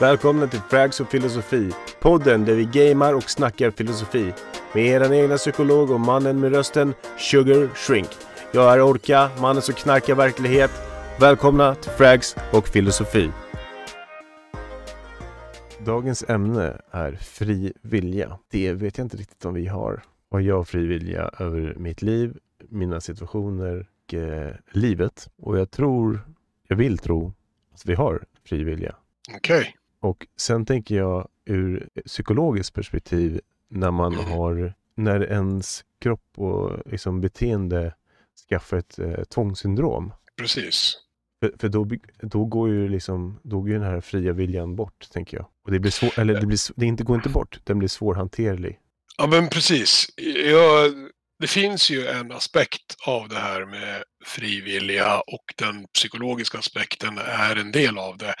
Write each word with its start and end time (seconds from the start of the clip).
Välkomna 0.00 0.46
till 0.46 0.60
Frags 0.60 1.00
och 1.00 1.10
filosofi. 1.10 1.70
Podden 2.00 2.44
där 2.44 2.54
vi 2.54 2.64
gamar 2.64 3.14
och 3.14 3.30
snackar 3.30 3.70
filosofi. 3.70 4.32
Med 4.74 4.86
er 4.86 5.12
egna 5.12 5.36
psykolog 5.36 5.90
och 5.90 6.00
mannen 6.00 6.40
med 6.40 6.52
rösten 6.52 6.94
Sugar 7.18 7.74
Shrink. 7.74 8.08
Jag 8.52 8.72
är 8.72 8.82
Orka, 8.82 9.30
mannen 9.40 9.62
som 9.62 9.74
knarkar 9.74 10.14
verklighet. 10.14 10.70
Välkomna 11.20 11.74
till 11.74 11.90
Frags 11.90 12.36
och 12.52 12.68
filosofi. 12.68 13.30
Dagens 15.84 16.24
ämne 16.28 16.80
är 16.90 17.12
fri 17.12 17.72
vilja. 17.82 18.38
Det 18.50 18.72
vet 18.72 18.98
jag 18.98 19.04
inte 19.04 19.16
riktigt 19.16 19.44
om 19.44 19.54
vi 19.54 19.66
har. 19.66 20.02
Har 20.30 20.40
jag 20.40 20.68
fri 20.68 20.86
vilja 20.86 21.30
över 21.38 21.74
mitt 21.78 22.02
liv, 22.02 22.38
mina 22.68 23.00
situationer 23.00 23.86
och 24.06 24.14
eh, 24.14 24.54
livet? 24.70 25.28
Och 25.36 25.58
jag 25.58 25.70
tror, 25.70 26.20
jag 26.68 26.76
vill 26.76 26.98
tro, 26.98 27.32
att 27.74 27.86
vi 27.86 27.94
har 27.94 28.24
fri 28.48 28.64
vilja. 28.64 28.96
Okej. 29.36 29.58
Okay. 29.60 29.72
Och 30.02 30.26
sen 30.36 30.66
tänker 30.66 30.94
jag 30.94 31.28
ur 31.44 31.88
psykologiskt 32.06 32.74
perspektiv 32.74 33.40
när 33.68 33.90
man 33.90 34.12
Mm. 34.14 34.24
har, 34.30 34.74
när 34.94 35.20
ens 35.32 35.84
kropp 36.00 36.28
och 36.36 36.78
liksom 36.86 37.20
beteende 37.20 37.94
skaffar 38.48 38.76
ett 38.76 38.98
eh, 38.98 39.24
tvångssyndrom. 39.24 40.12
Precis. 40.36 40.94
För, 41.40 41.52
för 41.58 41.68
då, 41.68 41.88
då 42.22 42.44
går 42.44 42.68
ju 42.68 42.88
liksom, 42.88 43.38
då 43.42 43.60
går 43.60 43.68
den 43.68 43.82
här 43.82 44.00
fria 44.00 44.32
viljan 44.32 44.76
bort, 44.76 45.08
tänker 45.12 45.36
jag. 45.36 45.46
Och 45.64 45.70
det 45.70 45.78
blir 45.80 45.90
svår, 45.90 46.18
eller 46.18 46.40
det, 46.40 46.46
blir, 46.46 46.58
det 46.80 46.86
inte, 46.86 47.04
går 47.04 47.16
inte 47.16 47.28
bort, 47.28 47.60
den 47.64 47.78
blir 47.78 47.88
svårhanterlig. 47.88 48.78
Ja, 49.18 49.26
men 49.26 49.48
precis. 49.48 50.06
Ja, 50.50 50.88
det 51.42 51.48
finns 51.48 51.90
ju 51.90 52.06
en 52.06 52.32
aspekt 52.32 52.96
av 53.06 53.28
det 53.28 53.38
här 53.38 53.66
med 53.66 54.02
frivilliga 54.24 55.20
och 55.20 55.44
den 55.56 55.86
psykologiska 55.94 56.58
aspekten 56.58 57.18
är 57.18 57.56
en 57.56 57.72
del 57.72 57.98
av 57.98 58.18
det. 58.18 58.34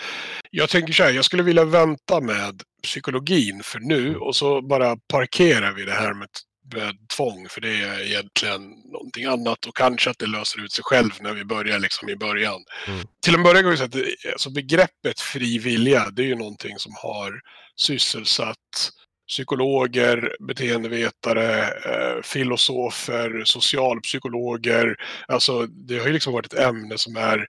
Jag 0.50 0.68
tänker 0.70 0.92
så 0.92 1.02
här, 1.02 1.10
jag 1.10 1.24
skulle 1.24 1.42
vilja 1.42 1.64
vänta 1.64 2.20
med 2.20 2.62
psykologin 2.82 3.62
för 3.64 3.80
nu 3.80 4.16
och 4.16 4.36
så 4.36 4.62
bara 4.62 4.96
parkerar 4.96 5.72
vi 5.72 5.84
det 5.84 5.92
här 5.92 6.14
med, 6.14 6.28
med 6.74 7.08
tvång 7.16 7.48
för 7.48 7.60
det 7.60 7.82
är 7.82 8.00
egentligen 8.00 8.62
någonting 8.92 9.24
annat 9.24 9.66
och 9.66 9.76
kanske 9.76 10.10
att 10.10 10.18
det 10.18 10.26
löser 10.26 10.64
ut 10.64 10.72
sig 10.72 10.84
själv 10.84 11.10
när 11.20 11.32
vi 11.32 11.44
börjar 11.44 11.78
liksom 11.78 12.08
i 12.08 12.16
början. 12.16 12.60
Mm. 12.88 13.06
Till 13.24 13.34
en 13.34 13.42
början 13.42 13.62
kan 13.62 13.70
vi 13.70 13.76
säga 13.76 13.86
att 13.86 14.32
alltså 14.32 14.50
begreppet 14.50 15.20
fri 15.20 15.58
vilja, 15.58 16.10
det 16.10 16.22
är 16.22 16.26
ju 16.26 16.36
någonting 16.36 16.78
som 16.78 16.92
har 17.02 17.40
sysselsatt 17.76 18.90
psykologer, 19.32 20.36
beteendevetare, 20.40 21.62
eh, 21.62 22.22
filosofer, 22.22 23.42
socialpsykologer. 23.44 24.96
Alltså 25.28 25.66
det 25.66 25.98
har 25.98 26.06
ju 26.06 26.12
liksom 26.12 26.32
varit 26.32 26.52
ett 26.52 26.58
ämne 26.58 26.98
som 26.98 27.16
är, 27.16 27.46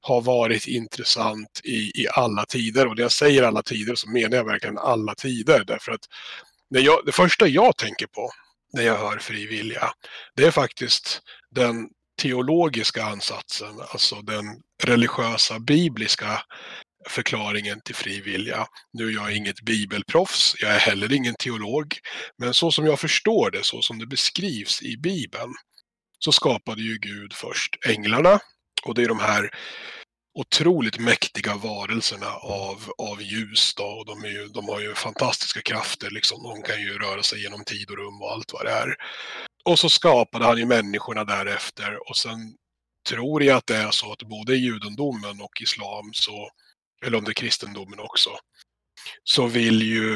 har 0.00 0.20
varit 0.20 0.66
intressant 0.66 1.60
i, 1.64 2.02
i 2.02 2.06
alla 2.14 2.44
tider. 2.44 2.86
Och 2.86 2.96
när 2.96 3.02
jag 3.02 3.12
säger 3.12 3.42
alla 3.42 3.62
tider 3.62 3.94
så 3.94 4.10
menar 4.10 4.36
jag 4.36 4.44
verkligen 4.44 4.78
alla 4.78 5.14
tider. 5.14 5.64
Därför 5.64 5.92
att 5.92 6.04
när 6.70 6.80
jag, 6.80 6.98
det 7.06 7.12
första 7.12 7.46
jag 7.46 7.76
tänker 7.76 8.06
på 8.06 8.30
när 8.72 8.82
jag 8.82 8.98
hör 8.98 9.18
fri 9.18 9.46
vilja, 9.46 9.90
det 10.36 10.44
är 10.44 10.50
faktiskt 10.50 11.20
den 11.50 11.88
teologiska 12.22 13.04
ansatsen, 13.04 13.80
alltså 13.92 14.14
den 14.22 14.44
religiösa 14.84 15.58
bibliska 15.58 16.42
förklaringen 17.08 17.80
till 17.80 17.94
fri 17.94 18.20
vilja. 18.20 18.66
Nu 18.92 19.08
är 19.08 19.12
jag 19.12 19.36
inget 19.36 19.60
bibelproffs, 19.60 20.54
jag 20.60 20.74
är 20.74 20.78
heller 20.78 21.12
ingen 21.12 21.34
teolog, 21.34 21.98
men 22.38 22.54
så 22.54 22.70
som 22.70 22.86
jag 22.86 23.00
förstår 23.00 23.50
det, 23.50 23.64
så 23.64 23.82
som 23.82 23.98
det 23.98 24.06
beskrivs 24.06 24.82
i 24.82 24.96
Bibeln, 24.96 25.54
så 26.18 26.32
skapade 26.32 26.82
ju 26.82 26.98
Gud 26.98 27.32
först 27.32 27.86
änglarna 27.88 28.40
och 28.82 28.94
det 28.94 29.02
är 29.02 29.08
de 29.08 29.20
här 29.20 29.50
otroligt 30.34 30.98
mäktiga 30.98 31.56
varelserna 31.56 32.30
av, 32.42 32.92
av 32.98 33.22
ljus. 33.22 33.74
Då, 33.74 33.84
och 33.84 34.06
de, 34.06 34.24
är 34.24 34.28
ju, 34.28 34.48
de 34.48 34.68
har 34.68 34.80
ju 34.80 34.94
fantastiska 34.94 35.60
krafter, 35.62 36.10
liksom. 36.10 36.42
de 36.42 36.62
kan 36.62 36.80
ju 36.80 36.98
röra 36.98 37.22
sig 37.22 37.42
genom 37.42 37.64
tid 37.64 37.90
och 37.90 37.96
rum 37.96 38.22
och 38.22 38.32
allt 38.32 38.52
vad 38.52 38.64
det 38.64 38.72
är. 38.72 38.96
Och 39.64 39.78
så 39.78 39.88
skapade 39.88 40.44
han 40.44 40.58
ju 40.58 40.66
människorna 40.66 41.24
därefter 41.24 42.10
och 42.10 42.16
sen 42.16 42.56
tror 43.08 43.42
jag 43.42 43.56
att 43.56 43.66
det 43.66 43.76
är 43.76 43.90
så 43.90 44.12
att 44.12 44.22
både 44.22 44.54
i 44.54 44.58
judendomen 44.58 45.40
och 45.40 45.62
islam 45.62 46.12
så 46.12 46.50
eller 47.02 47.18
om 47.18 47.24
det 47.24 47.30
är 47.30 47.34
kristendomen 47.34 48.00
också, 48.00 48.30
så 49.24 49.46
vill 49.46 49.82
ju 49.82 50.12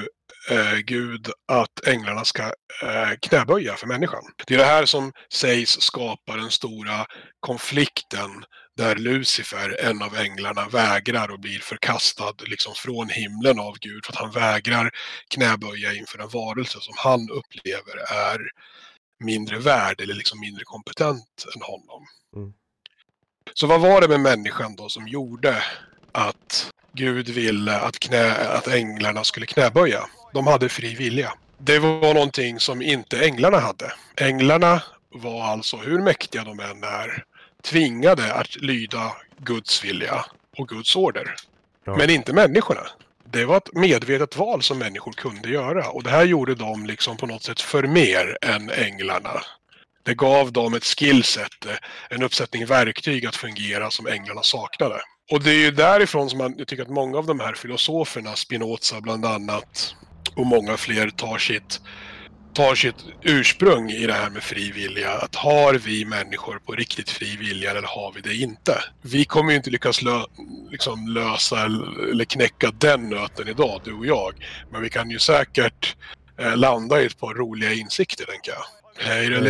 eh, 0.51 0.79
Gud 0.79 1.31
att 1.49 1.87
änglarna 1.87 2.25
ska 2.25 2.43
eh, 2.83 3.11
knäböja 3.21 3.77
för 3.77 3.87
människan. 3.87 4.23
Det 4.47 4.55
är 4.55 4.59
det 4.59 4.65
här 4.65 4.85
som 4.87 5.13
sägs 5.33 5.81
skapa 5.81 6.37
den 6.37 6.51
stora 6.51 7.07
konflikten 7.41 8.45
där 8.77 8.97
Lucifer, 8.97 9.77
en 9.81 10.03
av 10.03 10.17
änglarna, 10.17 10.69
vägrar 10.69 11.31
och 11.31 11.41
blir 11.41 11.59
förkastad 11.59 12.35
liksom 12.47 12.75
från 12.75 13.09
himlen 13.09 13.59
av 13.59 13.79
Gud 13.79 14.07
för 14.07 14.13
att 14.13 14.19
han 14.19 14.31
vägrar 14.31 14.91
knäböja 15.29 15.95
inför 15.95 16.19
en 16.19 16.29
varelse 16.29 16.79
som 16.81 16.95
han 16.97 17.31
upplever 17.31 18.13
är 18.13 18.39
mindre 19.25 19.59
värd 19.59 20.01
eller 20.01 20.15
liksom 20.15 20.41
mindre 20.41 20.65
kompetent 20.65 21.47
än 21.55 21.63
honom. 21.63 22.07
Mm. 22.37 22.53
Så 23.55 23.67
vad 23.67 23.81
var 23.81 24.01
det 24.01 24.09
med 24.09 24.21
människan 24.21 24.77
då 24.77 24.89
som 24.89 25.09
gjorde 25.09 25.63
att 26.16 26.71
Gud 26.93 27.28
ville 27.28 27.77
att, 27.77 27.99
knä, 27.99 28.34
att 28.34 28.69
änglarna 28.69 29.25
skulle 29.25 29.47
knäböja. 29.47 30.06
De 30.32 30.47
hade 30.47 30.69
fri 30.69 30.94
vilja. 30.94 31.32
Det 31.59 31.78
var 31.78 32.15
någonting 32.15 32.60
som 32.60 32.82
inte 32.82 33.25
änglarna 33.25 33.59
hade. 33.59 33.93
Änglarna 34.16 34.82
var 35.10 35.44
alltså, 35.44 35.77
hur 35.77 35.99
mäktiga 35.99 36.44
de 36.44 36.60
än 36.60 36.84
är, 36.84 37.25
tvingade 37.62 38.34
att 38.34 38.56
lyda 38.56 39.12
Guds 39.38 39.84
vilja 39.84 40.25
och 40.59 40.69
Guds 40.69 40.97
order. 40.97 41.34
Ja. 41.84 41.97
Men 41.97 42.10
inte 42.10 42.33
människorna. 42.33 42.87
Det 43.25 43.44
var 43.44 43.56
ett 43.56 43.72
medvetet 43.72 44.37
val 44.37 44.62
som 44.62 44.78
människor 44.78 45.12
kunde 45.12 45.48
göra 45.48 45.88
och 45.88 46.03
det 46.03 46.10
här 46.10 46.25
gjorde 46.25 46.54
de 46.54 46.87
liksom 46.87 47.16
på 47.16 47.27
något 47.27 47.43
sätt 47.43 47.60
för 47.60 47.83
mer 47.83 48.38
än 48.43 48.71
änglarna. 48.71 49.43
Det 50.03 50.15
gav 50.15 50.53
dem 50.53 50.75
ett 50.75 50.84
skillset, 50.84 51.66
eh, 51.66 51.77
en 52.10 52.22
uppsättning 52.22 52.66
verktyg 52.66 53.27
att 53.27 53.37
fungera 53.37 53.91
som 53.91 54.06
änglarna 54.06 54.43
saknade. 54.43 55.00
Och 55.31 55.43
det 55.43 55.51
är 55.51 55.59
ju 55.59 55.71
därifrån 55.71 56.31
som 56.31 56.39
man, 56.39 56.55
jag 56.59 56.69
tycker 56.69 56.83
att 56.83 56.89
många 56.89 57.19
av 57.19 57.27
de 57.27 57.41
här 57.41 57.55
filosoferna, 57.55 58.37
Spinoza 58.37 59.01
bland 59.01 59.27
annat, 59.27 59.95
och 60.37 60.47
många 60.47 60.77
fler 60.77 61.11
tar 61.11 61.39
sitt, 61.39 61.81
tar 62.55 62.75
sitt 62.75 63.05
ursprung 63.23 63.91
i 63.91 64.07
det 64.07 64.13
här 64.13 64.31
med 64.31 64.43
fri 64.43 64.73
vilja. 64.73 65.13
Att 65.13 65.35
har 65.35 65.75
vi 65.75 66.05
människor 66.05 66.59
på 66.59 66.73
riktigt 66.73 67.11
fri 67.11 67.37
vilja 67.37 67.71
eller 67.71 67.83
har 67.83 68.13
vi 68.13 68.21
det 68.21 68.35
inte? 68.35 68.85
Vi 69.03 69.25
kommer 69.25 69.51
ju 69.51 69.57
inte 69.57 69.71
lyckas 69.71 70.03
lö, 70.03 70.23
liksom 70.71 71.09
lösa 71.09 71.65
eller 72.11 72.25
knäcka 72.25 72.71
den 72.71 73.09
nöten 73.09 73.49
idag, 73.49 73.81
du 73.85 73.93
och 73.93 74.07
jag. 74.07 74.35
Men 74.73 74.83
vi 74.83 74.91
kan 74.91 75.11
ju 75.11 75.19
säkert 75.19 75.97
eh, 76.39 76.57
landa 76.57 77.03
i 77.03 77.07
ett 77.07 77.21
par 77.21 77.35
roliga 77.35 77.73
insikter, 77.73 78.25
tänker 78.25 78.53
jag. 78.53 78.65
Hej 78.99 79.29
då, 79.29 79.41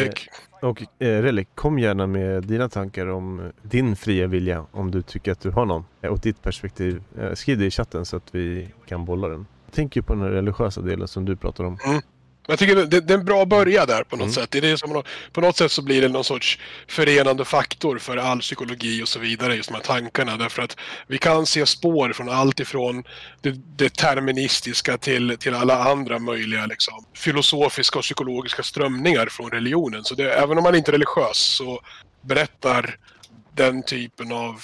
och 0.66 0.82
eh, 0.99 1.22
Relic, 1.22 1.49
kom 1.54 1.78
gärna 1.78 2.06
med 2.06 2.44
dina 2.44 2.69
tankar 2.69 3.06
om 3.06 3.53
din 3.62 3.97
fria 3.97 4.27
vilja, 4.27 4.66
om 4.72 4.91
du 4.91 5.03
tycker 5.03 5.32
att 5.32 5.41
du 5.41 5.50
har 5.50 5.66
någon. 5.66 5.84
Eh, 6.03 6.10
och 6.10 6.19
ditt 6.19 6.43
perspektiv. 6.43 7.03
Eh, 7.19 7.32
skriv 7.32 7.59
det 7.59 7.66
i 7.66 7.71
chatten 7.71 8.04
så 8.04 8.16
att 8.16 8.34
vi 8.34 8.69
kan 8.87 9.04
bolla 9.04 9.28
den. 9.28 9.47
Jag 9.66 9.75
tänker 9.75 10.03
på 10.03 10.15
den 10.15 10.31
religiösa 10.31 10.81
delen 10.81 11.09
som 11.09 11.25
du 11.25 11.37
pratar 11.37 11.65
om. 11.65 11.78
Mm. 11.87 12.00
Jag 12.49 12.59
tycker 12.59 12.77
det, 12.77 13.01
det 13.01 13.15
är 13.15 13.19
en 13.19 13.25
bra 13.25 13.45
början 13.45 13.87
där 13.87 14.03
på 14.05 14.17
något 14.17 14.25
Mm. 14.25 14.34
sätt. 14.34 14.51
Det 14.51 14.59
är 14.59 14.62
det 14.62 14.79
som, 14.79 15.03
på 15.33 15.41
något 15.41 15.57
sätt 15.57 15.73
så 15.73 15.83
blir 15.83 16.03
det 16.03 16.09
någon 16.09 16.25
sorts 16.25 16.59
förenande 16.89 17.45
faktor 17.45 17.99
för 17.99 18.17
all 18.17 18.41
psykologi 18.41 19.03
och 19.03 19.09
så 19.09 19.19
vidare, 19.19 19.55
just 19.57 19.69
de 19.69 19.75
här 19.75 19.83
tankarna. 19.83 20.37
Därför 20.37 20.62
att 20.62 20.77
vi 21.07 21.19
kan 21.19 21.47
se 21.47 21.67
spår 21.67 22.12
från 22.12 22.29
allt 22.29 22.61
ifrån 22.61 23.05
det 23.43 23.51
deterministiska 23.77 24.99
till, 24.99 25.37
till 25.39 25.55
alla 25.55 25.84
andra 25.84 26.19
möjliga 26.19 26.67
liksom, 26.67 27.05
filosofiska 27.15 27.99
och 27.99 28.05
psykologiska 28.05 28.63
strömningar 28.63 29.27
från 29.27 29.51
religionen. 29.51 30.04
Så 30.04 30.15
det, 30.15 30.33
även 30.34 30.59
om 30.59 30.65
man 30.65 30.75
inte 30.75 30.91
är 30.91 30.93
religiös 30.93 31.39
så 31.39 31.81
berättar 32.21 32.97
den 33.54 33.83
typen 33.83 34.33
av 34.33 34.63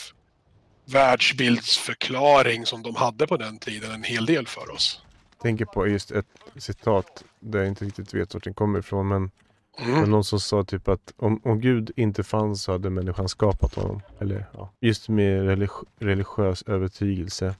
världsbildsförklaring 0.84 2.66
som 2.66 2.82
de 2.82 2.96
hade 2.96 3.26
på 3.26 3.36
den 3.36 3.58
tiden 3.58 3.92
en 3.92 4.02
hel 4.02 4.26
del 4.26 4.46
för 4.46 4.70
oss. 4.70 5.00
Tänker 5.42 5.64
på 5.64 5.86
just 5.86 6.10
ett 6.10 6.26
citat 6.56 7.24
där 7.40 7.58
jag 7.58 7.68
inte 7.68 7.84
riktigt 7.84 8.14
vet 8.14 8.34
vart 8.34 8.44
den 8.44 8.54
kommer 8.54 8.78
ifrån. 8.78 9.08
Men 9.08 9.30
Mm. 9.78 10.10
någon 10.10 10.24
som 10.24 10.40
sa 10.40 10.64
typ 10.64 10.88
att 10.88 11.12
om, 11.16 11.40
om 11.44 11.60
Gud 11.60 11.90
inte 11.96 12.22
fanns 12.22 12.62
så 12.62 12.72
hade 12.72 12.90
människan 12.90 13.28
skapat 13.28 13.74
honom. 13.74 14.00
Eller 14.18 14.46
ja, 14.52 14.72
just 14.80 15.08
med 15.08 15.42
religi- 15.48 15.86
religiös 15.98 16.62
övertygelse 16.62 17.54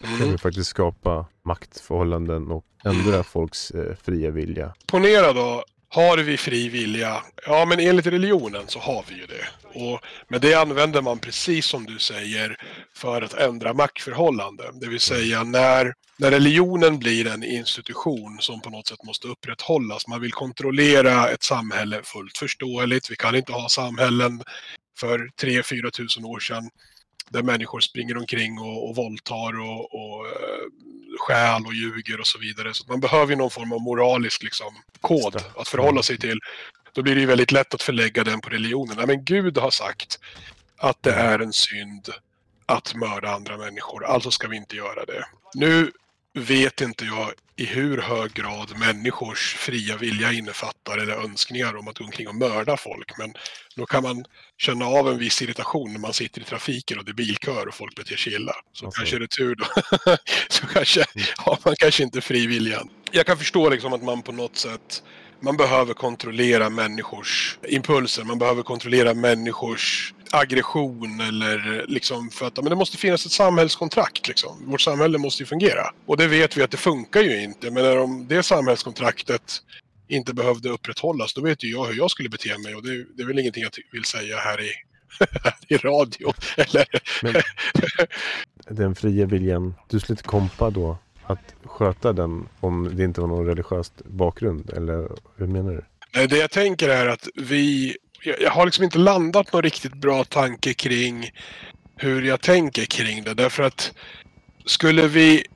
kan 0.00 0.14
Mm. 0.14 0.30
vi 0.30 0.38
faktiskt 0.38 0.70
skapa 0.70 1.26
maktförhållanden 1.42 2.50
och 2.50 2.64
ändra 2.84 3.22
folks 3.22 3.70
eh, 3.70 3.94
fria 4.02 4.30
vilja. 4.30 4.74
Ponera 4.86 5.32
då, 5.32 5.64
har 5.94 6.18
vi 6.18 6.36
fri 6.36 6.68
vilja? 6.68 7.22
Ja, 7.46 7.64
men 7.64 7.80
enligt 7.80 8.06
religionen 8.06 8.62
så 8.66 8.78
har 8.78 9.04
vi 9.08 9.14
ju 9.14 9.26
det. 9.26 9.48
Och 9.80 10.00
med 10.28 10.40
det 10.40 10.54
använder 10.54 11.02
man 11.02 11.18
precis 11.18 11.66
som 11.66 11.86
du 11.86 11.98
säger 11.98 12.56
för 12.96 13.22
att 13.22 13.34
ändra 13.34 13.74
maktförhållanden. 13.74 14.80
Det 14.80 14.88
vill 14.88 15.00
säga 15.00 15.44
när, 15.44 15.94
när 16.16 16.30
religionen 16.30 16.98
blir 16.98 17.26
en 17.26 17.44
institution 17.44 18.38
som 18.40 18.60
på 18.60 18.70
något 18.70 18.86
sätt 18.86 19.04
måste 19.04 19.28
upprätthållas. 19.28 20.08
Man 20.08 20.20
vill 20.20 20.32
kontrollera 20.32 21.28
ett 21.28 21.42
samhälle 21.42 22.00
fullt 22.04 22.38
förståeligt. 22.38 23.10
Vi 23.10 23.16
kan 23.16 23.34
inte 23.34 23.52
ha 23.52 23.68
samhällen 23.68 24.42
för 24.98 25.18
3-4 25.40 25.90
tusen 25.90 26.24
år 26.24 26.40
sedan 26.40 26.70
där 27.30 27.42
människor 27.42 27.80
springer 27.80 28.16
omkring 28.16 28.58
och, 28.58 28.88
och 28.88 28.96
våldtar 28.96 29.60
och, 29.60 29.94
och 29.94 30.26
eh, 30.26 30.66
stjäl 31.18 31.66
och 31.66 31.74
ljuger 31.74 32.20
och 32.20 32.26
så 32.26 32.38
vidare. 32.38 32.74
Så 32.74 32.84
man 32.88 33.00
behöver 33.00 33.30
ju 33.30 33.36
någon 33.36 33.50
form 33.50 33.72
av 33.72 33.80
moralisk 33.80 34.42
liksom, 34.42 34.74
kod 35.00 35.36
att 35.56 35.68
förhålla 35.68 36.02
sig 36.02 36.18
till. 36.18 36.38
Då 36.92 37.02
blir 37.02 37.14
det 37.14 37.20
ju 37.20 37.26
väldigt 37.26 37.52
lätt 37.52 37.74
att 37.74 37.82
förlägga 37.82 38.24
den 38.24 38.40
på 38.40 38.50
religionen. 38.50 39.06
men 39.06 39.24
Gud 39.24 39.58
har 39.58 39.70
sagt 39.70 40.18
att 40.78 41.02
det 41.02 41.12
är 41.12 41.38
en 41.38 41.52
synd 41.52 42.08
att 42.66 42.94
mörda 42.94 43.30
andra 43.30 43.56
människor, 43.56 44.04
alltså 44.04 44.30
ska 44.30 44.48
vi 44.48 44.56
inte 44.56 44.76
göra 44.76 45.04
det. 45.04 45.24
Nu 45.54 45.92
vet 46.34 46.80
inte 46.80 47.04
jag 47.04 47.32
i 47.56 47.64
hur 47.64 47.98
hög 47.98 48.32
grad 48.32 48.78
människors 48.78 49.54
fria 49.54 49.96
vilja 49.96 50.32
innefattar 50.32 50.98
eller 50.98 51.12
önskningar 51.12 51.76
om 51.76 51.88
att 51.88 51.98
gå 51.98 52.04
omkring 52.04 52.28
och 52.28 52.34
mörda 52.34 52.76
folk. 52.76 53.18
Men 53.18 53.34
då 53.76 53.86
kan 53.86 54.02
man 54.02 54.24
känna 54.58 54.86
av 54.86 55.08
en 55.08 55.18
viss 55.18 55.42
irritation 55.42 55.92
när 55.92 56.00
man 56.00 56.12
sitter 56.12 56.40
i 56.40 56.44
trafiken 56.44 56.98
och 56.98 57.04
det 57.04 57.10
är 57.10 57.14
bilkör 57.14 57.68
och 57.68 57.74
folk 57.74 57.96
beter 57.96 58.16
sig 58.16 58.34
illa. 58.34 58.52
Så 58.72 58.86
alltså. 58.86 58.98
kanske 58.98 59.16
är 59.16 59.20
det 59.20 59.30
tur 59.30 59.54
då. 59.54 59.64
så 60.48 60.66
kanske 60.66 61.04
mm. 61.14 61.26
har 61.36 61.58
man 61.64 61.74
kanske 61.78 62.02
inte 62.02 62.20
fri 62.20 62.46
vilja. 62.46 62.82
Jag 63.10 63.26
kan 63.26 63.38
förstå 63.38 63.68
liksom 63.68 63.92
att 63.92 64.02
man 64.02 64.22
på 64.22 64.32
något 64.32 64.56
sätt 64.56 65.02
man 65.42 65.56
behöver 65.56 65.94
kontrollera 65.94 66.70
människors 66.70 67.58
impulser, 67.68 68.24
man 68.24 68.38
behöver 68.38 68.62
kontrollera 68.62 69.14
människors 69.14 70.14
aggression 70.30 71.20
eller 71.20 71.84
liksom 71.88 72.30
för 72.30 72.46
att 72.46 72.56
men 72.56 72.70
det 72.70 72.76
måste 72.76 72.96
finnas 72.96 73.26
ett 73.26 73.32
samhällskontrakt. 73.32 74.28
Liksom. 74.28 74.70
Vårt 74.70 74.80
samhälle 74.80 75.18
måste 75.18 75.42
ju 75.42 75.46
fungera. 75.46 75.82
Och 76.06 76.16
det 76.16 76.26
vet 76.26 76.56
vi 76.56 76.62
att 76.62 76.70
det 76.70 76.76
funkar 76.76 77.22
ju 77.22 77.42
inte. 77.42 77.70
Men 77.70 77.98
om 77.98 78.26
det 78.28 78.42
samhällskontraktet 78.42 79.62
inte 80.08 80.34
behövde 80.34 80.68
upprätthållas, 80.68 81.34
då 81.34 81.40
vet 81.40 81.64
ju 81.64 81.70
jag 81.70 81.84
hur 81.84 81.94
jag 81.94 82.10
skulle 82.10 82.28
bete 82.28 82.58
mig 82.58 82.74
och 82.74 82.82
det, 82.82 83.04
det 83.16 83.22
är 83.22 83.26
väl 83.26 83.38
ingenting 83.38 83.62
jag 83.62 83.72
vill 83.92 84.04
säga 84.04 84.36
här 84.36 84.60
i, 84.60 84.70
i 85.74 85.76
radio. 85.76 86.32
Eller? 86.56 86.86
Men, 87.22 87.42
den 88.76 88.94
fria 88.94 89.26
viljan, 89.26 89.74
du 89.88 90.00
skulle 90.00 90.14
inte 90.14 90.28
kompa 90.28 90.70
då 90.70 90.98
att 91.32 91.54
sköta 91.64 92.12
den 92.12 92.48
om 92.60 92.96
det 92.96 93.04
inte 93.04 93.20
var 93.20 93.28
någon 93.28 93.46
religiös 93.46 93.92
bakgrund? 94.04 94.70
Eller 94.70 95.08
hur 95.36 95.46
menar 95.46 95.72
du? 95.72 96.26
Det 96.26 96.36
jag 96.36 96.50
tänker 96.50 96.88
är 96.88 97.06
att 97.06 97.28
vi... 97.34 97.96
Jag 98.40 98.50
har 98.50 98.64
liksom 98.64 98.84
inte 98.84 98.98
landat 98.98 99.52
någon 99.52 99.62
riktigt 99.62 99.94
bra 99.94 100.24
tanke 100.24 100.74
kring 100.74 101.30
hur 101.96 102.22
jag 102.22 102.40
tänker 102.40 102.84
kring 102.84 103.24
det. 103.24 103.34
Därför 103.34 103.62
att 103.62 103.92
skulle 104.64 105.06
vi, 105.06 105.46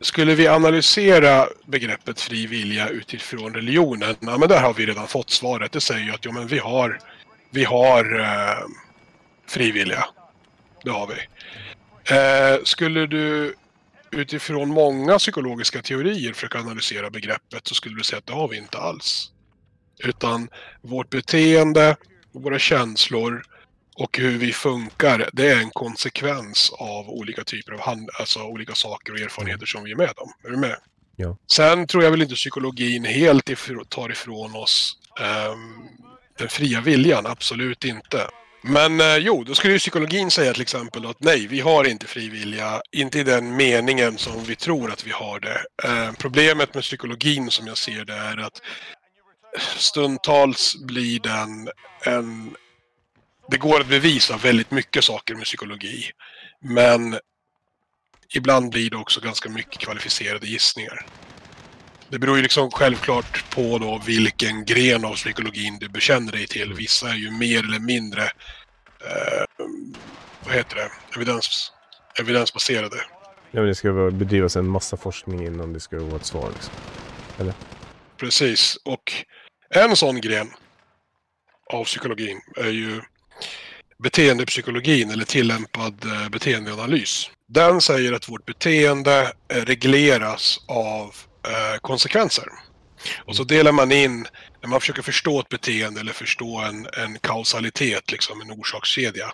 skulle 0.00 0.34
vi 0.34 0.48
analysera 0.48 1.46
begreppet 1.66 2.20
fri 2.20 2.46
vilja 2.46 2.88
utifrån 2.88 3.54
religionen, 3.54 4.16
ja, 4.20 4.38
men 4.38 4.48
där 4.48 4.60
har 4.60 4.74
vi 4.74 4.86
redan 4.86 5.06
fått 5.06 5.30
svaret. 5.30 5.72
Det 5.72 5.80
säger 5.80 6.04
ju 6.04 6.10
att 6.10 6.24
ja, 6.24 6.32
men 6.32 6.46
vi 6.46 6.58
har, 6.58 6.98
vi 7.50 7.64
har 7.64 8.20
eh, 8.20 8.66
fri 9.46 9.70
vilja. 9.70 10.04
Det 10.84 10.90
har 10.90 11.06
vi. 11.06 11.14
Eh, 12.14 12.64
skulle 12.64 13.06
du 13.06 13.54
utifrån 14.14 14.68
många 14.68 15.18
psykologiska 15.18 15.82
teorier 15.82 16.32
försöka 16.32 16.58
analysera 16.58 17.10
begreppet 17.10 17.66
så 17.66 17.74
skulle 17.74 17.96
du 17.96 18.04
säga 18.04 18.18
att 18.18 18.26
det 18.26 18.32
har 18.32 18.48
vi 18.48 18.56
inte 18.56 18.78
alls. 18.78 19.30
Utan 20.04 20.48
vårt 20.82 21.10
beteende, 21.10 21.96
våra 22.32 22.58
känslor 22.58 23.42
och 23.96 24.18
hur 24.18 24.38
vi 24.38 24.52
funkar, 24.52 25.30
det 25.32 25.50
är 25.50 25.58
en 25.58 25.70
konsekvens 25.70 26.72
av 26.78 27.10
olika 27.10 27.44
typer 27.44 27.72
av 27.72 27.80
hand, 27.80 28.10
alltså 28.20 28.42
olika 28.42 28.74
saker 28.74 29.12
och 29.12 29.18
erfarenheter 29.18 29.66
som 29.66 29.84
vi 29.84 29.92
är 29.92 29.96
med 29.96 30.12
om. 30.16 30.32
Är 30.44 30.50
du 30.50 30.56
med? 30.56 30.76
Ja. 31.16 31.36
Sen 31.52 31.86
tror 31.86 32.04
jag 32.04 32.10
väl 32.10 32.22
inte 32.22 32.34
psykologin 32.34 33.04
helt 33.04 33.50
tar 33.88 34.10
ifrån 34.10 34.54
oss 34.54 34.98
um, 35.50 35.88
den 36.38 36.48
fria 36.48 36.80
viljan, 36.80 37.26
absolut 37.26 37.84
inte. 37.84 38.28
Men 38.66 39.00
eh, 39.00 39.16
jo, 39.16 39.44
då 39.44 39.54
skulle 39.54 39.72
ju 39.72 39.78
psykologin 39.78 40.30
säga 40.30 40.52
till 40.52 40.62
exempel 40.62 41.06
att 41.06 41.20
nej, 41.20 41.46
vi 41.46 41.60
har 41.60 41.84
inte 41.84 42.06
frivilliga, 42.06 42.82
inte 42.92 43.18
i 43.18 43.22
den 43.22 43.56
meningen 43.56 44.18
som 44.18 44.44
vi 44.44 44.56
tror 44.56 44.92
att 44.92 45.06
vi 45.06 45.10
har 45.10 45.40
det. 45.40 45.64
Eh, 45.84 46.12
problemet 46.12 46.74
med 46.74 46.82
psykologin 46.82 47.50
som 47.50 47.66
jag 47.66 47.78
ser 47.78 48.04
det 48.04 48.14
är 48.14 48.36
att 48.36 48.62
stundtals 49.76 50.76
blir 50.76 51.20
den 51.20 51.68
en... 52.04 52.56
Det 53.50 53.56
går 53.56 53.80
att 53.80 53.88
bevisa 53.88 54.36
väldigt 54.36 54.70
mycket 54.70 55.04
saker 55.04 55.34
med 55.34 55.44
psykologi. 55.44 56.10
Men 56.60 57.18
ibland 58.34 58.70
blir 58.70 58.90
det 58.90 58.96
också 58.96 59.20
ganska 59.20 59.48
mycket 59.48 59.78
kvalificerade 59.78 60.46
gissningar. 60.46 61.06
Det 62.14 62.18
beror 62.18 62.36
ju 62.36 62.42
liksom 62.42 62.70
självklart 62.70 63.50
på 63.50 63.78
då 63.78 64.02
vilken 64.06 64.64
gren 64.64 65.04
av 65.04 65.14
psykologin 65.14 65.78
du 65.78 65.88
bekänner 65.88 66.32
dig 66.32 66.46
till. 66.46 66.74
Vissa 66.74 67.08
är 67.08 67.14
ju 67.14 67.30
mer 67.30 67.58
eller 67.58 67.78
mindre, 67.78 68.22
eh, 68.22 69.66
vad 70.44 70.54
heter 70.54 70.76
det, 70.76 70.90
Evidens, 71.16 71.72
evidensbaserade. 72.20 72.96
Ja, 73.50 73.60
men 73.60 73.66
det 73.66 73.74
ska 73.74 74.10
bedrivas 74.10 74.56
en 74.56 74.68
massa 74.68 74.96
forskning 74.96 75.46
innan 75.46 75.72
det 75.72 75.80
ska 75.80 75.98
vara 75.98 76.16
ett 76.16 76.24
svar. 76.24 76.50
Liksom. 76.54 76.74
Eller? 77.38 77.54
Precis, 78.16 78.78
och 78.84 79.12
en 79.70 79.96
sån 79.96 80.20
gren 80.20 80.50
av 81.72 81.84
psykologin 81.84 82.40
är 82.56 82.70
ju 82.70 83.00
beteendepsykologin 84.02 85.10
eller 85.10 85.24
tillämpad 85.24 86.04
eh, 86.04 86.28
beteendeanalys. 86.28 87.30
Den 87.48 87.80
säger 87.80 88.12
att 88.12 88.28
vårt 88.28 88.46
beteende 88.46 89.32
regleras 89.48 90.64
av 90.68 91.14
eh, 91.44 91.78
konsekvenser. 91.80 92.48
Och 93.24 93.36
så 93.36 93.42
mm. 93.42 93.46
delar 93.46 93.72
man 93.72 93.92
in, 93.92 94.26
när 94.60 94.68
man 94.68 94.80
försöker 94.80 95.02
förstå 95.02 95.40
ett 95.40 95.48
beteende 95.48 96.00
eller 96.00 96.12
förstå 96.12 96.58
en, 96.58 96.86
en 97.04 97.18
kausalitet, 97.18 98.12
liksom 98.12 98.40
en 98.40 98.50
orsakskedja, 98.50 99.30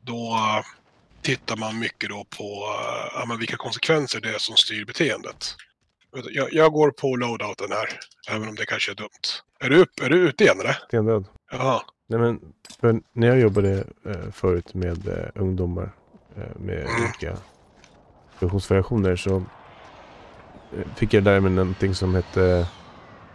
då 0.00 0.38
tittar 1.22 1.56
man 1.56 1.78
mycket 1.78 2.10
då 2.10 2.26
på 2.38 2.44
uh, 2.44 3.28
ja, 3.28 3.36
vilka 3.38 3.56
konsekvenser 3.56 4.20
det 4.20 4.34
är 4.34 4.38
som 4.38 4.56
styr 4.56 4.84
beteendet. 4.84 5.54
Jag, 6.30 6.52
jag, 6.52 6.72
går 6.72 6.90
på 6.90 7.16
loadouten 7.16 7.72
här, 7.72 7.88
även 8.30 8.48
om 8.48 8.54
det 8.54 8.66
kanske 8.66 8.90
är 8.90 8.94
dumt. 8.94 9.08
Är 9.60 9.70
du, 9.70 9.76
upp, 9.76 10.00
är 10.02 10.08
du 10.08 10.18
ute 10.28 10.44
igen 10.44 10.60
eller? 10.60 10.78
Stendöd. 10.88 11.24
Jaha. 11.52 11.82
Nej, 12.06 12.20
men, 12.20 12.40
för 12.80 13.00
när 13.12 13.26
jag 13.26 13.40
jobbade 13.40 13.84
eh, 14.06 14.30
förut 14.32 14.74
med 14.74 15.08
eh, 15.08 15.42
ungdomar 15.42 15.92
eh, 16.36 16.60
med 16.60 16.80
mm. 16.80 17.02
olika 17.02 17.36
funktionsvariationer 18.38 19.16
så 19.16 19.44
fick 20.96 21.14
jag 21.14 21.24
lära 21.24 21.40
mig 21.40 21.50
någonting 21.50 21.94
som 21.94 22.14
hette 22.14 22.66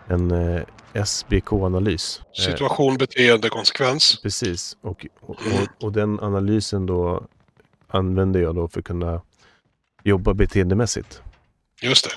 en 0.08 0.32
eh, 0.32 0.62
SBK-analys. 1.06 2.22
Situation, 2.34 2.98
beteende, 2.98 3.50
konsekvens. 3.50 4.20
Precis. 4.24 4.78
Och, 4.82 5.08
och, 5.20 5.36
och, 5.82 5.92
den 5.92 6.20
analysen 6.20 6.86
då 6.86 7.28
använde 7.88 8.40
jag 8.40 8.56
då 8.56 8.68
för 8.68 8.80
att 8.80 8.86
kunna 8.86 9.22
jobba 10.04 10.34
beteendemässigt. 10.34 11.22
Just 11.82 12.06
det. 12.06 12.12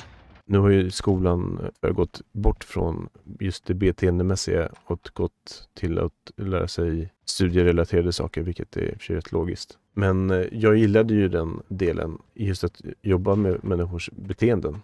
Nu 0.45 0.59
har 0.59 0.71
ju 0.71 0.90
skolan 0.90 1.71
eh, 1.83 1.90
gått 1.90 2.21
bort 2.33 2.64
från 2.64 3.09
just 3.40 3.66
det 3.66 3.75
beteendemässiga 3.75 4.69
och 4.85 5.11
gått 5.12 5.69
till 5.75 5.99
att 5.99 6.31
lära 6.37 6.69
sig 6.69 7.12
studierelaterade 7.25 8.12
saker, 8.12 8.43
vilket 8.43 8.76
är 8.76 8.97
för 9.00 9.14
rätt 9.14 9.33
logiskt. 9.33 9.78
Men 9.95 10.31
eh, 10.31 10.47
jag 10.52 10.76
gillade 10.76 11.14
ju 11.14 11.28
den 11.28 11.62
delen, 11.69 12.19
just 12.35 12.64
att 12.64 12.81
jobba 13.02 13.35
med 13.35 13.64
människors 13.64 14.11
beteenden. 14.12 14.83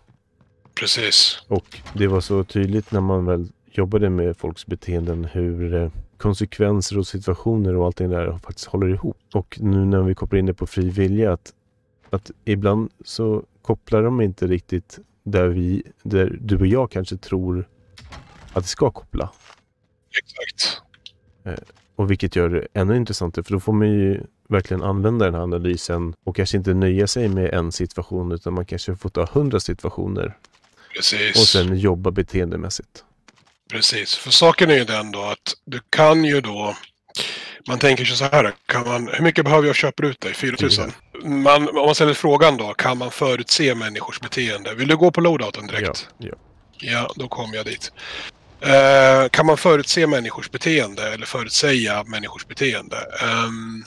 Precis. 0.85 1.43
Och 1.49 1.81
det 1.95 2.07
var 2.07 2.21
så 2.21 2.45
tydligt 2.45 2.93
när 2.93 3.01
man 3.01 3.25
väl 3.25 3.49
jobbade 3.71 4.11
med 4.11 4.37
folks 4.37 4.67
beteenden 4.67 5.25
hur 5.25 5.75
eh, 5.75 5.91
konsekvenser 6.17 6.99
och 6.99 7.07
situationer 7.07 7.77
och 7.77 7.87
allting 7.87 8.11
där 8.11 8.39
faktiskt 8.39 8.67
håller 8.67 8.89
ihop. 8.89 9.17
Och 9.35 9.59
nu 9.61 9.85
när 9.85 10.03
vi 10.03 10.15
kopplar 10.15 10.39
in 10.39 10.47
det 10.47 10.55
på 10.55 10.67
fri 10.67 10.91
vilja 10.91 11.33
att, 11.33 11.53
att 12.11 12.31
ibland 12.45 12.91
så 13.05 13.43
kopplar 13.63 14.03
de 14.03 14.21
inte 14.21 14.47
riktigt 14.47 14.99
där 15.23 15.49
vi, 15.49 15.83
där 16.03 16.39
du 16.41 16.57
och 16.57 16.67
jag 16.67 16.91
kanske 16.91 17.17
tror 17.17 17.69
att 18.53 18.65
det 18.65 18.69
ska 18.69 18.91
koppla. 18.91 19.31
Exakt. 20.19 20.83
Eh, 21.45 21.65
och 21.97 22.11
vilket 22.11 22.37
gör 22.37 22.49
det 22.49 22.67
ännu 22.73 22.97
intressantare 22.97 23.45
för 23.45 23.53
då 23.53 23.61
får 23.61 23.73
man 23.73 23.89
ju 23.89 24.21
verkligen 24.49 24.83
använda 24.83 25.25
den 25.25 25.35
här 25.35 25.43
analysen 25.43 26.15
och 26.25 26.37
kanske 26.37 26.57
inte 26.57 26.75
nöja 26.75 27.07
sig 27.07 27.29
med 27.29 27.55
en 27.55 27.73
situation 27.73 28.33
utan 28.33 28.55
man 28.55 28.65
kanske 28.65 28.97
får 28.97 29.11
ta 29.11 29.27
hundra 29.33 29.61
situationer 29.61 30.37
Precis. 30.95 31.37
Och 31.37 31.49
sen 31.49 31.79
jobba 31.79 32.11
beteendemässigt. 32.11 33.05
Precis, 33.71 34.15
för 34.15 34.31
saken 34.31 34.71
är 34.71 34.75
ju 34.75 34.85
den 34.85 35.13
då 35.13 35.23
att 35.23 35.55
du 35.65 35.81
kan 35.91 36.25
ju 36.25 36.41
då 36.41 36.77
man 37.69 37.79
tänker 37.79 38.05
sig 38.05 38.17
så 38.17 38.25
här, 38.25 38.55
kan 38.67 38.87
man, 38.87 39.09
hur 39.13 39.25
mycket 39.25 39.45
behöver 39.45 39.67
jag 39.67 39.77
köpa 39.77 40.07
ut 40.07 40.21
dig? 40.21 40.35
4000? 40.35 40.93
Man, 41.25 41.69
om 41.69 41.75
man 41.87 41.95
ställer 41.95 42.15
frågan 42.15 42.57
då, 42.57 42.75
kan 42.75 42.99
man 42.99 43.11
förutse 43.11 43.75
människors 43.75 44.21
beteende? 44.21 44.75
Vill 44.75 44.89
du 44.89 44.97
gå 44.97 45.11
på 45.11 45.21
loadouten 45.21 45.67
direkt? 45.67 46.09
Ja, 46.19 46.29
ja. 46.29 46.35
ja 46.79 47.13
då 47.17 47.29
kommer 47.29 47.57
jag 47.57 47.67
dit. 47.67 47.93
Uh, 48.65 49.29
kan 49.29 49.47
man 49.47 49.57
förutse 49.57 50.07
människors 50.07 50.51
beteende 50.51 51.13
eller 51.13 51.27
förutsäga 51.27 52.05
människors 52.05 52.47
beteende? 52.47 52.97
Um, 53.47 53.85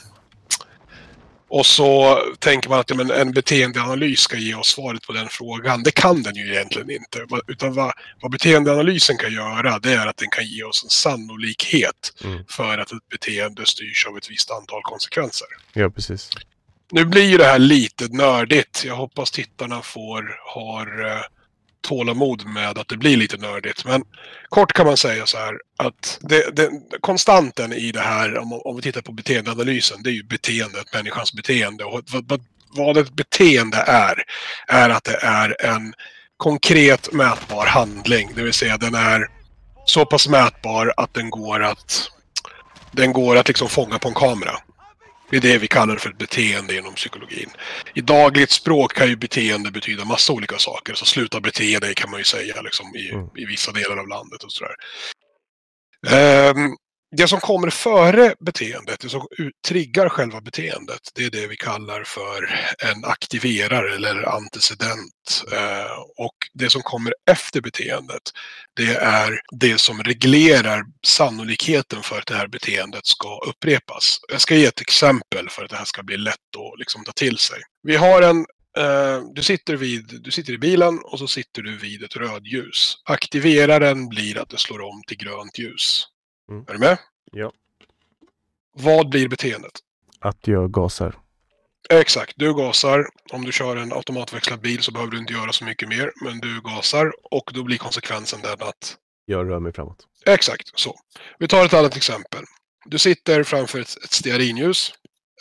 och 1.49 1.65
så 1.65 2.19
tänker 2.39 2.69
man 2.69 2.79
att 2.79 2.89
ja, 2.89 2.95
men 2.95 3.11
en 3.11 3.31
beteendeanalys 3.31 4.19
ska 4.19 4.37
ge 4.37 4.55
oss 4.55 4.67
svaret 4.67 5.01
på 5.03 5.13
den 5.13 5.27
frågan. 5.29 5.83
Det 5.83 5.91
kan 5.91 6.23
den 6.23 6.35
ju 6.35 6.53
egentligen 6.53 6.89
inte. 6.89 7.27
Utan 7.47 7.73
vad, 7.73 7.93
vad 8.21 8.31
beteendeanalysen 8.31 9.17
kan 9.17 9.33
göra 9.33 9.79
det 9.79 9.93
är 9.93 10.07
att 10.07 10.17
den 10.17 10.29
kan 10.29 10.45
ge 10.45 10.63
oss 10.63 10.83
en 10.83 10.89
sannolikhet 10.89 12.13
mm. 12.23 12.43
för 12.49 12.77
att 12.77 12.91
ett 12.91 13.09
beteende 13.09 13.65
styrs 13.65 14.07
av 14.07 14.17
ett 14.17 14.29
visst 14.29 14.51
antal 14.51 14.81
konsekvenser. 14.83 15.47
Ja, 15.73 15.89
precis. 15.89 16.29
nu 16.91 17.05
blir 17.05 17.25
ju 17.25 17.37
det 17.37 17.45
här 17.45 17.59
lite 17.59 18.07
nördigt. 18.07 18.83
Jag 18.85 18.95
hoppas 18.95 19.31
tittarna 19.31 19.81
får, 19.81 20.39
har 20.53 21.05
eh, 21.05 21.21
tålamod 21.87 22.45
med 22.45 22.77
att 22.77 22.87
det 22.87 22.97
blir 22.97 23.17
lite 23.17 23.37
nördigt. 23.37 23.85
Men 23.85 24.03
kort 24.49 24.73
kan 24.73 24.85
man 24.85 24.97
säga 24.97 25.25
så 25.25 25.37
här 25.37 25.55
att 25.77 26.19
det, 26.21 26.55
det, 26.55 26.69
konstanten 27.01 27.73
i 27.73 27.91
det 27.91 27.99
här, 27.99 28.37
om, 28.37 28.53
om 28.53 28.75
vi 28.75 28.81
tittar 28.81 29.01
på 29.01 29.11
beteendeanalysen, 29.11 30.03
det 30.03 30.09
är 30.09 30.13
ju 30.13 30.23
beteendet, 30.23 30.93
människans 30.93 31.33
beteende. 31.33 31.83
Och 31.83 32.01
vad, 32.11 32.29
vad, 32.29 32.41
vad 32.75 32.97
ett 32.97 33.15
beteende 33.15 33.77
är, 33.77 34.23
är 34.67 34.89
att 34.89 35.03
det 35.03 35.19
är 35.21 35.65
en 35.65 35.93
konkret 36.37 37.13
mätbar 37.13 37.65
handling. 37.65 38.31
Det 38.35 38.43
vill 38.43 38.53
säga 38.53 38.77
den 38.77 38.95
är 38.95 39.27
så 39.85 40.05
pass 40.05 40.27
mätbar 40.27 40.93
att 40.97 41.13
den 41.13 41.29
går 41.29 41.63
att, 41.63 42.11
den 42.91 43.13
går 43.13 43.35
att 43.35 43.47
liksom 43.47 43.69
fånga 43.69 43.99
på 43.99 44.07
en 44.07 44.13
kamera. 44.13 44.57
Det 45.29 45.37
är 45.37 45.41
det 45.41 45.57
vi 45.57 45.67
kallar 45.67 45.95
för 45.95 46.09
ett 46.09 46.17
beteende 46.17 46.77
inom 46.77 46.93
psykologin. 46.93 47.49
I 47.93 48.01
dagligt 48.01 48.51
språk 48.51 48.93
kan 48.93 49.07
ju 49.07 49.15
beteende 49.15 49.71
betyda 49.71 50.05
massa 50.05 50.33
olika 50.33 50.57
saker. 50.57 50.93
Så 50.93 51.05
sluta 51.05 51.39
bete 51.39 51.79
dig 51.79 51.95
kan 51.95 52.11
man 52.11 52.19
ju 52.19 52.23
säga 52.23 52.61
liksom, 52.61 52.95
i, 52.95 53.09
Mm. 53.09 53.27
i 53.35 53.45
vissa 53.45 53.71
delar 53.71 53.97
av 53.97 54.07
landet 54.07 54.43
och 54.43 54.51
sådär. 54.51 54.75
Ehm, 56.07 56.75
det 57.11 57.27
som 57.27 57.39
kommer 57.39 57.69
före 57.69 58.35
beteendet, 58.39 58.99
det 58.99 59.09
som 59.09 59.27
triggar 59.67 60.09
själva 60.09 60.41
beteendet, 60.41 60.99
det 61.15 61.23
är 61.23 61.29
det 61.29 61.47
vi 61.47 61.55
kallar 61.55 62.03
för 62.03 62.59
en 62.91 63.05
aktiverare 63.05 63.95
eller 63.95 64.35
antecedent. 64.35 65.43
Eh, 65.51 65.97
och 66.17 66.35
det 66.53 66.69
som 66.69 66.81
kommer 66.81 67.13
efter 67.31 67.61
beteendet, 67.61 68.21
det 68.73 68.95
är 68.95 69.41
det 69.59 69.77
som 69.77 70.03
reglerar 70.03 70.83
sannolikheten 71.05 72.03
för 72.03 72.19
att 72.19 72.25
det 72.25 72.35
här 72.35 72.47
beteendet 72.47 73.05
ska 73.05 73.39
upprepas. 73.47 74.19
Jag 74.31 74.41
ska 74.41 74.55
ge 74.55 74.65
ett 74.65 74.81
exempel 74.81 75.49
för 75.49 75.63
att 75.63 75.69
det 75.69 75.77
här 75.77 75.85
ska 75.85 76.03
bli 76.03 76.17
lätt 76.17 76.33
att 76.57 76.79
liksom 76.79 77.03
ta 77.03 77.11
till 77.11 77.37
sig. 77.37 77.59
Vi 77.83 77.95
har 77.95 78.21
en 78.21 78.45
eh, 78.77 79.21
du, 79.35 79.43
sitter 79.43 79.75
vid, 79.75 80.19
du 80.23 80.31
sitter 80.31 80.53
i 80.53 80.57
bilen 80.57 80.99
och 80.99 81.19
så 81.19 81.27
sitter 81.27 81.61
du 81.61 81.77
vid 81.77 82.03
ett 82.03 82.15
rödljus. 82.15 82.95
Aktiveraren 83.05 84.09
blir 84.09 84.37
att 84.37 84.49
det 84.49 84.57
slår 84.57 84.81
om 84.81 85.03
till 85.07 85.17
grönt 85.17 85.57
ljus. 85.57 86.07
Mm. 86.49 86.65
Är 86.67 86.73
du 86.73 86.79
med? 86.79 86.97
Ja. 87.31 87.51
Vad 88.73 89.09
blir 89.09 89.27
beteendet? 89.27 89.71
Att 90.19 90.47
jag 90.47 90.71
gasar. 90.71 91.15
Exakt, 91.89 92.33
du 92.35 92.53
gasar. 92.53 93.07
Om 93.31 93.45
du 93.45 93.51
kör 93.51 93.75
en 93.75 93.93
automatväxlad 93.93 94.61
bil 94.61 94.81
så 94.81 94.91
behöver 94.91 95.11
du 95.11 95.17
inte 95.17 95.33
göra 95.33 95.51
så 95.53 95.65
mycket 95.65 95.89
mer, 95.89 96.11
men 96.23 96.39
du 96.39 96.61
gasar 96.61 97.13
och 97.31 97.51
då 97.53 97.63
blir 97.63 97.77
konsekvensen 97.77 98.41
den 98.41 98.67
att 98.67 98.97
Jag 99.25 99.49
rör 99.49 99.59
mig 99.59 99.73
framåt. 99.73 100.07
Exakt 100.25 100.79
så. 100.79 100.95
Vi 101.39 101.47
tar 101.47 101.65
ett 101.65 101.73
annat 101.73 101.95
exempel. 101.97 102.43
Du 102.85 102.97
sitter 102.97 103.43
framför 103.43 103.79
ett, 103.79 103.97
ett 104.03 104.11
stearinljus. 104.11 104.93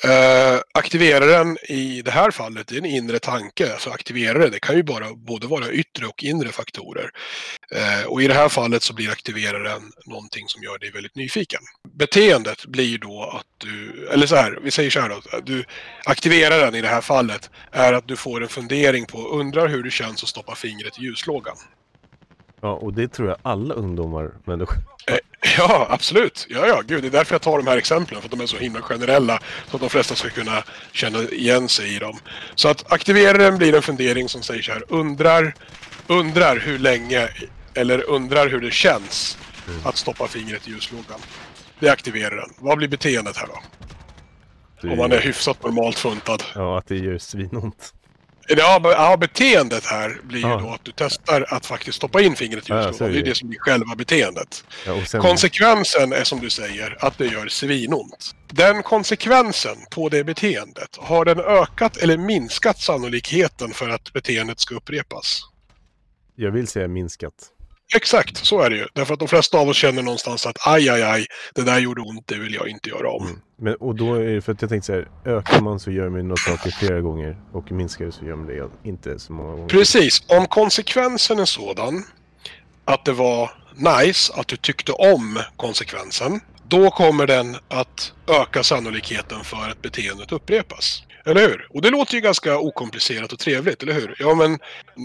Eh, 0.05 0.61
aktiveraren 0.75 1.59
i 1.69 2.03
det 2.03 2.11
här 2.11 2.31
fallet 2.31 2.73
är 2.73 2.79
en 2.79 2.85
inre 2.85 3.19
tanke. 3.19 3.73
Alltså 3.73 3.91
aktiverare, 3.91 4.49
det 4.49 4.61
kan 4.61 4.77
ju 4.77 4.83
bara 4.83 5.15
både 5.15 5.47
vara 5.47 5.71
yttre 5.71 6.07
och 6.07 6.25
inre 6.25 6.49
faktorer. 6.49 7.11
Eh, 7.75 8.07
och 8.07 8.23
i 8.23 8.29
det 8.29 8.35
här 8.35 8.49
fallet 8.49 8.83
så 8.83 8.95
blir 8.95 9.11
aktiveraren 9.11 9.93
någonting 10.07 10.49
som 10.49 10.63
gör 10.63 10.79
dig 10.79 10.91
väldigt 10.91 11.17
nyfiken. 11.17 11.61
Beteendet 11.95 12.67
blir 12.67 12.99
då 12.99 13.23
att 13.39 13.47
du, 13.59 14.09
eller 14.13 14.27
så 14.27 14.37
här, 14.37 14.59
vi 14.63 14.71
säger 14.71 14.91
så 14.91 15.01
här 15.01 15.09
då. 15.09 15.21
Du, 15.45 15.65
aktiveraren 16.05 16.75
i 16.75 16.81
det 16.81 16.89
här 16.89 17.01
fallet 17.01 17.51
är 17.71 17.93
att 17.93 18.09
du 18.09 18.17
får 18.17 18.43
en 18.43 18.49
fundering 18.49 19.07
på, 19.07 19.29
undrar 19.29 19.69
hur 19.69 19.83
det 19.83 19.91
känns 19.91 20.23
att 20.23 20.29
stoppa 20.29 20.55
fingret 20.55 20.99
i 20.99 21.03
ljuslågan. 21.03 21.57
Ja, 22.61 22.73
och 22.73 22.95
det 22.95 23.09
tror 23.09 23.29
jag 23.29 23.39
alla 23.43 23.75
ungdomar, 23.75 24.33
människor. 24.45 24.77
Ja, 25.59 25.87
absolut. 25.91 26.47
Ja, 26.49 26.67
ja, 26.67 26.83
gud. 26.87 27.03
Det 27.03 27.09
är 27.09 27.11
därför 27.11 27.35
jag 27.35 27.43
tar 27.43 27.57
de 27.57 27.67
här 27.67 27.77
exemplen. 27.77 28.21
För 28.21 28.27
att 28.27 28.31
de 28.31 28.41
är 28.41 28.47
så 28.47 28.57
himla 28.57 28.83
generella. 28.83 29.41
Så 29.71 29.77
att 29.77 29.81
de 29.81 29.91
flesta 29.91 30.15
ska 30.15 30.29
kunna 30.29 30.65
känna 30.93 31.23
igen 31.23 31.69
sig 31.69 31.97
i 31.97 31.99
dem. 31.99 32.19
Så 32.55 32.69
att 32.69 32.93
aktiveraren 32.93 33.59
blir 33.59 33.75
en 33.75 33.83
fundering 33.83 34.29
som 34.29 34.43
säger 34.43 34.63
så 34.63 34.73
här. 34.73 34.83
Undrar, 34.89 35.55
undrar 36.07 36.57
hur 36.57 36.79
länge, 36.79 37.29
eller 37.75 38.11
undrar 38.11 38.49
hur 38.49 38.61
det 38.61 38.71
känns 38.71 39.39
att 39.85 39.97
stoppa 39.97 40.27
fingret 40.29 40.69
i 40.69 40.71
ljuslågan. 40.71 41.21
Det 41.81 41.89
aktiverar 41.89 42.37
den. 42.37 42.51
Vad 42.59 42.79
blir 42.79 42.89
beteendet 42.89 43.37
här 43.37 43.47
då? 43.47 43.63
Om 44.91 44.99
man 44.99 45.13
är 45.13 45.21
hyfsat 45.21 45.63
normalt 45.65 45.99
funtad. 45.99 46.43
Ja, 46.55 46.79
att 46.79 46.87
det 46.87 46.97
gör 46.97 47.19
svinont. 47.19 47.93
Ja, 48.49 48.81
be- 48.81 48.91
ja, 48.93 49.17
beteendet 49.17 49.87
här 49.87 50.21
blir 50.23 50.41
ju 50.41 50.49
Ja. 50.49 50.57
då 50.61 50.71
att 50.71 50.85
du 50.85 50.93
testar 50.97 51.47
att 51.49 51.67
faktiskt 51.67 51.97
stoppa 51.97 52.21
in 52.23 52.37
fingret 52.37 52.65
i 52.65 52.73
Ja, 52.73 52.77
det 52.99 53.05
är 53.05 53.11
ju. 53.11 53.23
det 53.23 53.35
som 53.35 53.49
blir 53.49 53.59
själva 53.59 53.95
beteendet. 53.97 54.65
Ja, 54.87 55.05
sen, 55.07 55.21
Konsekvensen 55.21 56.13
är 56.13 56.25
som 56.25 56.41
du 56.41 56.51
säger 56.51 56.97
att 57.01 57.19
det 57.19 57.27
gör 57.27 57.49
svinont. 57.49 58.35
Den 58.49 58.83
konsekvensen 58.83 59.77
på 59.91 60.09
det 60.09 60.25
beteendet, 60.25 60.97
har 61.01 61.25
den 61.25 61.41
ökat 61.41 61.97
eller 61.97 62.17
minskat 62.17 62.81
sannolikheten 62.81 63.71
för 63.75 63.89
att 63.89 64.13
beteendet 64.13 64.61
ska 64.61 64.75
upprepas? 64.75 65.41
jag 66.39 66.51
vill 66.51 66.67
säga 66.69 66.89
minskat. 66.89 67.33
Exakt, 67.97 68.37
så 68.47 68.61
är 68.61 68.71
det 68.71 68.77
ju. 68.77 68.87
Därför 68.95 69.15
att 69.15 69.19
de 69.21 69.29
flesta 69.29 69.59
av 69.59 69.69
oss 69.69 69.77
känner 69.77 70.03
någonstans 70.03 70.47
att 70.47 70.57
aj, 70.67 70.89
aj, 70.89 71.03
aj, 71.03 71.27
det 71.55 71.63
där 71.63 71.79
gjorde 71.79 72.01
ont, 72.01 72.27
det 72.27 72.39
vill 72.39 72.55
jag 72.55 72.69
inte 72.69 72.89
göra 72.89 73.11
om. 73.11 73.27
Mm. 73.27 73.41
Men, 73.59 73.75
och 73.75 73.95
då 73.95 74.15
är 74.15 74.35
det 74.35 74.41
för 74.41 74.53
att 74.53 74.63
jag 74.63 74.71
tänkte 74.71 74.87
så 74.87 74.93
här, 74.93 75.09
ökar 75.25 75.61
man 75.61 75.81
så 75.81 75.91
gör 75.91 76.09
man 76.09 76.29
något 76.29 76.39
saker 76.39 76.71
flera 76.71 77.01
gånger 77.01 77.37
och 77.53 77.73
minskar 77.73 78.05
det 78.05 78.13
så 78.13 78.25
gör 78.25 78.37
man 78.37 78.47
det 78.47 78.69
inte 78.83 79.19
så 79.19 79.33
många 79.33 79.51
gånger. 79.51 79.69
Precis, 79.69 80.23
om 80.29 80.47
konsekvensen 80.47 81.39
är 81.39 81.45
sådan 81.45 82.05
att 82.85 83.05
det 83.05 83.13
var 83.13 83.51
nice, 83.75 84.33
att 84.37 84.49
du 84.49 84.57
tyckte 84.57 84.93
om 84.93 85.39
konsekvensen, 85.57 86.41
då 86.69 86.91
kommer 86.91 87.27
den 87.27 87.57
att 87.69 88.13
öka 88.29 88.63
sannolikheten 88.63 89.45
för 89.45 89.71
att 89.71 89.83
beteendet 89.83 90.33
upprepas. 90.33 91.03
Eller 91.25 91.41
hur? 91.49 91.69
Och 91.71 91.83
det 91.83 91.91
låter 91.91 92.15
ju 92.15 92.21
ganska 92.21 92.59
okomplicerat 92.59 93.33
och 93.33 93.39
trevligt, 93.39 93.83
eller 93.83 93.93
hur? 93.93 94.17
Ja, 94.19 94.35
men 94.35 94.59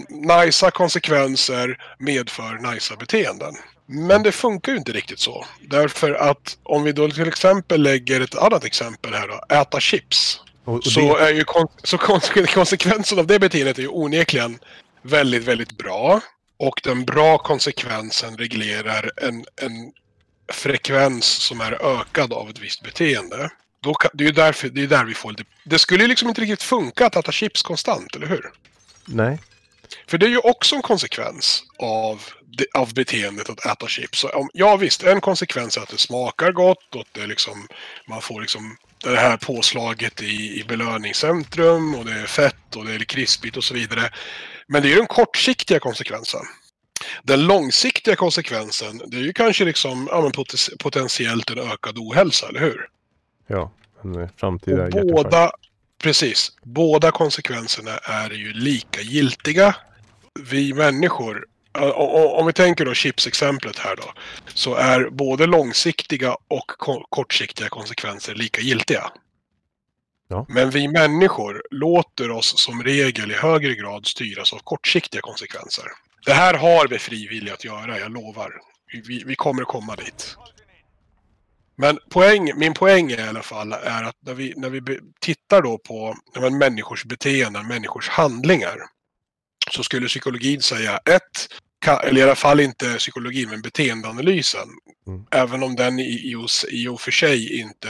nicea 0.08 0.70
konsekvenser 0.70 1.78
medför 1.98 2.72
nicea 2.72 2.96
beteenden. 2.96 3.54
Men 3.92 4.22
det 4.22 4.32
funkar 4.32 4.72
ju 4.72 4.78
inte 4.78 4.92
riktigt 4.92 5.18
så. 5.18 5.46
Därför 5.60 6.12
att 6.12 6.58
om 6.62 6.82
vi 6.82 6.92
då 6.92 7.10
till 7.10 7.28
exempel 7.28 7.82
lägger 7.82 8.20
ett 8.20 8.34
annat 8.34 8.64
exempel 8.64 9.14
här 9.14 9.28
då, 9.28 9.54
äta 9.56 9.80
chips. 9.80 10.40
Och, 10.64 10.74
och 10.74 10.84
Så, 10.84 11.16
det, 11.18 11.24
är 11.24 11.32
ju 11.34 11.44
kon- 11.44 11.68
så 11.84 11.98
kon- 11.98 12.46
konsekvensen 12.54 13.18
av 13.18 13.26
det 13.26 13.38
beteendet 13.38 13.78
är 13.78 13.82
ju 13.82 13.88
onekligen 13.88 14.58
väldigt, 15.02 15.42
väldigt 15.44 15.78
bra. 15.78 16.20
Och 16.56 16.80
den 16.84 17.04
bra 17.04 17.38
konsekvensen 17.38 18.36
reglerar 18.36 19.10
en, 19.16 19.44
en 19.56 19.92
frekvens 20.52 21.24
som 21.24 21.60
är 21.60 22.00
ökad 22.00 22.32
av 22.32 22.50
ett 22.50 22.58
visst 22.58 22.82
beteende. 22.82 23.50
Då 23.82 23.94
kan, 23.94 24.10
det 24.14 24.24
är 24.24 24.26
ju 24.26 24.32
därför, 24.34 24.68
det 24.68 24.82
är 24.82 24.86
där 24.86 25.04
vi 25.04 25.14
får 25.14 25.30
lite... 25.30 25.44
Det 25.64 25.78
skulle 25.78 26.02
ju 26.02 26.08
liksom 26.08 26.28
inte 26.28 26.40
riktigt 26.40 26.62
funka 26.62 27.06
att 27.06 27.16
äta 27.16 27.32
chips 27.32 27.62
konstant, 27.62 28.16
eller 28.16 28.26
hur? 28.26 28.50
nej, 29.04 29.38
För 30.06 30.18
det 30.18 30.26
är 30.26 30.30
ju 30.30 30.38
också 30.38 30.76
en 30.76 30.82
konsekvens 30.82 31.62
av, 31.78 32.22
av 32.74 32.94
beteendet 32.94 33.50
att 33.50 33.66
äta 33.66 33.86
chips. 33.86 34.18
Så 34.18 34.28
om, 34.28 34.50
ja 34.52 34.76
visst, 34.76 35.02
en 35.02 35.20
konsekvens 35.20 35.76
är 35.76 35.80
att 35.80 35.88
det 35.88 35.98
smakar 35.98 36.52
gott 36.52 36.94
och 36.94 37.00
att 37.00 37.14
det 37.14 37.26
liksom, 37.26 37.66
man 38.08 38.22
får 38.22 38.40
liksom 38.40 38.76
det 39.04 39.16
här 39.16 39.36
påslaget 39.36 40.22
i, 40.22 40.60
i 40.60 40.64
belöningscentrum 40.68 41.94
och 41.94 42.04
det 42.04 42.12
är 42.12 42.26
fett 42.26 42.76
och 42.76 42.84
det 42.84 42.94
är 42.94 42.98
krispigt 42.98 43.56
och 43.56 43.64
så 43.64 43.74
vidare. 43.74 44.10
Men 44.66 44.82
det 44.82 44.88
är 44.88 44.90
ju 44.90 44.96
den 44.96 45.06
kortsiktiga 45.06 45.80
konsekvensen. 45.80 46.40
Den 47.22 47.46
långsiktiga 47.46 48.16
konsekvensen, 48.16 49.02
det 49.06 49.16
är 49.16 49.20
ju 49.20 49.32
kanske 49.32 49.64
liksom, 49.64 50.08
ja, 50.10 50.20
men 50.20 50.32
poten- 50.32 50.78
potentiellt 50.78 51.50
en 51.50 51.58
ökad 51.58 51.98
ohälsa, 51.98 52.48
eller 52.48 52.60
hur? 52.60 52.88
ja. 53.46 53.72
En 54.04 54.22
eh, 54.22 54.28
framtida 54.36 54.84
Och 54.84 55.06
båda, 55.06 55.52
precis, 56.02 56.52
båda 56.62 57.10
konsekvenserna 57.10 57.98
är 57.98 58.30
ju 58.30 58.52
lika 58.52 59.00
giltiga. 59.00 59.76
Vi 60.40 60.74
människor, 60.74 61.46
om 62.38 62.46
vi 62.46 62.52
tänker 62.52 62.84
då 62.84 62.94
chipsexemplet 62.94 63.78
här 63.78 63.96
då, 63.96 64.12
så 64.54 64.74
är 64.74 65.10
både 65.10 65.46
långsiktiga 65.46 66.36
och 66.48 66.66
ko- 66.66 67.06
kortsiktiga 67.08 67.68
konsekvenser 67.68 68.34
lika 68.34 68.60
giltiga. 68.60 69.12
Ja. 70.28 70.46
Men 70.48 70.70
vi 70.70 70.88
människor 70.88 71.62
låter 71.70 72.30
oss 72.30 72.62
som 72.62 72.82
regel 72.82 73.30
i 73.30 73.34
högre 73.34 73.74
grad 73.74 74.06
styras 74.06 74.52
av 74.52 74.58
kortsiktiga 74.58 75.20
konsekvenser. 75.20 75.84
Det 76.26 76.32
här 76.32 76.54
har 76.54 76.88
vi 76.88 76.98
frivilligt 76.98 77.54
att 77.54 77.64
göra, 77.64 77.98
jag 77.98 78.12
lovar. 78.12 78.52
Vi, 79.06 79.22
vi 79.26 79.34
kommer 79.34 79.62
att 79.62 79.68
komma 79.68 79.96
dit. 79.96 80.36
Men 81.82 81.98
poäng, 82.10 82.52
min 82.56 82.74
poäng 82.74 83.12
är 83.12 83.18
i 83.18 83.28
alla 83.28 83.42
fall 83.42 83.72
är 83.72 84.02
att 84.02 84.16
när 84.26 84.34
vi, 84.34 84.54
när 84.56 84.70
vi 84.70 85.00
tittar 85.20 85.62
då 85.62 85.78
på 85.78 86.16
men, 86.40 86.58
människors 86.58 87.04
beteenden, 87.04 87.66
människors 87.66 88.08
handlingar, 88.08 88.78
så 89.70 89.82
skulle 89.82 90.06
psykologin 90.06 90.62
säga 90.62 90.96
ett, 90.96 91.48
eller 92.04 92.20
i 92.20 92.22
alla 92.22 92.34
fall 92.34 92.60
inte 92.60 92.94
psykologin, 92.98 93.50
men 93.50 93.62
beteendeanalysen, 93.62 94.68
Mm. 95.06 95.24
även 95.30 95.62
om 95.62 95.76
den 95.76 95.98
i, 95.98 96.36
i, 96.70 96.86
och 96.86 97.00
för 97.00 97.10
sig 97.10 97.60
inte 97.60 97.88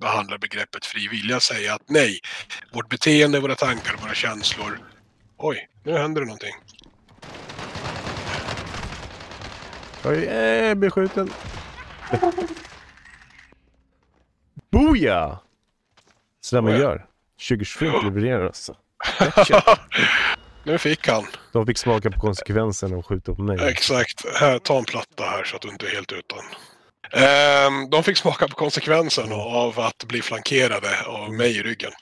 behandlar 0.00 0.38
begreppet 0.38 0.86
fri 0.86 1.08
vilja, 1.08 1.40
säga 1.40 1.74
att 1.74 1.88
nej, 1.88 2.20
vårt 2.72 2.88
beteende, 2.88 3.40
våra 3.40 3.54
tankar, 3.54 3.96
våra 4.02 4.14
känslor. 4.14 4.80
Oj, 5.36 5.68
nu 5.84 5.92
händer 5.92 6.20
det 6.20 6.26
någonting. 6.26 6.54
Oj, 10.04 10.24
eh, 10.24 10.68
jag 10.68 10.78
blir 10.78 10.90
skjuten. 10.90 11.30
Boja! 14.70 15.38
Sådär 16.40 16.62
man 16.62 16.78
gör. 16.78 17.06
2025 17.48 18.04
levererar 18.04 18.46
alltså. 18.46 18.76
nu 20.64 20.78
fick 20.78 21.08
han. 21.08 21.26
De 21.52 21.66
fick 21.66 21.78
smaka 21.78 22.10
på 22.10 22.20
konsekvenserna 22.20 22.96
och 22.96 23.06
skjuta 23.06 23.34
på 23.34 23.42
mig. 23.42 23.68
Exakt. 23.68 24.24
Här, 24.40 24.58
ta 24.58 24.78
en 24.78 24.84
platta 24.84 25.24
här 25.24 25.44
så 25.44 25.56
att 25.56 25.62
du 25.62 25.68
inte 25.68 25.86
är 25.86 25.90
helt 25.90 26.12
utan. 26.12 26.38
Ehm, 27.12 27.90
de 27.90 28.02
fick 28.02 28.16
smaka 28.16 28.48
på 28.48 28.54
konsekvensen 28.54 29.32
av 29.32 29.80
att 29.80 30.04
bli 30.04 30.22
flankerade 30.22 31.04
av 31.06 31.32
mig 31.32 31.56
i 31.56 31.62
ryggen. 31.62 31.92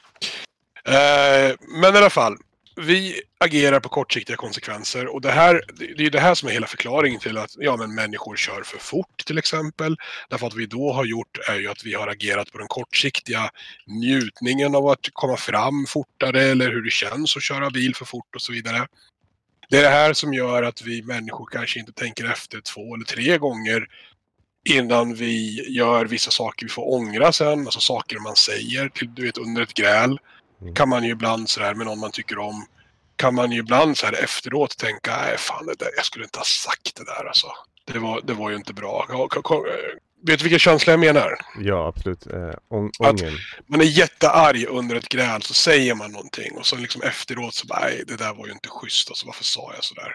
Ehm, 0.85 1.57
men 1.81 1.95
i 1.95 1.99
alla 1.99 2.11
fall, 2.11 2.37
vi 2.81 3.21
agerar 3.41 3.81
på 3.81 3.89
kortsiktiga 3.89 4.37
konsekvenser 4.37 5.07
och 5.07 5.21
det 5.21 5.31
här, 5.31 5.63
det 5.97 6.07
är 6.07 6.11
det 6.11 6.21
här 6.21 6.35
som 6.35 6.49
är 6.49 6.53
hela 6.53 6.67
förklaringen 6.67 7.21
till 7.21 7.39
att 7.39 7.51
ja, 7.59 7.77
men 7.77 7.95
människor 7.95 8.37
kör 8.37 8.63
för 8.63 8.79
fort 8.79 9.25
till 9.27 9.39
exempel. 9.39 9.97
Därför 10.31 10.47
att 10.47 10.55
vi 10.55 10.67
då 10.67 10.93
har 10.93 11.05
gjort 11.05 11.39
är 11.49 11.59
ju 11.59 11.69
att 11.69 11.85
vi 11.85 11.95
har 11.95 12.09
agerat 12.09 12.53
på 12.53 12.59
den 12.59 12.69
kortsiktiga 12.69 13.51
njutningen 13.87 14.75
av 14.75 14.87
att 14.87 15.09
komma 15.13 15.37
fram 15.37 15.87
fortare 15.89 16.43
eller 16.43 16.71
hur 16.71 16.83
det 16.83 16.91
känns 16.91 17.37
att 17.37 17.43
köra 17.43 17.71
bil 17.71 17.95
för 17.95 18.05
fort 18.05 18.35
och 18.35 18.43
så 18.43 18.53
vidare. 18.53 18.87
Det 19.71 19.79
är 19.79 19.83
det 19.83 19.89
här 19.89 20.13
som 20.13 20.35
gör 20.35 20.63
att 20.63 20.83
vi 20.83 21.03
människor 21.03 21.47
kanske 21.53 21.81
inte 21.81 21.93
tänker 21.93 22.25
efter 22.25 22.61
två 22.61 22.95
eller 22.95 23.05
tre 23.05 23.39
gånger 23.39 23.87
innan 24.69 25.15
vi 25.15 25.67
gör 25.71 26.05
vissa 26.05 26.31
saker 26.31 26.67
vi 26.67 26.71
får 26.73 26.95
ångra 26.95 27.33
sen, 27.33 27.61
alltså 27.61 27.81
saker 27.81 28.19
man 28.19 28.37
säger 28.37 28.89
till, 28.89 29.15
du 29.15 29.23
vet, 29.23 29.39
under 29.39 29.63
ett 29.63 29.75
gräl. 29.75 30.19
Mm. 30.63 30.75
Kan 30.75 30.89
man 30.89 31.05
ju 31.05 31.11
ibland 31.11 31.49
sådär 31.49 31.75
med 31.75 31.87
någon 31.87 31.99
man 32.01 32.11
tycker 32.13 32.39
om, 32.39 32.67
kan 33.17 33.35
man 33.35 33.53
ju 33.53 33.59
ibland 33.59 33.97
så 33.99 34.07
här 34.07 34.13
efteråt 34.25 34.79
tänka, 34.79 35.17
nej 35.17 35.39
fan 35.39 35.67
det 35.67 35.75
där, 35.79 35.89
jag 35.97 36.05
skulle 36.05 36.25
inte 36.25 36.39
ha 36.39 36.45
sagt 36.45 36.95
det 36.97 37.05
där 37.05 37.29
alltså. 37.29 37.47
Det 37.85 37.99
var, 37.99 38.21
det 38.25 38.33
var 38.35 38.51
ju 38.51 38.57
inte 38.57 38.73
bra. 38.73 39.07
Vet 40.27 40.39
du 40.39 40.43
vilken 40.43 40.59
känsla 40.59 40.93
jag 40.93 41.01
menar? 41.01 41.39
Ja, 41.61 41.89
absolut. 41.89 42.27
Eh, 42.27 42.55
ång- 42.71 42.91
Att-. 42.99 43.23
Man 43.67 43.81
är 43.81 43.85
jättearg 43.85 44.65
under 44.69 44.97
ett 44.97 45.09
gräl 45.09 45.43
så 45.43 45.55
säger 45.55 45.95
man 45.95 46.13
någonting 46.13 46.57
och 46.59 46.67
så 46.67 46.77
liksom 46.77 47.03
efteråt 47.03 47.55
så 47.55 47.67
bara, 47.67 47.81
nej 47.81 48.05
det 48.07 48.17
där 48.17 48.35
var 48.35 48.47
ju 48.47 48.53
inte 48.53 48.69
schysst 48.69 49.09
alltså, 49.09 49.27
varför 49.27 49.45
sa 49.45 49.73
jag 49.75 49.85
sådär? 49.85 50.13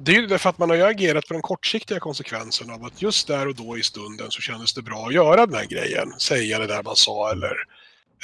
Det 0.00 0.12
är 0.12 0.16
ju 0.20 0.26
därför 0.26 0.50
att 0.50 0.58
man 0.58 0.70
har 0.70 0.76
ju 0.76 0.82
agerat 0.82 1.26
på 1.26 1.32
den 1.34 1.42
kortsiktiga 1.42 2.00
konsekvensen 2.00 2.70
av 2.70 2.84
att 2.84 3.02
just 3.02 3.26
där 3.26 3.48
och 3.48 3.54
då 3.54 3.78
i 3.78 3.82
stunden 3.82 4.30
så 4.30 4.40
kändes 4.40 4.74
det 4.74 4.82
bra 4.82 5.06
att 5.06 5.14
göra 5.14 5.46
den 5.46 5.54
här 5.54 5.66
grejen. 5.66 6.12
Säga 6.18 6.58
det 6.58 6.66
där 6.66 6.82
man 6.82 6.96
sa 6.96 7.30
eller, 7.32 7.56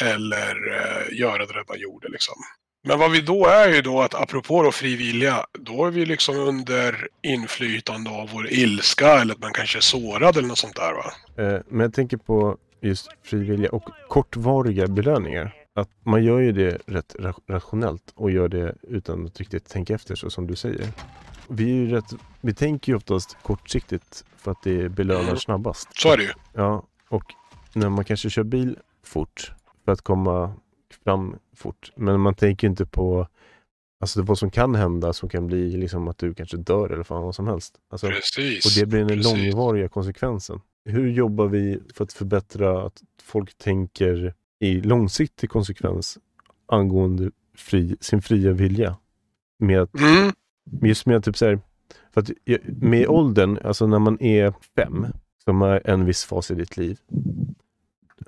eller 0.03 0.73
eh, 0.75 1.19
göra 1.19 1.39
det 1.47 1.53
där 1.53 1.65
man 1.69 1.79
gjorde 1.81 2.09
liksom. 2.09 2.35
Men 2.85 2.99
vad 2.99 3.11
vi 3.11 3.21
då 3.21 3.47
är 3.47 3.69
ju 3.75 3.83
då 3.83 4.03
att 4.03 4.15
apropå 4.15 4.63
då 4.63 4.73
fri 4.73 4.97
vilja, 4.97 5.47
då 5.53 5.85
är 5.87 5.91
vi 5.91 6.07
liksom 6.07 6.37
under 6.39 7.09
inflytande 7.23 8.11
av 8.11 8.29
vår 8.33 8.49
ilska 8.53 9.09
eller 9.21 9.35
att 9.35 9.41
man 9.41 9.53
kanske 9.53 9.79
är 9.79 9.81
sårad 9.81 10.37
eller 10.37 10.49
något 10.49 10.59
sånt 10.59 10.77
där 10.77 10.93
va. 10.93 11.13
Eh, 11.45 11.61
men 11.69 11.81
jag 11.81 11.95
tänker 11.95 12.17
på 12.17 12.57
just 12.83 13.09
frivilliga 13.23 13.71
och 13.71 13.91
kortvariga 14.09 14.87
belöningar. 14.87 15.55
Att 15.75 15.89
man 16.05 16.25
gör 16.25 16.39
ju 16.39 16.53
det 16.53 16.79
rätt 16.87 17.15
ra- 17.19 17.41
rationellt 17.49 18.03
och 18.15 18.31
gör 18.31 18.49
det 18.49 18.75
utan 18.89 19.27
att 19.27 19.39
riktigt 19.39 19.69
tänka 19.69 19.95
efter 19.95 20.15
så 20.15 20.31
som 20.31 20.47
du 20.47 20.57
säger. 20.57 20.87
Vi, 21.49 21.65
är 21.65 21.75
ju 21.75 21.91
rätt, 21.91 22.05
vi 22.41 22.55
tänker 22.55 22.93
ju 22.93 22.97
oftast 22.97 23.37
kortsiktigt 23.43 24.25
för 24.37 24.51
att 24.51 24.63
det 24.63 24.89
belönar 24.89 25.23
Mm. 25.23 25.37
snabbast. 25.37 25.89
Så 26.01 26.13
är 26.13 26.17
det 26.17 26.23
ju. 26.23 26.31
Ja, 26.55 26.87
och 27.09 27.25
när 27.73 27.89
man 27.89 28.05
kanske 28.05 28.31
kör 28.31 28.43
bil 28.43 28.79
fort 29.05 29.53
för 29.87 29.93
att 29.93 30.03
komma 30.03 30.53
fram 31.05 31.37
fort. 31.57 31.93
Men 31.97 32.21
man 32.21 32.35
tänker 32.35 32.67
inte 32.67 32.87
på 32.87 33.29
alltså, 34.01 34.23
vad 34.23 34.39
som 34.39 34.51
kan 34.51 34.75
hända 34.75 35.13
som 35.13 35.29
kan 35.29 35.47
bli 35.47 35.77
liksom 35.77 36.09
att 36.09 36.19
du 36.19 36.35
kanske 36.35 36.57
dör 36.57 36.91
eller 36.91 37.03
fan 37.03 37.23
vad 37.23 37.35
som 37.35 37.47
helst. 37.47 37.75
Alltså, 37.91 38.07
Precis. 38.09 38.67
och 38.67 38.81
det 38.81 38.87
blir 38.87 38.99
den 38.99 39.09
precis. 39.09 39.25
långvariga 39.25 39.89
konsekvensen. 39.89 40.61
Hur 40.85 41.09
jobbar 41.11 41.47
vi 41.47 41.81
för 41.95 42.05
att 42.05 42.13
förbättra 42.13 42.87
att 42.87 43.03
folk 43.23 43.59
tänker 43.59 44.35
i 44.61 44.81
långsiktig 44.81 45.51
konsekvens 45.51 46.19
angående 46.67 47.31
fri, 47.57 47.97
sin 48.01 48.23
fria 48.23 48.53
vilja? 48.53 48.97
Med 49.59 49.81
att, 49.83 50.01
Mm. 50.01 50.33
just 50.83 51.07
med 51.07 51.17
att 51.17 51.25
typ 51.25 51.37
så 51.37 51.47
här, 51.47 51.61
för 52.15 52.21
att 52.21 52.31
med 52.67 53.07
åldern, 53.09 53.59
alltså 53.65 53.87
när 53.87 53.99
man 53.99 54.23
är 54.23 54.55
fem, 54.77 55.07
som 55.45 55.63
är 55.63 55.91
en 55.91 56.05
viss 56.05 56.25
fas 56.25 56.51
i 56.51 56.55
ditt 56.55 56.77
liv, 56.77 56.99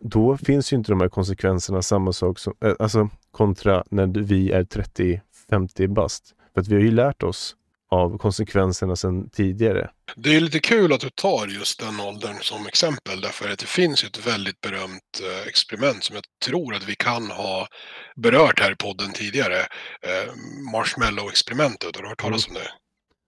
då 0.02 0.36
finns 0.36 0.72
ju 0.72 0.76
inte 0.76 0.92
de 0.92 1.00
här 1.00 1.08
konsekvenserna 1.08 1.82
samma 1.82 2.12
sak 2.12 2.38
som, 2.38 2.54
eh, 2.64 2.72
alltså 2.78 3.08
kontra 3.30 3.84
när 3.90 4.06
vi 4.06 4.50
är 4.52 4.64
30-50 4.64 5.88
bast. 5.88 6.34
För 6.54 6.60
att 6.60 6.68
vi 6.68 6.74
har 6.74 6.82
ju 6.82 6.90
lärt 6.90 7.22
oss 7.22 7.54
av 7.90 8.18
konsekvenserna 8.18 8.96
sedan 8.96 9.30
tidigare. 9.30 9.90
Det 10.16 10.36
är 10.36 10.40
lite 10.40 10.60
kul 10.60 10.92
att 10.92 11.00
du 11.00 11.10
tar 11.10 11.46
just 11.46 11.80
den 11.80 12.00
åldern 12.00 12.36
som 12.40 12.66
exempel 12.66 13.20
därför 13.20 13.50
att 13.52 13.58
det 13.58 13.66
finns 13.66 14.04
ett 14.04 14.26
väldigt 14.26 14.60
berömt 14.60 15.20
eh, 15.22 15.48
experiment 15.48 16.04
som 16.04 16.14
jag 16.16 16.24
tror 16.46 16.74
att 16.74 16.84
vi 16.88 16.94
kan 16.94 17.30
ha 17.30 17.68
berört 18.16 18.60
här 18.60 18.72
i 18.72 18.76
podden 18.76 19.12
tidigare. 19.12 19.58
Eh, 20.02 20.32
Marshmallow-experimentet, 20.72 21.96
har 21.96 22.02
du 22.02 22.08
hört 22.08 22.20
talas 22.20 22.48
om 22.48 22.54
det? 22.54 22.70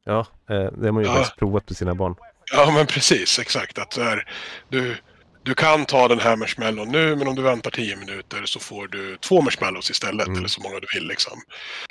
Ja, 0.04 0.26
det 0.46 0.54
har 0.86 0.92
man 0.92 1.02
ju 1.02 1.08
Ja. 1.08 1.14
faktiskt 1.14 1.36
provat 1.38 1.66
på 1.66 1.74
sina 1.74 1.94
barn. 1.94 2.14
Ja 2.52 2.70
men 2.74 2.86
precis, 2.86 3.38
exakt. 3.38 3.78
Att 3.78 3.92
så 3.92 4.02
här, 4.02 4.32
du, 4.68 4.96
du 5.42 5.54
kan 5.54 5.86
ta 5.86 6.08
den 6.08 6.20
här 6.20 6.36
marshmallon 6.36 6.88
nu 6.88 7.16
men 7.16 7.28
om 7.28 7.34
du 7.34 7.42
väntar 7.42 7.70
10 7.70 7.96
minuter 7.96 8.42
så 8.44 8.60
får 8.60 8.88
du 8.88 9.16
två 9.16 9.40
marshmallows 9.42 9.90
istället 9.90 10.26
Mm. 10.26 10.38
eller 10.38 10.48
så 10.48 10.60
många 10.60 10.80
du 10.80 10.86
vill. 10.94 11.08
Liksom. 11.08 11.38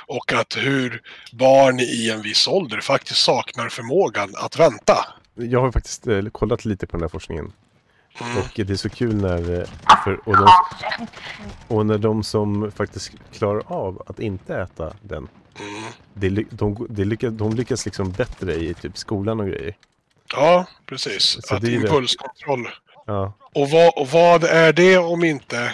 Och 0.08 0.34
att 0.34 0.58
hur 0.58 1.02
barn 1.34 1.80
i 1.80 2.10
en 2.10 2.22
viss 2.22 2.48
ålder 2.48 2.82
faktiskt 2.82 3.20
saknar 3.24 3.70
förmågan 3.70 4.30
att 4.36 4.60
vänta. 4.60 5.06
Jag 5.36 5.62
har 5.62 5.72
faktiskt 5.72 6.08
eh, 6.08 6.22
kollat 6.32 6.66
lite 6.66 6.88
på 6.88 6.98
den 6.98 7.02
här 7.02 7.10
forskningen 7.10 7.52
Mm. 8.22 8.38
och 8.38 8.50
det 8.56 8.70
är 8.70 8.76
så 8.76 8.90
kul 8.90 9.16
när, 9.16 9.60
eh, 9.62 9.68
för, 10.04 10.30
och, 10.30 10.38
de, 10.38 10.48
och 11.68 11.86
när 11.86 11.98
de 11.98 12.24
som 12.24 12.72
faktiskt 12.72 13.12
klarar 13.34 13.64
av 13.68 14.04
att 14.08 14.20
inte 14.20 14.56
äta 14.56 14.94
den, 15.02 15.28
Mm. 15.60 16.44
de, 16.90 17.06
lyckas, 17.06 17.34
de 17.34 17.54
lyckas 17.54 17.86
liksom 17.86 18.12
bättre 18.12 18.56
i 18.56 18.74
typ 18.74 18.98
skolan 18.98 19.40
och 19.40 19.48
grejer. 19.48 19.76
Ja, 20.34 20.66
precis. 20.86 21.38
Så 21.48 21.56
att 21.56 21.64
impulskontroll. 21.64 22.68
Ja, 23.10 23.34
Och 23.56 23.69
vad, 23.69 23.93
och 23.95 24.08
vad 24.08 24.43
är 24.43 24.74
det 24.74 24.98
om 24.98 25.24
inte... 25.24 25.74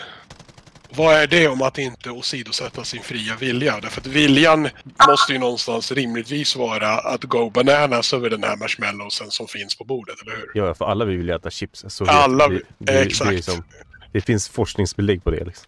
Vad 0.90 1.16
är 1.16 1.28
det 1.28 1.48
om 1.48 1.62
att 1.62 1.78
inte 1.78 2.10
åsidosätta 2.10 2.84
sin 2.84 3.02
fria 3.02 3.36
vilja? 3.40 3.80
Därför 3.80 4.02
att 4.02 4.08
viljan 4.08 4.70
måste 5.08 5.34
ju 5.34 5.40
någonstans 5.40 5.92
rimligtvis 5.92 6.56
vara 6.56 6.90
att 6.90 7.24
go 7.24 7.50
bananas 7.50 8.14
över 8.14 8.30
den 8.30 8.44
här 8.44 8.56
marshmallowsen 8.58 9.32
som 9.32 9.48
finns 9.48 9.78
på 9.78 9.84
bordet, 9.84 10.16
eller 10.22 10.32
hur? 10.36 10.52
ja, 10.54 10.74
för 10.74 10.86
alla 10.86 11.06
vi 11.06 11.16
vill 11.16 11.30
äta 11.30 11.50
chips. 11.50 11.86
Så 11.88 12.06
Alla 12.06 12.48
det, 12.48 12.56
det, 12.56 12.64
det, 12.78 13.00
exakt. 13.02 13.32
Det, 13.32 13.42
som, 13.42 13.64
det 14.12 14.22
finns 14.22 14.50
forskningsbelägg 14.50 15.24
på 15.24 15.32
det. 15.32 15.46
Liksom. 15.46 15.66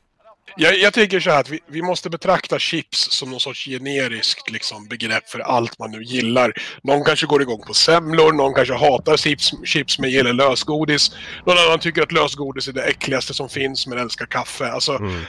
Jag, 0.55 0.77
jag 0.79 0.93
tänker 0.93 1.19
så 1.19 1.29
här 1.29 1.39
att 1.39 1.49
vi, 1.49 1.59
vi 1.67 1.81
måste 1.81 2.09
betrakta 2.09 2.59
chips 2.59 3.11
som 3.11 3.31
någon 3.31 3.39
sorts 3.39 3.65
generiskt 3.65 4.49
liksom, 4.51 4.87
begrepp 4.87 5.29
för 5.29 5.39
allt 5.39 5.79
man 5.79 5.91
nu 5.91 6.03
gillar. 6.03 6.53
Någon 6.83 7.03
kanske 7.03 7.25
går 7.25 7.41
igång 7.41 7.61
på 7.67 7.73
semlor, 7.73 8.33
någon 8.33 8.53
kanske 8.53 8.73
hatar 8.73 9.17
chips, 9.17 9.51
chips 9.65 9.99
men 9.99 10.09
gillar 10.09 10.33
lösgodis. 10.33 11.11
Någon 11.45 11.57
annan 11.57 11.79
tycker 11.79 12.01
att 12.01 12.11
lösgodis 12.11 12.67
är 12.67 12.73
det 12.73 12.83
äckligaste 12.83 13.33
som 13.33 13.49
finns 13.49 13.87
men 13.87 13.97
älskar 13.97 14.25
kaffe. 14.25 14.71
Alltså, 14.71 14.91
Mm. 14.95 15.21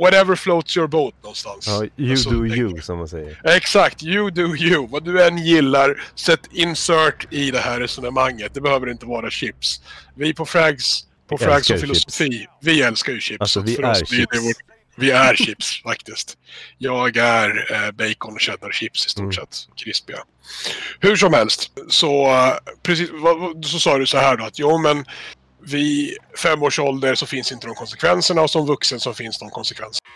whatever 0.00 0.36
floats 0.36 0.76
your 0.76 0.86
boat 0.88 1.14
någonstans. 1.22 1.66
Ja, 1.66 1.84
you 1.96 2.10
Alltså, 2.10 2.30
do 2.30 2.46
you, 2.46 2.80
som 2.80 2.98
man 2.98 3.08
säger. 3.08 3.40
Exakt, 3.56 4.02
you 4.02 4.30
do 4.30 4.56
you. 4.56 4.86
Vad 4.90 5.04
du 5.04 5.24
än 5.24 5.38
gillar, 5.38 6.02
sätt 6.14 6.40
insert 6.52 7.26
i 7.32 7.50
det 7.50 7.58
här 7.58 7.80
resonemanget. 7.80 8.54
Det 8.54 8.60
behöver 8.60 8.90
inte 8.90 9.06
vara 9.06 9.30
chips. 9.30 9.80
Vi 10.14 10.34
på 10.34 10.46
Frags, 10.46 11.04
på 11.38 11.44
Frags 11.44 11.70
och 11.70 11.80
filosofi, 11.80 12.46
vi 12.60 12.82
älskar 12.82 13.12
ju 13.12 13.20
chips. 13.20 13.40
Alltså, 13.40 13.60
Så 13.60 13.66
vi 13.66 13.76
är 13.76 13.90
oss 13.90 13.98
chips. 14.08 14.38
vårt- 14.38 14.72
vi 14.96 15.10
är 15.10 15.34
chips 15.34 15.82
faktiskt. 15.84 16.38
Jag 16.78 17.16
är 17.16 17.72
eh, 17.72 17.90
bacon 17.90 18.32
och 18.34 18.40
cheddar-chips 18.40 19.06
i 19.06 19.10
stort 19.10 19.22
Mm. 19.22 19.32
sett. 19.32 19.56
Krispiga. 19.84 20.18
Hur 21.00 21.16
som 21.16 21.34
helst, 21.34 21.70
så, 21.88 22.26
eh, 22.26 22.54
precis, 22.82 23.10
så 23.66 23.78
sa 23.78 23.98
du 23.98 24.06
så 24.06 24.18
här 24.18 24.36
då 24.36 24.44
att 24.44 24.58
jo 24.58 24.78
men 24.78 25.04
vid 25.64 26.16
fem 26.38 26.62
års 26.62 26.78
ålder 26.78 27.14
så 27.14 27.26
finns 27.26 27.52
inte 27.52 27.66
de 27.66 27.74
konsekvenserna 27.74 28.42
och 28.42 28.50
som 28.50 28.66
vuxen 28.66 29.00
så 29.00 29.14
finns 29.14 29.38
de 29.38 29.50
konsekvenserna. 29.50 30.06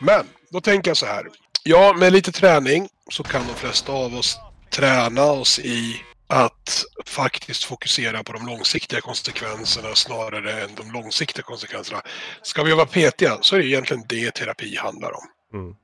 Men 0.00 0.26
då 0.50 0.60
tänker 0.60 0.90
jag 0.90 0.96
så 0.96 1.06
här. 1.06 1.24
Ja, 1.62 1.92
med 1.92 2.12
lite 2.12 2.32
träning 2.32 2.88
så 3.10 3.22
kan 3.22 3.46
de 3.48 3.54
flesta 3.54 3.92
av 3.92 4.14
oss 4.14 4.38
träna 4.70 5.22
oss 5.24 5.58
i 5.58 6.00
att 6.26 6.84
faktiskt 7.06 7.64
fokusera 7.64 8.22
på 8.22 8.32
de 8.32 8.46
långsiktiga 8.46 9.00
konsekvenserna 9.00 9.94
snarare 9.94 10.62
än 10.62 10.74
de 10.74 10.92
långsiktiga 10.92 11.42
konsekvenserna. 11.42 12.02
Ska 12.42 12.62
vi 12.62 12.72
vara 12.72 12.86
petiga 12.86 13.38
så 13.40 13.56
är 13.56 13.60
det 13.60 13.66
egentligen 13.66 14.04
det 14.08 14.30
terapi 14.30 14.76
handlar 14.76 15.12
om. 15.12 15.24
Mm. 15.54 15.74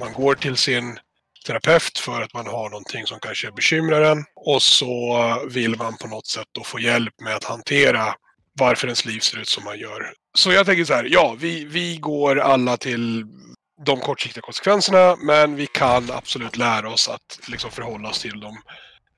Man 0.00 0.12
går 0.12 0.34
till 0.34 0.56
sin 0.56 0.98
terapeut 1.46 1.98
för 1.98 2.22
att 2.22 2.34
man 2.34 2.46
har 2.46 2.70
någonting 2.70 3.06
som 3.06 3.20
kanske 3.20 3.52
bekymrar 3.52 4.02
en 4.02 4.24
och 4.34 4.62
så 4.62 5.42
vill 5.50 5.76
man 5.76 5.96
på 5.96 6.08
något 6.08 6.26
sätt 6.26 6.48
då 6.52 6.64
få 6.64 6.80
hjälp 6.80 7.20
med 7.20 7.36
att 7.36 7.44
hantera 7.44 8.14
varför 8.52 8.86
ens 8.86 9.04
liv 9.04 9.20
ser 9.20 9.38
ut 9.38 9.48
som 9.48 9.64
man 9.64 9.78
gör. 9.78 10.12
Så 10.34 10.52
jag 10.52 10.66
tänker 10.66 10.84
så 10.84 10.94
här, 10.94 11.08
ja, 11.10 11.36
vi, 11.38 11.64
vi 11.64 11.96
går 11.96 12.38
alla 12.38 12.76
till 12.76 13.26
de 13.84 14.00
kortsiktiga 14.00 14.42
konsekvenserna 14.42 15.16
men 15.16 15.56
vi 15.56 15.66
kan 15.66 16.10
absolut 16.10 16.56
lära 16.56 16.90
oss 16.90 17.08
att 17.08 17.38
liksom 17.48 17.70
förhålla 17.70 18.08
oss 18.08 18.20
till 18.20 18.40
de 18.40 18.46
eh, 18.46 18.52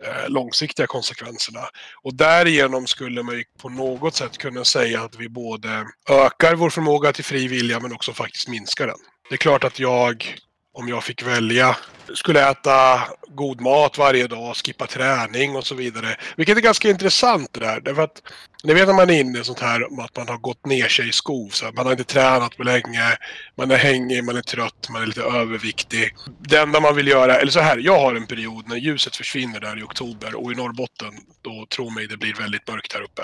Eh, 0.04 0.28
långsiktiga 0.28 0.86
konsekvenserna. 0.86 1.60
Och 2.02 2.14
därigenom 2.14 2.86
skulle 2.86 3.22
man 3.22 3.36
ju 3.36 3.44
på 3.62 3.68
något 3.68 4.14
sätt 4.14 4.38
kunna 4.38 4.64
säga 4.64 5.02
att 5.02 5.16
vi 5.16 5.28
både 5.28 5.86
ökar 6.10 6.54
vår 6.54 6.70
förmåga 6.70 7.12
till 7.12 7.24
fri 7.24 7.48
vilja 7.48 7.80
men 7.80 7.92
också 7.92 8.12
faktiskt 8.12 8.48
minskar 8.48 8.86
den. 8.86 8.98
Det 9.28 9.34
är 9.34 9.38
klart 9.38 9.64
att 9.64 9.78
jag, 9.78 10.34
om 10.78 10.88
jag 10.88 11.04
fick 11.04 11.22
välja, 11.22 11.76
skulle 12.14 12.50
äta 12.50 13.00
god 13.28 13.60
mat 13.60 13.98
varje 13.98 14.26
dag, 14.26 14.56
skippa 14.56 14.86
träning 14.86 15.56
och 15.56 15.66
så 15.66 15.74
vidare. 15.74 16.16
Vilket 16.36 16.56
är 16.56 16.60
ganska 16.60 16.90
intressant 16.90 17.52
det 17.52 17.60
där. 17.60 17.80
Därför 17.80 18.02
att 18.02 18.22
ni 18.64 18.74
vet 18.74 18.86
när 18.86 18.94
man 18.94 19.10
är 19.10 19.20
inne 19.20 19.40
i 19.40 19.44
sånt 19.44 19.60
här 19.60 20.04
att 20.04 20.16
man 20.16 20.28
har 20.28 20.38
gått 20.38 20.66
ner 20.66 20.88
sig 20.88 21.08
i 21.08 21.12
skov. 21.12 21.48
Så 21.48 21.72
man 21.72 21.86
har 21.86 21.92
inte 21.92 22.04
tränat 22.04 22.56
på 22.56 22.62
länge, 22.62 23.16
man 23.56 23.70
är 23.70 23.76
hängig, 23.76 24.24
man 24.24 24.36
är 24.36 24.42
trött, 24.42 24.88
man 24.90 25.02
är 25.02 25.06
lite 25.06 25.22
överviktig. 25.22 26.14
Det 26.40 26.56
enda 26.56 26.80
man 26.80 26.96
vill 26.96 27.08
göra, 27.08 27.40
eller 27.40 27.52
så 27.52 27.60
här, 27.60 27.78
jag 27.78 27.98
har 27.98 28.14
en 28.14 28.26
period 28.26 28.68
när 28.68 28.76
ljuset 28.76 29.16
försvinner 29.16 29.60
där 29.60 29.78
i 29.78 29.82
oktober 29.82 30.34
och 30.34 30.52
i 30.52 30.54
Norrbotten, 30.54 31.12
då 31.42 31.66
tro 31.66 31.90
mig 31.90 32.06
det 32.06 32.16
blir 32.16 32.34
väldigt 32.34 32.68
mörkt 32.68 32.92
här 32.92 33.02
uppe 33.02 33.22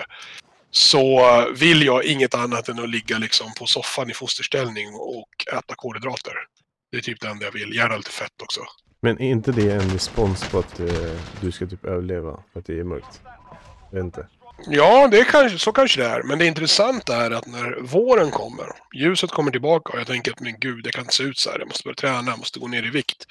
så 0.70 1.20
vill 1.54 1.82
jag 1.82 2.04
inget 2.04 2.34
annat 2.34 2.68
än 2.68 2.78
att 2.78 2.90
ligga 2.90 3.18
liksom 3.18 3.54
på 3.58 3.66
soffan 3.66 4.10
i 4.10 4.14
fosterställning 4.14 4.94
och 4.94 5.28
äta 5.52 5.74
kolhydrater. 5.76 6.34
Det 6.94 6.98
är 6.98 7.02
typ 7.02 7.20
det 7.20 7.28
enda 7.28 7.44
jag 7.44 7.52
vill. 7.52 7.74
Gärna 7.74 7.96
lite 7.96 8.11
fett 8.11 8.42
också. 8.42 8.61
Men 9.02 9.20
är 9.20 9.30
inte 9.30 9.52
det 9.52 9.70
en 9.70 9.90
respons 9.90 10.48
på 10.48 10.59
att 10.59 10.80
eh, 10.80 10.87
du 11.40 11.52
ska 11.52 11.66
typ 11.66 11.85
överleva 11.85 12.42
för 12.52 12.61
att 12.61 12.66
det 12.66 12.80
är 12.80 12.85
mörkt? 12.85 13.20
Jag 13.90 13.96
vet 13.96 14.04
inte. 14.04 14.28
Ja, 14.66 15.09
det 15.09 15.18
är 15.20 15.24
kanske, 15.24 15.59
så 15.59 15.72
kanske 15.72 16.00
det 16.00 16.09
är. 16.09 16.22
Men 16.22 16.38
det 16.38 16.46
intressanta 16.46 17.16
är 17.16 17.30
att 17.30 17.46
när 17.46 17.80
våren 17.80 18.30
kommer, 18.30 18.66
ljuset 18.94 19.30
kommer 19.30 19.50
tillbaka 19.50 19.92
och 19.92 19.98
jag 19.98 20.07
tänker 20.07 20.33
att 20.33 20.40
men 20.40 20.61
gud, 20.61 20.85
det 20.85 20.92
kan 20.92 21.02
inte 21.02 21.14
se 21.14 21.22
ut 21.22 21.38
så 21.38 21.50
här. 21.50 21.59
Jag 21.59 21.68
måste 21.68 21.85
börja 21.85 21.94
träna, 21.94 22.30
jag 22.30 22.38
måste 22.38 22.61
gå 22.61 22.68
ner 22.68 22.87
i 22.87 22.90
vikt. 22.90 23.26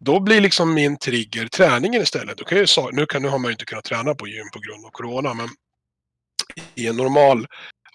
Då 0.00 0.20
blir 0.20 0.40
liksom 0.40 0.74
min 0.74 0.96
trigger 0.96 1.48
träningen 1.48 2.02
istället. 2.02 2.46
Kan 2.46 2.58
jag, 2.58 2.94
nu, 2.94 3.06
kan, 3.06 3.22
nu 3.22 3.28
har 3.28 3.38
man 3.38 3.48
ju 3.48 3.52
inte 3.52 3.64
kunnat 3.64 3.84
träna 3.84 4.14
på 4.14 4.28
gym 4.28 4.50
på 4.52 4.58
grund 4.58 4.86
av 4.86 4.90
corona, 4.90 5.34
men 5.34 5.48
i 6.74 6.86
en 6.86 6.96
normal 6.96 7.46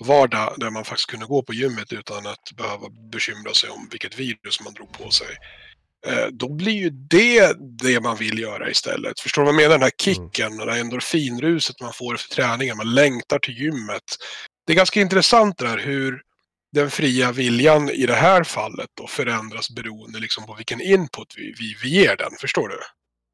vardag 0.03 0.53
där 0.57 0.69
man 0.69 0.85
faktiskt 0.85 1.09
kunde 1.09 1.25
gå 1.25 1.43
på 1.43 1.53
gymmet 1.53 1.93
utan 1.93 2.27
att 2.27 2.51
behöva 2.55 2.89
bekymra 3.11 3.53
sig 3.53 3.69
om 3.69 3.87
vilket 3.91 4.19
virus 4.19 4.61
man 4.63 4.73
drog 4.73 4.91
på 4.91 5.09
sig. 5.09 5.37
Eh, 6.07 6.27
då 6.31 6.49
blir 6.49 6.73
ju 6.73 6.89
det 6.89 7.53
det 7.59 7.99
man 7.99 8.17
vill 8.17 8.39
göra 8.39 8.69
istället. 8.69 9.19
Förstår 9.19 9.41
du 9.41 9.45
vad 9.45 9.53
jag 9.53 9.61
menar? 9.61 9.69
Den 9.69 9.81
här 9.81 9.91
mm. 10.07 10.29
kicken, 10.29 10.53
mm. 10.53 10.65
det 10.65 10.73
här 10.73 10.79
endorfinruset 10.79 11.81
man 11.81 11.93
får 11.93 12.15
efter 12.15 12.35
träningen. 12.35 12.77
Man 12.77 12.93
längtar 12.93 13.39
till 13.39 13.57
gymmet. 13.57 14.03
Det 14.65 14.73
är 14.73 14.77
ganska 14.77 15.01
intressant 15.01 15.57
det 15.57 15.67
här 15.67 15.77
hur 15.77 16.21
den 16.71 16.91
fria 16.91 17.31
viljan 17.31 17.89
i 17.89 18.05
det 18.05 18.15
här 18.15 18.43
fallet 18.43 18.89
då 18.93 19.07
förändras 19.07 19.69
beroende 19.69 20.19
liksom 20.19 20.45
på 20.45 20.53
vilken 20.53 20.81
input 20.81 21.33
vi, 21.37 21.53
vi, 21.59 21.75
vi 21.83 21.89
ger 21.89 22.15
den. 22.17 22.31
Förstår 22.39 22.67
du? 22.67 22.79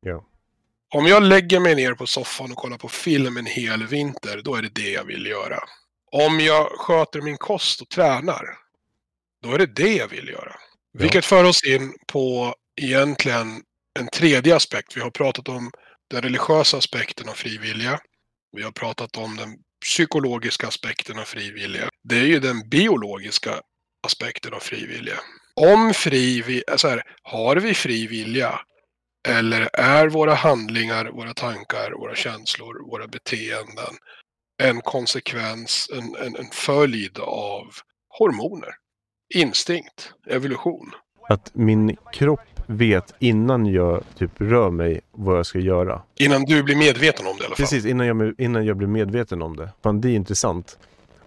Ja. 0.10 0.25
Om 0.93 1.06
jag 1.06 1.23
lägger 1.23 1.60
mig 1.60 1.75
ner 1.75 1.93
på 1.93 2.08
soffan 2.08 2.51
och 2.51 2.58
kollar 2.58 2.77
på 2.77 2.89
film 2.89 3.38
en 3.38 3.45
hel 3.45 3.88
vinter, 3.88 4.41
då 4.43 4.56
är 4.56 4.62
det 4.62 4.69
det 4.69 4.89
jag 4.89 5.03
vill 5.03 5.25
göra. 5.25 5.60
Om 6.11 6.39
jag 6.39 6.67
sköter 6.67 7.21
min 7.21 7.37
kost 7.37 7.81
och 7.81 7.89
tränar, 7.89 8.57
då 9.43 9.53
är 9.53 9.57
det 9.57 9.65
det 9.65 9.95
jag 9.95 10.07
vill 10.07 10.29
göra. 10.29 10.55
Ja. 10.91 10.99
Vilket 10.99 11.25
för 11.25 11.43
oss 11.43 11.63
in 11.63 11.93
på 12.07 12.55
egentligen 12.81 13.63
en 13.99 14.07
tredje 14.07 14.55
aspekt. 14.55 14.97
Vi 14.97 15.01
har 15.01 15.09
pratat 15.09 15.49
om 15.49 15.71
den 16.09 16.21
religiösa 16.21 16.77
aspekten 16.77 17.29
av 17.29 17.33
frivilliga. 17.33 17.99
Vi 18.51 18.63
har 18.63 18.71
pratat 18.71 19.17
om 19.17 19.35
den 19.35 19.57
psykologiska 19.85 20.67
aspekten 20.67 21.19
av 21.19 21.23
frivilliga. 21.23 21.89
Det 22.03 22.15
är 22.15 22.25
ju 22.25 22.39
den 22.39 22.69
biologiska 22.69 23.61
aspekten 24.07 24.53
av 24.53 24.59
frivilliga. 24.59 25.19
Om 25.55 25.93
fri, 25.93 26.63
så 26.75 26.87
här, 26.87 27.03
har 27.21 27.55
vi 27.55 27.73
fri 27.73 28.07
vilja 28.07 28.59
eller 29.27 29.69
är 29.73 30.09
våra 30.09 30.33
handlingar, 30.33 31.05
våra 31.05 31.33
tankar, 31.33 31.91
våra 31.91 32.15
känslor, 32.15 32.89
våra 32.89 33.07
beteenden 33.07 33.95
en 34.57 34.81
konsekvens, 34.81 35.89
en, 35.93 36.25
en, 36.25 36.35
en 36.35 36.49
följd 36.51 37.19
av 37.19 37.63
hormoner? 38.09 38.69
Instinkt, 39.35 40.13
evolution. 40.27 40.91
Att 41.29 41.51
min 41.53 41.97
kropp 42.13 42.39
vet 42.65 43.13
innan 43.19 43.65
jag 43.65 44.03
typ 44.17 44.31
rör 44.41 44.69
mig 44.69 45.01
vad 45.11 45.37
jag 45.37 45.45
ska 45.45 45.59
göra. 45.59 46.01
Innan 46.15 46.45
du 46.45 46.63
blir 46.63 46.75
medveten 46.75 47.27
om 47.27 47.37
det 47.37 47.43
i 47.43 47.45
alla 47.45 47.55
fall? 47.55 47.63
Precis, 47.63 47.85
innan 47.85 48.07
jag, 48.07 48.33
innan 48.37 48.65
jag 48.65 48.77
blir 48.77 48.87
medveten 48.87 49.41
om 49.41 49.55
det. 49.55 49.69
Fan, 49.83 50.01
det 50.01 50.09
är 50.09 50.15
intressant. 50.15 50.79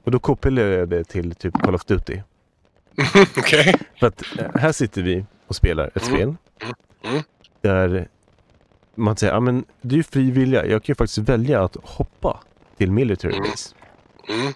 Och 0.04 0.10
då 0.10 0.18
kopplar 0.18 0.62
jag 0.62 0.88
det 0.88 1.04
till 1.04 1.34
typ 1.34 1.54
Call 1.54 1.74
of 1.74 1.84
Duty. 1.84 2.20
Okej. 3.36 3.60
Okay. 3.60 3.74
För 4.00 4.06
att 4.06 4.22
eh, 4.38 4.60
här 4.60 4.72
sitter 4.72 5.02
vi 5.02 5.24
och 5.46 5.56
spelar 5.56 5.90
ett 5.94 6.08
mm. 6.08 6.14
spel. 6.14 6.36
Mm. 6.62 6.74
Mm 7.04 7.22
där 7.60 8.08
man 8.94 9.16
säger, 9.16 9.32
ja 9.32 9.40
men 9.40 9.64
det 9.80 9.94
är 9.94 9.96
ju 9.96 10.02
fri 10.02 10.30
vilja. 10.30 10.66
Jag 10.66 10.82
kan 10.82 10.92
ju 10.92 10.94
faktiskt 10.94 11.18
välja 11.18 11.64
att 11.64 11.76
hoppa 11.82 12.40
till 12.80 12.92
military 12.92 13.36
mm. 13.36 13.50
base. 13.50 13.74
Mm. 14.28 14.52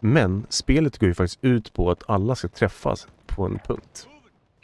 Men 0.00 0.46
spelet 0.48 0.98
går 0.98 1.08
ju 1.08 1.14
faktiskt 1.14 1.44
ut 1.44 1.72
på 1.72 1.90
att 1.90 2.10
alla 2.10 2.34
ska 2.36 2.48
träffas 2.48 3.06
på 3.26 3.44
en 3.44 3.58
punkt. 3.58 4.08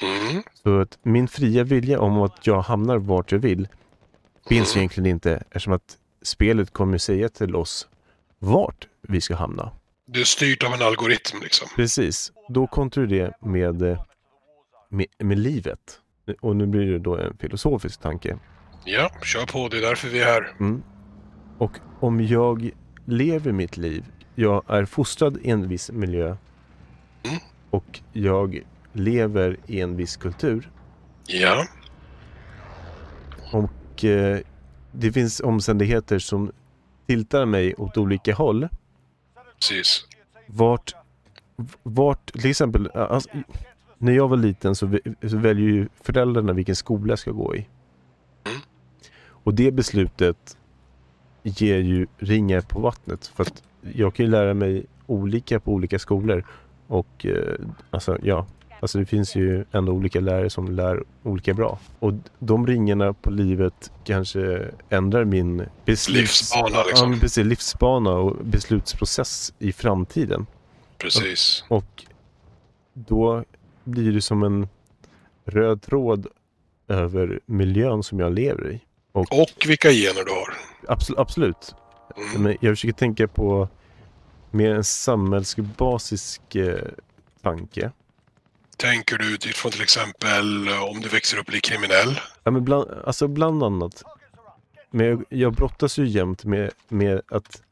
Mm. 0.02 0.42
Så 0.62 0.80
att 0.80 0.98
min 1.02 1.28
fria 1.28 1.64
vilja 1.64 2.00
om 2.00 2.22
att 2.22 2.46
jag 2.46 2.62
hamnar 2.62 2.98
vart 2.98 3.32
jag 3.32 3.38
vill 3.38 3.68
finns 4.48 4.74
mm. 4.74 4.80
egentligen 4.80 5.06
inte 5.10 5.34
eftersom 5.34 5.72
att 5.72 5.96
spelet 6.22 6.72
kommer 6.72 6.98
säga 6.98 7.28
till 7.28 7.56
oss 7.56 7.88
vart 8.38 8.88
vi 9.02 9.20
ska 9.20 9.34
hamna. 9.34 9.72
Det 10.06 10.20
är 10.20 10.24
styrt 10.24 10.64
av 10.64 10.72
en 10.72 10.82
algoritm 10.82 11.38
liksom. 11.42 11.68
Precis. 11.76 12.32
Då 12.48 12.66
kontrar 12.66 13.06
det 13.06 13.32
med, 13.40 13.98
med, 14.88 15.06
med 15.18 15.38
livet. 15.38 16.00
Och 16.40 16.56
nu 16.56 16.66
blir 16.66 16.86
det 16.86 16.98
då 16.98 17.16
en 17.16 17.36
filosofisk 17.36 18.00
tanke. 18.00 18.38
Ja, 18.84 19.10
kör 19.22 19.46
på. 19.46 19.68
Det 19.68 19.76
är 19.76 19.82
därför 19.82 20.08
vi 20.08 20.20
är 20.20 20.24
här. 20.24 20.56
Mm. 20.60 20.82
Och 21.58 21.80
om 22.02 22.20
jag 22.20 22.70
lever 23.04 23.52
mitt 23.52 23.76
liv, 23.76 24.04
jag 24.34 24.62
är 24.68 24.84
fostrad 24.84 25.38
i 25.42 25.50
en 25.50 25.68
viss 25.68 25.90
miljö 25.90 26.36
och 27.70 28.00
jag 28.12 28.62
lever 28.92 29.56
i 29.66 29.80
en 29.80 29.96
viss 29.96 30.16
kultur. 30.16 30.70
Ja. 31.26 31.66
Och 33.52 34.04
eh, 34.04 34.38
det 34.92 35.12
finns 35.12 35.40
omständigheter 35.40 36.18
som 36.18 36.52
tiltar 37.06 37.46
mig 37.46 37.74
åt 37.74 37.96
olika 37.96 38.34
håll. 38.34 38.68
Precis. 39.58 40.06
Vart, 40.46 40.94
vart 41.82 42.32
till 42.32 42.50
exempel, 42.50 42.90
alltså, 42.90 43.30
när 43.98 44.12
jag 44.12 44.28
var 44.28 44.36
liten 44.36 44.74
så, 44.74 44.98
så 45.28 45.36
väljer 45.36 45.68
ju 45.68 45.88
föräldrarna 46.00 46.52
vilken 46.52 46.76
skola 46.76 47.12
jag 47.12 47.18
ska 47.18 47.30
gå 47.30 47.56
i. 47.56 47.68
Mm. 48.44 48.60
Och 49.24 49.54
det 49.54 49.72
beslutet 49.72 50.56
ger 51.42 51.78
ju 51.78 52.07
ringar 52.18 52.61
på 52.61 52.81
vattnet. 52.81 53.26
För 53.26 53.42
att 53.42 53.62
jag 53.94 54.14
kan 54.14 54.26
ju 54.26 54.33
lära 54.33 54.55
mig 54.55 54.87
olika 55.07 55.61
på 55.61 55.72
olika 55.72 55.98
skolor. 55.98 56.44
Och 56.87 57.26
eh, 57.26 57.55
alltså 57.90 58.18
ja, 58.22 58.46
alltså 58.81 58.98
det 58.98 59.07
finns 59.07 59.37
ju 59.37 59.64
ändå 59.72 59.92
olika 59.92 60.20
lärare 60.20 60.50
som 60.50 60.70
lär 60.70 61.05
olika 61.22 61.55
bra. 61.55 61.78
Och 61.98 62.12
de 62.38 62.66
ringarna 62.66 63.12
på 63.12 63.31
livet 63.31 63.92
kanske 64.05 64.68
ändrar 64.88 65.24
min 65.24 65.57
besluts... 65.85 66.09
livsbana. 66.09 66.83
Liksom. 66.87 67.12
Ja, 67.12 67.18
precis, 67.20 67.46
livsbana 67.46 68.11
och 68.11 68.37
beslutsprocess 68.44 69.55
i 69.59 69.72
framtiden. 69.72 70.46
Precis. 70.98 71.64
Och, 71.68 71.76
och 71.76 72.05
då 72.94 73.44
blir 73.85 74.12
det 74.12 74.22
som 74.22 74.42
en 74.42 74.68
röd 75.44 75.83
tråd 75.83 76.26
över 76.88 77.40
miljön 77.46 78.02
som 78.02 78.20
jag 78.20 78.33
lever 78.33 78.70
i. 78.70 78.81
Och, 79.12 79.40
och 79.40 79.66
vilka 79.66 79.90
gener 79.90 80.25
du 80.25 80.31
har. 80.31 80.55
Absolut. 80.88 81.18
absolut. 81.18 81.75
Mm. 82.16 82.42
Men 82.42 82.57
jag 82.61 82.72
försöker 82.72 82.92
tänka 82.92 83.29
på 83.29 83.68
mer 84.51 84.75
en 84.75 84.85
samhällsbasisk 84.85 86.55
eh, 86.55 86.79
tanke. 87.42 87.90
Tänker 88.77 89.18
du 89.18 89.35
utifrån 89.35 89.72
till 89.72 89.83
exempel 89.83 90.68
eh, 90.68 90.83
om 90.83 91.01
du 91.01 91.09
växer 91.09 91.37
upp 91.37 91.46
och 91.46 91.51
blir 91.51 91.61
kriminell? 91.61 92.20
Ja, 92.44 92.51
men 92.51 92.64
bland, 92.64 92.90
alltså 93.05 93.29
bland 93.29 93.62
annat. 93.62 94.03
Men 94.90 95.07
jag, 95.07 95.25
jag 95.29 95.53
brottas 95.53 95.98
ju 95.98 96.07
jämt 96.07 96.44
med, 96.44 96.70
med 96.88 97.22
att 97.29 97.62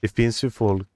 det 0.00 0.08
finns 0.08 0.44
ju 0.44 0.50
folk, 0.50 0.88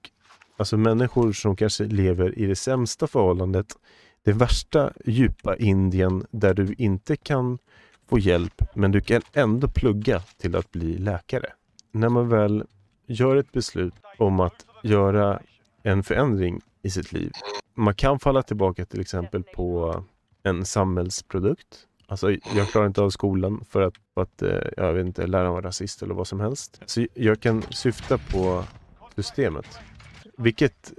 alltså 0.57 0.77
människor 0.77 1.33
som 1.33 1.55
kanske 1.55 1.83
lever 1.83 2.39
i 2.39 2.45
det 2.45 2.55
sämsta 2.55 3.07
förhållandet 3.07 3.75
det 4.23 4.31
värsta 4.31 4.93
djupa 5.05 5.57
Indien 5.57 6.25
där 6.31 6.53
du 6.53 6.75
inte 6.77 7.15
kan 7.15 7.57
få 8.11 8.19
hjälp 8.19 8.61
men 8.73 8.91
du 8.91 9.01
kan 9.01 9.21
ändå 9.33 9.67
plugga 9.67 10.19
till 10.37 10.55
att 10.55 10.71
bli 10.71 10.97
läkare. 10.97 11.45
När 11.91 12.09
man 12.09 12.29
väl 12.29 12.63
gör 13.07 13.35
ett 13.35 13.51
beslut 13.51 13.93
om 14.17 14.39
att 14.39 14.65
göra 14.83 15.41
en 15.83 16.03
förändring 16.03 16.61
i 16.81 16.89
sitt 16.89 17.11
liv. 17.13 17.31
Man 17.75 17.95
kan 17.95 18.19
falla 18.19 18.43
tillbaka 18.43 18.85
till 18.85 19.01
exempel 19.01 19.43
på 19.43 20.03
en 20.43 20.65
samhällsprodukt. 20.65 21.87
Alltså, 22.07 22.31
jag 22.31 22.67
klarar 22.67 22.87
inte 22.87 23.01
av 23.01 23.09
skolan 23.09 23.65
för 23.69 23.81
att, 23.81 23.93
för 24.13 24.21
att 24.21 24.41
eh, 24.41 24.69
jag 24.77 24.93
vet 24.93 25.05
inte, 25.05 25.27
läraren 25.27 25.53
var 25.53 25.61
rasist 25.61 26.01
eller 26.01 26.13
vad 26.13 26.27
som 26.27 26.39
helst. 26.39 26.81
Så 26.85 27.07
jag 27.13 27.39
kan 27.39 27.61
syfta 27.61 28.17
på 28.17 28.63
systemet. 29.15 29.79
Vilket 30.37 30.93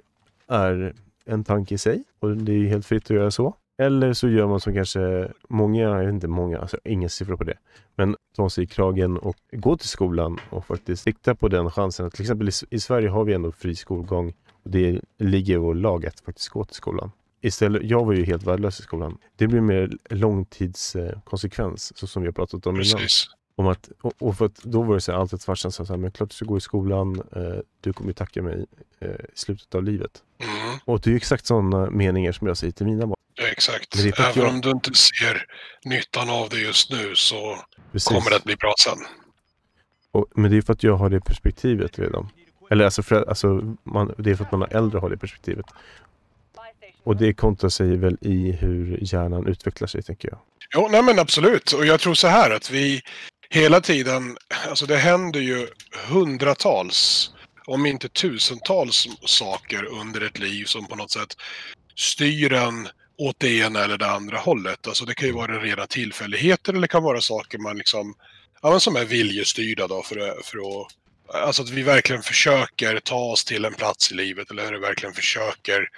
är 0.48 0.94
en 1.24 1.44
tanke 1.44 1.74
i 1.74 1.78
sig 1.78 2.04
och 2.20 2.36
det 2.36 2.52
är 2.52 2.66
helt 2.66 2.86
fritt 2.86 3.04
att 3.04 3.16
göra 3.16 3.30
så. 3.30 3.54
Eller 3.82 4.12
så 4.12 4.28
gör 4.28 4.46
man 4.46 4.60
som 4.60 4.74
kanske 4.74 5.28
många, 5.48 5.80
jag 5.80 6.04
vet 6.04 6.14
inte 6.14 6.28
många, 6.28 6.58
alltså 6.58 6.78
ingen 6.84 7.10
siffra 7.10 7.36
på 7.36 7.44
det, 7.44 7.58
men 7.96 8.16
ta 8.36 8.50
sig 8.50 8.64
i 8.64 8.66
kragen 8.66 9.16
och 9.16 9.36
gå 9.52 9.76
till 9.76 9.88
skolan 9.88 10.38
och 10.50 10.66
faktiskt 10.66 11.02
sikta 11.02 11.34
på 11.34 11.48
den 11.48 11.70
chansen. 11.70 12.10
Till 12.10 12.20
exempel 12.20 12.50
i, 12.70 12.80
Sverige 12.80 13.08
har 13.08 13.24
vi 13.24 13.32
ändå 13.34 13.52
fri 13.52 13.74
skolgång 13.74 14.32
och 14.64 14.70
det 14.70 15.00
ligger 15.18 15.54
i 15.54 15.56
vår 15.56 15.74
lag 15.74 16.06
att 16.06 16.20
faktiskt 16.20 16.48
gå 16.48 16.64
till 16.64 16.74
skolan. 16.74 17.10
istället, 17.40 17.82
jag 17.84 18.04
var 18.04 18.12
ju 18.12 18.24
helt 18.24 18.46
värdelös 18.46 18.80
i 18.80 18.82
skolan. 18.82 19.18
Det 19.36 19.46
blir 19.46 19.60
mer 19.60 19.90
långtidskonsekvens, 20.10 21.98
så 21.98 22.06
som 22.06 22.22
vi 22.22 22.28
har 22.28 22.32
pratat 22.32 22.66
om 22.66 22.74
innan. 22.74 22.84
Precis. 22.84 23.26
Om 23.54 23.66
att, 23.66 23.90
och, 24.00 24.12
och 24.18 24.36
för 24.36 24.46
att 24.46 24.62
då 24.62 24.82
var 24.82 24.94
det 24.94 25.00
så 25.00 25.12
här, 25.12 25.18
alltid 25.18 25.34
att 25.34 25.44
farsan 25.44 25.72
sa 25.72 25.84
så 25.84 25.92
här, 25.92 25.98
men 25.98 26.10
klart 26.10 26.30
du 26.30 26.34
ska 26.34 26.44
gå 26.44 26.56
i 26.56 26.60
skolan, 26.60 27.22
eh, 27.36 27.58
du 27.80 27.92
kommer 27.92 28.10
ju 28.10 28.14
tacka 28.14 28.42
mig 28.42 28.66
eh, 29.00 29.10
i 29.10 29.14
slutet 29.34 29.74
av 29.74 29.82
livet. 29.82 30.22
Mm. 30.42 30.78
Och 30.84 31.00
det 31.00 31.08
är 31.08 31.10
ju 31.10 31.16
exakt 31.16 31.46
sådana 31.46 31.90
meningar 31.90 32.32
som 32.32 32.46
jag 32.46 32.56
säger 32.56 32.72
till 32.72 32.86
mina 32.86 33.06
barn. 33.06 33.16
Ja, 33.34 33.46
exakt. 33.46 33.96
Även 33.98 34.12
jag- 34.34 34.48
om 34.48 34.60
du 34.60 34.70
inte 34.70 34.94
ser 34.94 35.46
nyttan 35.84 36.30
av 36.30 36.48
det 36.48 36.58
just 36.58 36.90
nu 36.90 37.14
så 37.14 37.58
Precis. 37.92 38.08
kommer 38.08 38.30
det 38.30 38.36
att 38.36 38.44
bli 38.44 38.56
bra 38.56 38.74
sen. 38.78 38.98
Och, 40.12 40.26
men 40.34 40.50
det 40.50 40.56
är 40.56 40.62
för 40.62 40.72
att 40.72 40.82
jag 40.82 40.96
har 40.96 41.10
det 41.10 41.20
perspektivet 41.20 41.98
redan. 41.98 42.28
Eller 42.70 42.84
alltså, 42.84 43.02
för, 43.02 43.28
alltså 43.28 43.76
man, 43.84 44.14
det 44.18 44.30
är 44.30 44.34
för 44.34 44.44
att 44.44 44.52
man 44.52 44.60
har 44.60 44.68
äldre 44.76 44.98
har 44.98 45.10
det 45.10 45.16
perspektivet. 45.16 45.66
Och 47.04 47.16
det 47.16 47.32
kontrar 47.34 47.70
sig 47.70 47.96
väl 47.96 48.16
i 48.20 48.52
hur 48.52 48.98
hjärnan 49.02 49.46
utvecklar 49.46 49.88
sig, 49.88 50.02
tänker 50.02 50.28
jag. 50.28 50.38
Jo, 50.74 50.88
nej 50.90 51.02
men 51.02 51.18
absolut. 51.18 51.72
Och 51.72 51.86
jag 51.86 52.00
tror 52.00 52.14
så 52.14 52.28
här 52.28 52.50
att 52.50 52.70
vi 52.70 53.00
hela 53.50 53.80
tiden, 53.80 54.36
alltså 54.68 54.86
det 54.86 54.96
händer 54.96 55.40
ju 55.40 55.66
hundratals, 56.08 57.30
om 57.66 57.86
inte 57.86 58.08
tusentals 58.08 59.08
saker 59.26 59.84
under 59.84 60.20
ett 60.20 60.38
liv 60.38 60.64
som 60.64 60.86
på 60.86 60.96
något 60.96 61.10
sätt 61.10 61.36
styr 61.96 62.52
en 62.52 62.88
åt 63.18 63.36
det 63.40 63.58
ena 63.58 63.84
eller 63.84 63.98
det 63.98 64.10
andra 64.10 64.38
hållet. 64.38 64.86
Alltså 64.86 65.04
det 65.04 65.14
kan 65.14 65.28
ju 65.28 65.34
vara 65.34 65.58
rena 65.62 65.86
tillfälligheter 65.86 66.72
eller 66.72 66.82
det 66.82 66.88
kan 66.88 67.02
vara 67.02 67.20
saker 67.20 67.58
man 67.58 67.78
liksom, 67.78 68.14
ja 68.62 68.70
men 68.70 68.80
som 68.80 68.96
är 68.96 69.04
viljestyrda 69.04 69.86
då 69.86 70.02
för, 70.02 70.16
att- 70.18 70.46
för 70.46 70.58
att 70.58 70.86
Alltså 71.34 71.62
att 71.62 71.70
vi 71.70 71.82
verkligen 71.82 72.22
försöker 72.22 73.00
ta 73.00 73.16
oss 73.16 73.44
till 73.44 73.64
en 73.64 73.74
plats 73.74 74.12
i 74.12 74.14
livet 74.14 74.50
eller 74.50 74.74
verkligen 74.80 75.14
försöker 75.14 75.88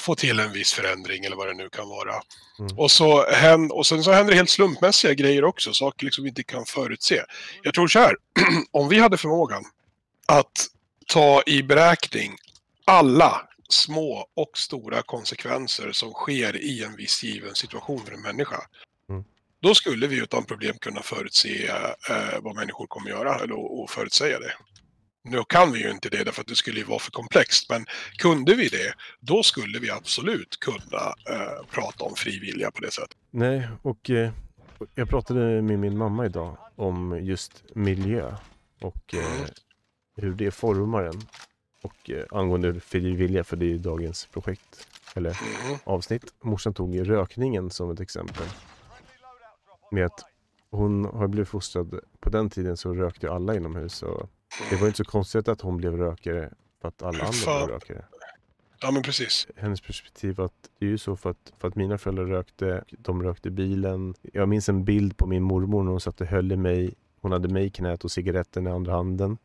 få 0.00 0.14
till 0.14 0.40
en 0.40 0.52
viss 0.52 0.72
förändring 0.72 1.24
eller 1.24 1.36
vad 1.36 1.46
det 1.48 1.54
nu 1.54 1.68
kan 1.68 1.88
vara. 1.88 2.14
Mm. 2.58 2.78
Och, 2.78 2.90
så, 2.90 3.30
hän- 3.30 3.70
och 3.70 3.86
sen 3.86 4.04
så 4.04 4.12
händer 4.12 4.30
det 4.32 4.36
helt 4.36 4.50
slumpmässiga 4.50 5.14
grejer 5.14 5.44
också, 5.44 5.72
saker 5.72 6.04
liksom 6.04 6.24
vi 6.24 6.28
inte 6.28 6.42
kan 6.42 6.66
förutse. 6.66 7.22
Jag 7.62 7.74
tror 7.74 7.88
så 7.88 7.98
här, 7.98 8.16
om 8.70 8.88
vi 8.88 8.98
hade 8.98 9.16
förmågan 9.16 9.64
att 10.26 10.66
ta 11.06 11.42
i 11.46 11.62
beräkning 11.62 12.36
alla 12.84 13.48
små 13.68 14.26
och 14.34 14.58
stora 14.58 15.02
konsekvenser 15.02 15.92
som 15.92 16.12
sker 16.12 16.56
i 16.56 16.84
en 16.84 16.96
viss 16.96 17.22
given 17.24 17.54
situation 17.54 18.00
för 18.00 18.12
en 18.12 18.22
människa. 18.22 18.56
Mm. 19.08 19.24
Då 19.62 19.74
skulle 19.74 20.06
vi 20.06 20.22
utan 20.22 20.44
problem 20.44 20.76
kunna 20.80 21.02
förutse 21.02 21.66
eh, 21.66 22.40
vad 22.42 22.56
människor 22.56 22.86
kommer 22.86 23.10
göra 23.10 23.34
eller, 23.34 23.80
och, 23.80 23.90
förutsäga 23.90 24.38
det. 24.38 24.52
Nu 25.24 25.42
kan 25.48 25.72
vi 25.72 25.82
ju 25.82 25.90
inte 25.90 26.08
det 26.08 26.24
därför 26.24 26.40
att 26.40 26.46
det 26.46 26.56
skulle 26.56 26.78
ju 26.78 26.84
vara 26.84 26.98
för 26.98 27.10
komplext, 27.10 27.70
men 27.70 27.86
kunde 28.18 28.54
vi 28.54 28.68
det, 28.68 28.94
då 29.20 29.42
skulle 29.42 29.78
vi 29.78 29.90
absolut 29.90 30.60
kunna 30.60 31.14
eh, 31.30 31.66
prata 31.70 32.04
om 32.04 32.14
frivilliga 32.14 32.70
på 32.70 32.80
det 32.80 32.90
sättet. 32.90 33.16
Nej, 33.30 33.68
och 33.82 34.10
eh, 34.10 34.32
jag 34.94 35.08
pratade 35.08 35.62
med 35.62 35.78
min 35.78 35.98
mamma 35.98 36.26
idag 36.26 36.58
om 36.76 37.18
just 37.22 37.64
miljö 37.74 38.36
och 38.80 39.14
eh, 39.14 39.18
Mm. 39.18 39.46
Hur 40.16 40.34
det 40.34 40.50
formar 40.50 41.02
en. 41.04 41.20
Och 41.82 42.10
eh, 42.10 42.24
angående 42.30 42.80
frivilliga, 42.80 43.44
för 43.44 43.56
det 43.56 43.64
är 43.66 43.68
ju 43.70 43.78
dagens 43.78 44.26
projekt, 44.26 44.88
eller 45.14 45.38
Mm. 45.66 45.78
avsnitt. 45.84 46.34
Morsan 46.40 46.74
tog 46.74 47.08
rökningen 47.10 47.70
som 47.70 47.90
ett 47.90 48.00
exempel. 48.00 48.46
Med 49.90 50.06
att 50.06 50.20
hon 50.70 51.04
har 51.04 51.28
blivit 51.28 51.48
fostrad, 51.48 52.00
på 52.20 52.30
den 52.30 52.50
tiden 52.50 52.76
så 52.76 52.94
rökte 52.94 53.30
alla 53.32 53.54
inomhus 53.56 54.02
och 54.02 54.30
det 54.70 54.76
var 54.76 54.86
inte 54.86 54.96
så 54.96 55.04
konstigt 55.04 55.48
att 55.48 55.60
hon 55.60 55.76
blev 55.76 55.96
rökare 55.96 56.52
för 56.80 56.88
att 56.88 57.02
alla 57.02 57.24
andra 57.24 57.66
blev 57.66 57.68
rökare. 57.68 58.04
Ja, 58.80 58.90
men 58.90 59.02
precis. 59.02 59.48
Hennes 59.56 59.80
perspektiv 59.80 60.40
att 60.40 60.52
det 60.78 60.86
är 60.86 60.90
ju 60.90 60.98
så 60.98 61.16
för 61.16 61.30
att, 61.30 61.52
för 61.58 61.68
att 61.68 61.74
mina 61.74 61.98
föräldrar 61.98 62.24
rökte, 62.24 62.84
de 62.90 63.22
rökte 63.22 63.50
bilen. 63.50 64.14
Jag 64.22 64.48
minns 64.48 64.68
en 64.68 64.84
bild 64.84 65.16
på 65.16 65.26
min 65.26 65.42
mormor 65.42 65.82
när 65.82 65.90
hon 65.90 66.00
satt 66.00 66.20
och 66.20 66.26
höll 66.26 66.52
i 66.52 66.56
mig. 66.56 66.94
Hon 67.20 67.32
hade 67.32 67.48
mig 67.48 67.64
i 67.66 67.70
knät 67.70 68.04
och 68.04 68.10
cigaretten 68.10 68.66
i 68.66 68.70
andra 68.70 68.92
handen. 68.92 69.38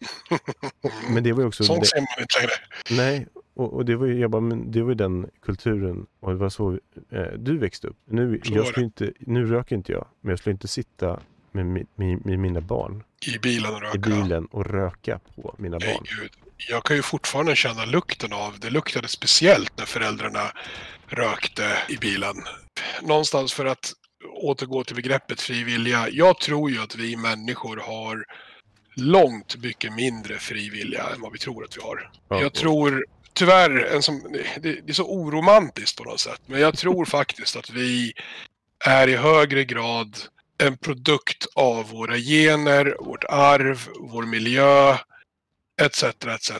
Men 1.10 1.22
det 1.24 1.32
var 1.32 1.40
ju 1.42 1.46
också... 1.48 1.64
Sånt 1.64 1.86
ser 1.86 1.96
man 2.00 2.06
inte 2.20 2.38
längre. 2.38 2.52
nej, 2.90 3.26
och, 3.54 3.72
och 3.72 3.84
det 3.84 3.96
var 3.96 4.06
ju, 4.06 4.20
jag 4.20 4.30
bara, 4.30 4.40
men 4.40 4.70
det 4.72 4.82
var 4.82 4.88
ju 4.88 4.94
den 4.94 5.30
kulturen 5.42 6.06
och 6.20 6.30
det 6.30 6.36
var 6.38 6.48
så 6.48 6.78
eh, 7.12 7.22
du 7.38 7.58
växte 7.58 7.86
upp. 7.88 7.96
Nu, 8.04 8.40
Så 8.44 8.54
jag 8.54 8.66
skulle 8.66 8.84
inte, 8.86 9.12
nu 9.18 9.46
röker 9.46 9.76
inte 9.76 9.92
jag, 9.92 10.06
men 10.20 10.30
jag 10.30 10.38
skulle 10.38 10.52
inte 10.52 10.68
sitta 10.68 11.20
med, 11.52 11.66
med, 11.66 11.86
med 12.26 12.38
mina 12.38 12.60
barn 12.60 13.02
I 13.34 13.38
bilen 13.38 13.74
och 13.74 13.80
röka. 13.82 13.96
i 13.96 13.98
bilen 13.98 14.46
och 14.46 14.66
röka 14.66 15.20
på 15.34 15.54
mina 15.58 15.78
Nej, 15.78 15.94
barn. 15.94 16.04
gud. 16.20 16.30
Jag 16.68 16.84
kan 16.84 16.96
ju 16.96 17.02
fortfarande 17.02 17.56
känna 17.56 17.84
lukten 17.84 18.32
av, 18.32 18.58
det 18.60 18.70
luktade 18.70 19.08
speciellt 19.08 19.78
när 19.78 19.84
föräldrarna 19.84 20.52
rökte 21.06 21.78
i 21.88 21.96
bilen. 21.96 22.34
Någonstans 23.02 23.52
för 23.52 23.66
att 23.66 23.92
återgå 24.42 24.84
till 24.84 24.96
begreppet 24.96 25.40
frivilliga. 25.40 26.08
Jag 26.10 26.40
tror 26.40 26.70
ju 26.70 26.78
att 26.82 26.96
vi 26.96 27.16
människor 27.16 27.76
har 27.76 28.24
långt 28.94 29.56
mycket 29.56 29.92
mindre 29.92 30.38
frivilliga 30.38 31.02
än 31.14 31.20
vad 31.20 31.32
vi 31.32 31.38
tror 31.38 31.64
att 31.64 31.76
vi 31.76 31.80
har. 31.80 32.10
Ja, 32.28 32.40
Jag 32.40 32.54
tror 32.54 33.04
tyvärr, 33.32 33.70
en 33.70 34.02
som, 34.02 34.22
det, 34.60 34.80
det 34.86 34.88
är 34.88 34.92
så 34.92 35.06
oromantiskt 35.06 35.98
på 35.98 36.04
något 36.04 36.20
sätt, 36.20 36.40
men 36.46 36.60
jag 36.60 36.78
tror 36.78 37.04
faktiskt 37.18 37.56
att 37.56 37.70
vi 37.70 38.12
är 38.84 39.08
i 39.08 39.16
högre 39.16 39.64
grad 39.64 40.18
en 40.58 40.76
produkt 40.76 41.46
av 41.54 41.90
våra 41.90 42.16
gener, 42.16 42.96
vårt 43.00 43.24
arv, 43.24 43.88
vår 44.00 44.22
miljö, 44.22 44.96
etc. 45.82 46.04
etc. 46.04 46.52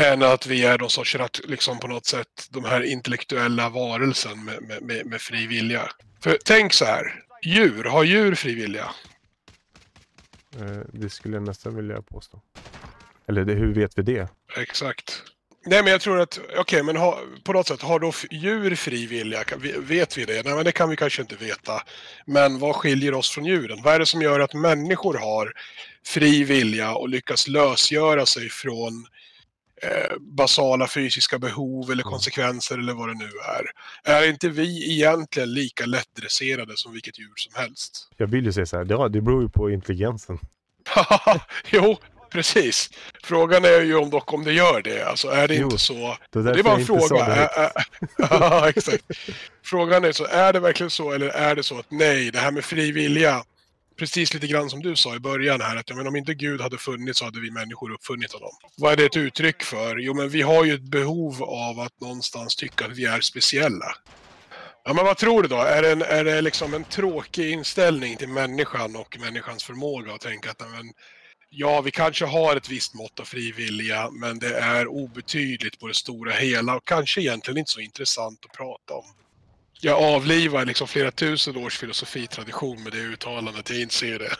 Än 0.00 0.22
att 0.22 0.46
vi 0.46 0.64
är 0.64 0.78
någon 0.78 0.90
sorts, 0.90 1.16
liksom 1.44 1.78
på 1.78 1.88
något 1.88 2.06
sätt, 2.06 2.48
de 2.50 2.64
här 2.64 2.82
intellektuella 2.82 3.68
varelsen 3.68 4.44
med, 4.44 4.62
med, 4.62 4.82
med, 4.82 5.06
med 5.06 5.20
fri 5.20 5.46
vilja. 5.46 5.90
För 6.22 6.38
tänk 6.44 6.72
så 6.72 6.84
här, 6.84 7.24
djur, 7.42 7.84
har 7.84 8.04
djur 8.04 8.34
fri 8.34 8.54
vilja? 8.54 8.90
Eh, 10.60 10.78
det 10.92 11.10
skulle 11.10 11.36
jag 11.36 11.42
nästan 11.42 11.76
vilja 11.76 12.02
påstå. 12.02 12.40
Eller 13.28 13.44
det, 13.44 13.52
hur 13.54 13.74
vet 13.74 13.98
vi 13.98 14.02
det? 14.02 14.28
Exakt. 14.56 15.22
Nej, 15.66 15.82
men 15.82 15.92
jag 15.92 16.00
tror 16.00 16.20
att, 16.20 16.40
okej, 16.58 16.82
men 16.82 16.96
ha, 16.96 17.20
på 17.44 17.52
något 17.52 17.68
sätt, 17.68 17.82
har 17.82 18.00
då 18.00 18.12
djur 18.30 18.74
fri 18.74 19.06
vilja? 19.06 19.44
Vet 19.78 20.18
vi 20.18 20.24
det? 20.24 20.44
Nej, 20.44 20.54
men 20.54 20.64
det 20.64 20.72
kan 20.72 20.88
vi 20.90 20.96
kanske 20.96 21.22
inte 21.22 21.36
veta. 21.36 21.82
Men 22.26 22.58
vad 22.58 22.76
skiljer 22.76 23.14
oss 23.14 23.30
från 23.30 23.44
djuren? 23.44 23.82
Vad 23.82 23.94
är 23.94 23.98
det 23.98 24.06
som 24.06 24.22
gör 24.22 24.40
att 24.40 24.54
människor 24.54 25.14
har 25.14 25.52
fri 26.06 26.44
vilja 26.44 26.94
och 26.94 27.08
lyckas 27.08 27.48
lösgöra 27.48 28.26
sig 28.26 28.48
från 28.48 29.06
eh, 29.82 30.16
basala 30.20 30.88
fysiska 30.88 31.38
behov 31.38 31.90
eller 31.90 32.02
Mm. 32.02 32.10
konsekvenser 32.12 32.78
eller 32.78 32.92
vad 32.94 33.08
det 33.08 33.14
nu 33.14 33.30
är? 33.56 33.64
Är 34.16 34.28
inte 34.28 34.48
vi 34.48 34.92
egentligen 34.92 35.52
lika 35.54 35.86
lättdresserade 35.86 36.72
som 36.76 36.92
vilket 36.92 37.18
djur 37.18 37.32
som 37.36 37.52
helst? 37.62 38.08
Jag 38.16 38.26
vill 38.26 38.44
ju 38.44 38.52
säga 38.52 38.66
så 38.66 38.76
här, 38.76 38.86
ja 38.90 39.08
det 39.08 39.20
beror 39.20 39.42
ju 39.42 39.48
på 39.48 39.70
intelligensen. 39.70 40.38
jo, 41.70 41.98
precis. 42.30 42.90
Frågan 43.24 43.64
är 43.64 43.80
ju 43.80 43.96
om 43.96 44.10
dock 44.10 44.32
om 44.32 44.44
det 44.44 44.52
gör 44.52 44.82
det. 44.82 45.02
Alltså 45.02 45.28
är 45.28 45.48
det 45.48 45.54
Jo, 45.54 45.64
inte 45.64 45.78
så 45.78 46.16
Det, 46.30 46.38
är 46.38 46.42
det 46.42 46.58
jag 46.58 46.80
en 46.80 46.86
fråga. 46.86 47.50
Ja, 48.18 48.68
exakt. 48.68 49.04
Frågan 49.64 50.04
är 50.04 50.12
så, 50.12 50.24
är 50.26 50.52
det 50.52 50.60
verkligen 50.60 50.90
så 50.90 51.12
eller 51.12 51.28
är 51.28 51.54
det 51.54 51.62
så 51.62 51.78
att 51.78 51.86
nej, 51.90 52.30
det 52.30 52.38
här 52.38 52.50
med 52.50 52.64
fri 52.64 52.92
vilja, 52.92 53.44
precis 53.98 54.34
lite 54.34 54.46
grann 54.46 54.70
som 54.70 54.82
du 54.82 54.96
sa 54.96 55.16
i 55.16 55.18
början 55.18 55.60
här, 55.60 55.76
att 55.76 55.90
ja, 55.90 55.96
men 55.96 56.06
om 56.06 56.16
inte 56.16 56.34
Gud 56.34 56.60
hade 56.60 56.78
funnits 56.78 57.18
så 57.18 57.24
hade 57.24 57.40
vi 57.40 57.50
människor 57.50 57.92
uppfunnit 57.92 58.32
honom. 58.32 58.50
Vad 58.76 58.92
är 58.92 58.96
det 58.96 59.04
ett 59.04 59.16
uttryck 59.16 59.62
för? 59.62 59.96
Jo, 59.96 60.14
men 60.14 60.28
vi 60.28 60.42
har 60.42 60.64
ju 60.64 60.74
ett 60.74 60.90
behov 60.90 61.42
av 61.42 61.80
att 61.80 62.00
någonstans 62.00 62.56
tycka 62.56 62.84
att 62.84 62.96
vi 62.96 63.04
är 63.04 63.20
speciella. 63.20 63.96
Ja, 64.84 64.92
men 64.92 65.04
vad 65.04 65.16
tror 65.16 65.42
du 65.42 65.48
då? 65.48 65.56
Är 65.56 65.82
det, 65.82 65.92
en, 65.92 66.02
är 66.02 66.24
det 66.24 66.40
liksom 66.40 66.74
en 66.74 66.84
tråkig 66.84 67.50
inställning 67.50 68.16
till 68.16 68.28
människan 68.28 68.96
och 68.96 69.18
människans 69.20 69.64
förmåga 69.64 70.14
att 70.14 70.20
tänka 70.20 70.50
att 70.50 70.60
men, 70.60 70.92
Ja, 71.50 71.80
vi 71.80 71.90
kanske 71.90 72.24
har 72.26 72.56
ett 72.56 72.68
visst 72.68 72.94
mått 72.94 73.20
av 73.20 73.24
frivilliga, 73.24 74.10
men 74.10 74.38
det 74.38 74.56
är 74.56 74.86
obetydligt 74.86 75.80
på 75.80 75.86
det 75.86 75.94
stora 75.94 76.32
hela 76.32 76.76
och 76.76 76.84
kanske 76.84 77.20
egentligen 77.20 77.58
inte 77.58 77.72
så 77.72 77.80
intressant 77.80 78.44
att 78.44 78.56
prata 78.56 78.94
om. 78.94 79.04
Jag 79.80 80.02
avlivar 80.14 80.64
liksom 80.64 80.86
flera 80.88 81.10
tusen 81.10 81.56
års 81.56 81.78
filosofitradition 81.78 82.82
med 82.82 82.92
det 82.92 82.98
uttalandet, 82.98 83.70
jag 83.70 83.80
inser 83.80 84.18
det. 84.18 84.30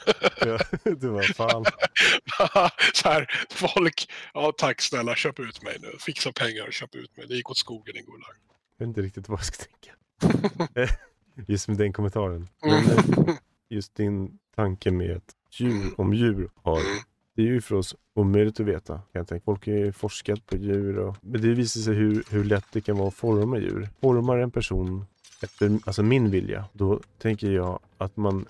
Ja, 0.40 0.58
det 0.96 1.08
var 1.08 1.22
fan. 1.22 1.64
så 2.94 3.08
här, 3.08 3.46
folk, 3.50 4.10
ja 4.34 4.52
tack 4.58 4.80
snälla, 4.82 5.14
köp 5.14 5.40
ut 5.40 5.62
mig 5.62 5.76
nu. 5.80 5.88
Fixa 6.00 6.32
pengar 6.32 6.66
och 6.66 6.72
köp 6.72 6.94
ut 6.94 7.16
mig. 7.16 7.26
Det 7.28 7.34
gick 7.34 7.50
åt 7.50 7.56
skogen 7.58 7.96
i 7.96 8.00
Gulag. 8.00 8.34
Jag 8.78 8.86
vet 8.86 8.88
inte 8.88 9.02
riktigt 9.02 9.28
vad 9.28 9.38
jag 9.38 9.46
ska 9.46 9.64
tänka. 9.64 10.92
Just 11.46 11.68
med 11.68 11.76
den 11.78 11.92
kommentaren. 11.92 12.48
Mm. 12.64 12.90
Eh, 12.90 13.34
just 13.70 13.94
din 13.94 14.38
tanke 14.56 14.90
med 14.90 15.16
att 15.16 15.34
djur, 15.52 15.90
om 15.96 16.14
djur 16.14 16.50
har, 16.62 16.80
Mm. 16.80 16.98
det 17.36 17.42
är 17.42 17.46
ju 17.46 17.60
för 17.60 17.74
oss 17.76 17.94
omöjligt 18.14 18.60
att 18.60 18.66
veta. 18.66 18.92
Kan 18.94 19.02
jag 19.12 19.28
tänka. 19.28 19.44
Folk 19.44 19.66
har 19.66 19.72
ju 19.72 19.92
forskat 19.92 20.46
på 20.46 20.56
djur 20.56 20.98
och, 20.98 21.16
men 21.20 21.40
det 21.40 21.48
visar 21.48 21.80
sig 21.80 21.94
hur, 21.94 22.24
hur 22.30 22.44
lätt 22.44 22.64
det 22.72 22.80
kan 22.80 22.96
vara 22.96 23.08
att 23.08 23.14
forma 23.14 23.58
djur. 23.58 23.88
Formar 24.00 24.38
en 24.38 24.50
person 24.50 25.06
efter 25.46 25.78
alltså 25.86 26.02
min 26.02 26.30
vilja, 26.30 26.64
då 26.72 27.00
tänker 27.18 27.50
jag 27.50 27.78
att 27.98 28.16
man 28.16 28.46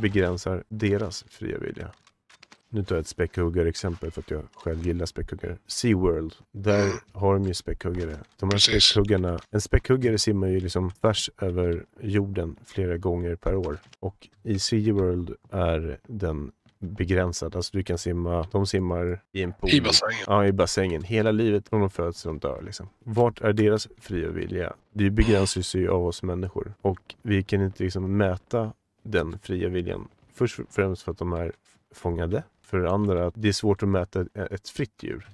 begränsar 0.00 0.64
deras 0.68 1.24
fria 1.28 1.58
vilja. 1.58 1.90
nu 2.68 2.84
tar 2.84 2.94
jag 2.96 3.00
ett 3.00 3.08
späckhuggare-exempel 3.08 4.10
för 4.10 4.20
att 4.20 4.30
jag 4.30 4.42
själv 4.54 4.86
gillar 4.86 5.06
späckhuggare. 5.06 5.58
SeaWorld, 5.66 6.34
där 6.52 6.82
Mm. 6.84 6.96
har 7.12 7.34
de 7.34 7.44
ju 7.44 7.54
späckhuggare. 7.54 8.18
De 8.38 8.46
här 8.46 8.50
Precis. 8.50 8.84
späckhuggarna, 8.84 9.38
en 9.50 9.60
späckhuggare 9.60 10.18
simmar 10.18 10.48
ju 10.48 10.60
liksom 10.60 10.90
tvärs 10.90 11.30
över 11.38 11.84
jorden 12.00 12.56
flera 12.64 12.96
gånger 12.96 13.36
per 13.36 13.54
år. 13.54 13.78
Och 14.00 14.28
i 14.42 14.58
SeaWorld 14.58 15.34
är 15.50 15.98
den 16.06 16.52
begränsad. 16.84 17.56
Alltså 17.56 17.76
du 17.76 17.82
kan 17.82 17.98
simma, 17.98 18.46
de 18.52 18.66
simmar 18.66 19.22
i 19.32 19.42
en 19.42 19.52
pool. 19.52 19.70
I 19.70 19.80
bassängen. 19.80 20.24
Ja, 20.26 20.46
i 20.46 20.52
bassängen. 20.52 21.02
Hela 21.02 21.30
livet 21.30 21.68
från 21.68 21.80
de 21.80 21.90
föds 21.90 22.22
till 22.22 22.28
de 22.28 22.38
dör. 22.38 22.62
Liksom. 22.62 22.88
Vart 23.04 23.40
är 23.40 23.52
deras 23.52 23.88
fria 23.98 24.28
vilja? 24.28 24.72
Det 24.92 25.10
begränsas 25.10 25.74
ju 25.74 25.88
av 25.88 26.06
oss 26.06 26.22
människor. 26.22 26.74
Och 26.80 27.14
vi 27.22 27.42
kan 27.42 27.62
inte 27.62 27.82
liksom 27.84 28.16
mäta 28.16 28.72
den 29.02 29.38
fria 29.38 29.68
viljan. 29.68 30.08
Först 30.34 30.58
och 30.58 30.64
främst 30.70 31.02
för 31.02 31.12
att 31.12 31.18
de 31.18 31.32
är 31.32 31.52
fångade. 31.94 32.42
För 32.62 32.78
det 32.78 32.90
andra 32.90 33.26
att 33.26 33.34
det 33.36 33.48
är 33.48 33.52
svårt 33.52 33.82
att 33.82 33.88
mäta 33.88 34.20
ett- 34.20 34.36
ett 34.52 34.68
fritt 34.68 35.02
djur. 35.02 35.28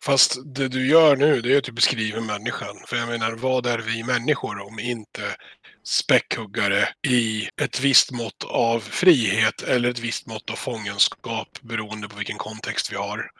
Fast 0.00 0.38
det 0.44 0.68
du 0.68 0.86
gör 0.86 1.16
nu, 1.16 1.40
det 1.40 1.54
är 1.54 1.58
att 1.58 1.64
du 1.64 1.72
beskriver 1.72 2.20
människan. 2.20 2.76
För 2.86 2.96
jag 2.96 3.08
menar, 3.08 3.32
vad 3.32 3.66
är 3.66 3.78
vi 3.78 4.04
människor 4.04 4.60
om 4.60 4.78
inte 4.78 5.36
späckhuggare 5.84 6.88
i 7.06 7.48
ett 7.62 7.80
visst 7.80 8.10
mått 8.10 8.44
av 8.44 8.80
frihet 8.80 9.62
eller 9.62 9.90
ett 9.90 9.98
visst 9.98 10.26
mått 10.26 10.50
av 10.50 10.54
fångenskap 10.54 11.48
beroende 11.60 12.08
på 12.08 12.16
vilken 12.16 12.38
kontext 12.38 12.92
vi 12.92 12.96
har. 12.96 13.30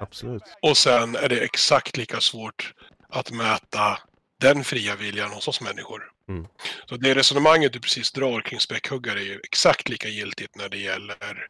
Absolut. 0.00 0.42
Och 0.62 0.76
sen 0.76 1.16
är 1.16 1.28
det 1.28 1.40
exakt 1.40 1.96
lika 1.96 2.20
svårt 2.20 2.74
att 3.08 3.30
mäta 3.30 3.98
den 4.40 4.64
fria 4.64 4.96
viljan 4.96 5.30
hos 5.30 5.48
oss 5.48 5.60
människor. 5.60 6.02
Mm. 6.28 6.46
Så 6.86 6.96
det 6.96 7.14
resonemanget 7.14 7.72
du 7.72 7.80
precis 7.80 8.12
drar 8.12 8.40
kring 8.40 8.60
späckhuggare 8.60 9.20
är 9.20 9.24
ju 9.24 9.40
exakt 9.44 9.88
lika 9.88 10.08
giltigt 10.08 10.56
när 10.56 10.68
det 10.68 10.78
gäller 10.78 11.48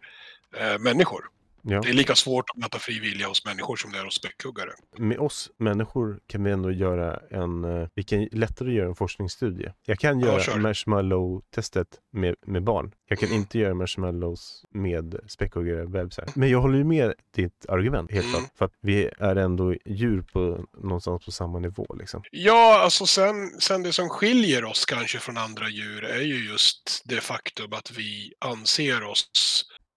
eh, 0.57 0.79
människor. 0.79 1.25
Ja. 1.63 1.81
Det 1.81 1.89
är 1.89 1.93
lika 1.93 2.15
svårt 2.15 2.51
att 2.51 2.57
mäta 2.57 2.79
fri 2.79 3.01
vilja 3.01 3.29
hos 3.29 3.45
människor 3.45 3.77
som 3.77 3.93
det 3.93 3.99
är 3.99 4.05
hos 4.05 4.15
späckhuggare. 4.15 4.71
Med 4.99 5.19
oss 5.19 5.51
människor 5.59 6.21
kan 6.27 6.45
vi 6.45 6.51
ändå 6.51 6.71
göra 6.73 7.21
en, 7.31 7.65
eh, 7.65 7.89
vi 7.95 8.03
kan 8.03 8.29
lättare 8.33 8.73
göra 8.73 8.89
en 8.89 8.95
forskningsstudie. 8.95 9.73
Jag 9.87 9.99
kan 9.99 10.21
göra 10.21 10.41
kör. 10.41 10.59
marshmallow-testet 10.59 11.87
med, 12.13 12.35
med 12.47 12.65
barn. 12.65 12.95
Jag 13.09 13.19
kan 13.19 13.29
Mm. 13.29 13.41
inte 13.41 13.59
göra 13.59 13.75
marshmallows 13.75 14.65
med 14.71 15.15
späckhuggare 15.29 15.87
bebisar. 15.87 16.25
Men 16.35 16.51
jag 16.51 16.61
håller 16.61 16.79
ju 16.79 16.85
med 16.85 17.15
ditt 17.35 17.67
argument 17.69 18.11
helt 18.13 18.27
Mm. 18.27 18.41
klart. 18.41 18.51
För 18.59 18.65
att 18.65 18.73
vi 18.81 19.11
är 19.19 19.37
ändå 19.37 19.75
djur 19.87 20.23
på 20.23 20.65
någonstans 20.83 21.25
på 21.25 21.31
samma 21.33 21.59
nivå 21.59 21.87
liksom. 21.99 22.23
Ja, 22.31 22.81
alltså 22.85 23.07
sen, 23.07 23.61
sen 23.61 23.83
det 23.83 23.93
som 23.93 24.09
skiljer 24.09 24.65
oss 24.65 24.85
kanske 24.87 25.19
från 25.19 25.39
andra 25.39 25.69
djur 25.69 26.05
är 26.05 26.21
ju 26.23 26.49
just 26.51 27.03
det 27.05 27.21
faktum 27.21 27.73
att 27.73 27.91
vi 27.97 28.33
anser 28.39 29.03
oss 29.05 29.31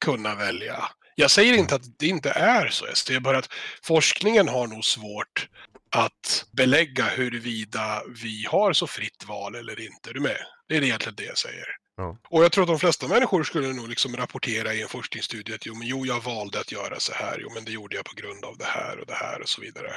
kunna 0.05 0.35
välja. 0.35 0.83
Jag 1.21 1.31
säger 1.31 1.53
inte 1.53 1.75
att 1.75 1.99
det 1.99 2.07
inte 2.07 2.29
är 2.29 2.69
så, 2.69 2.85
det 3.07 3.15
är 3.15 3.19
bara 3.19 3.37
att 3.37 3.49
forskningen 3.83 4.47
har 4.47 4.67
nog 4.67 4.85
svårt 4.85 5.47
att 5.91 6.45
belägga 6.51 7.05
huruvida 7.05 8.03
vi 8.23 8.45
har 8.49 8.73
så 8.73 8.87
fritt 8.87 9.25
val 9.27 9.55
eller 9.55 9.79
inte. 9.79 10.09
Är 10.09 10.13
du 10.13 10.19
med? 10.19 10.37
Det 10.67 10.77
är 10.77 10.83
egentligen 10.83 11.15
det 11.15 11.23
jag 11.23 11.37
säger. 11.37 11.65
Ja. 11.97 12.17
Och 12.29 12.43
jag 12.43 12.51
tror 12.51 12.63
att 12.63 12.67
de 12.67 12.79
flesta 12.79 13.07
människor 13.07 13.43
skulle 13.43 13.73
nog 13.73 13.89
liksom 13.89 14.17
rapportera 14.17 14.73
i 14.73 14.81
en 14.81 14.87
forskningsstudie 14.87 15.55
att 15.55 15.65
jo, 15.65 15.75
men 15.75 15.87
jo, 15.87 16.05
jag 16.05 16.23
valde 16.23 16.59
att 16.59 16.71
göra 16.71 16.99
så 16.99 17.13
här, 17.13 17.39
jo, 17.41 17.51
men 17.53 17.65
det 17.65 17.71
gjorde 17.71 17.95
jag 17.95 18.05
på 18.05 18.15
grund 18.15 18.45
av 18.45 18.57
det 18.57 18.65
här 18.65 18.99
och 18.99 19.05
det 19.07 19.15
här 19.15 19.41
och 19.41 19.49
så 19.49 19.61
vidare. 19.61 19.91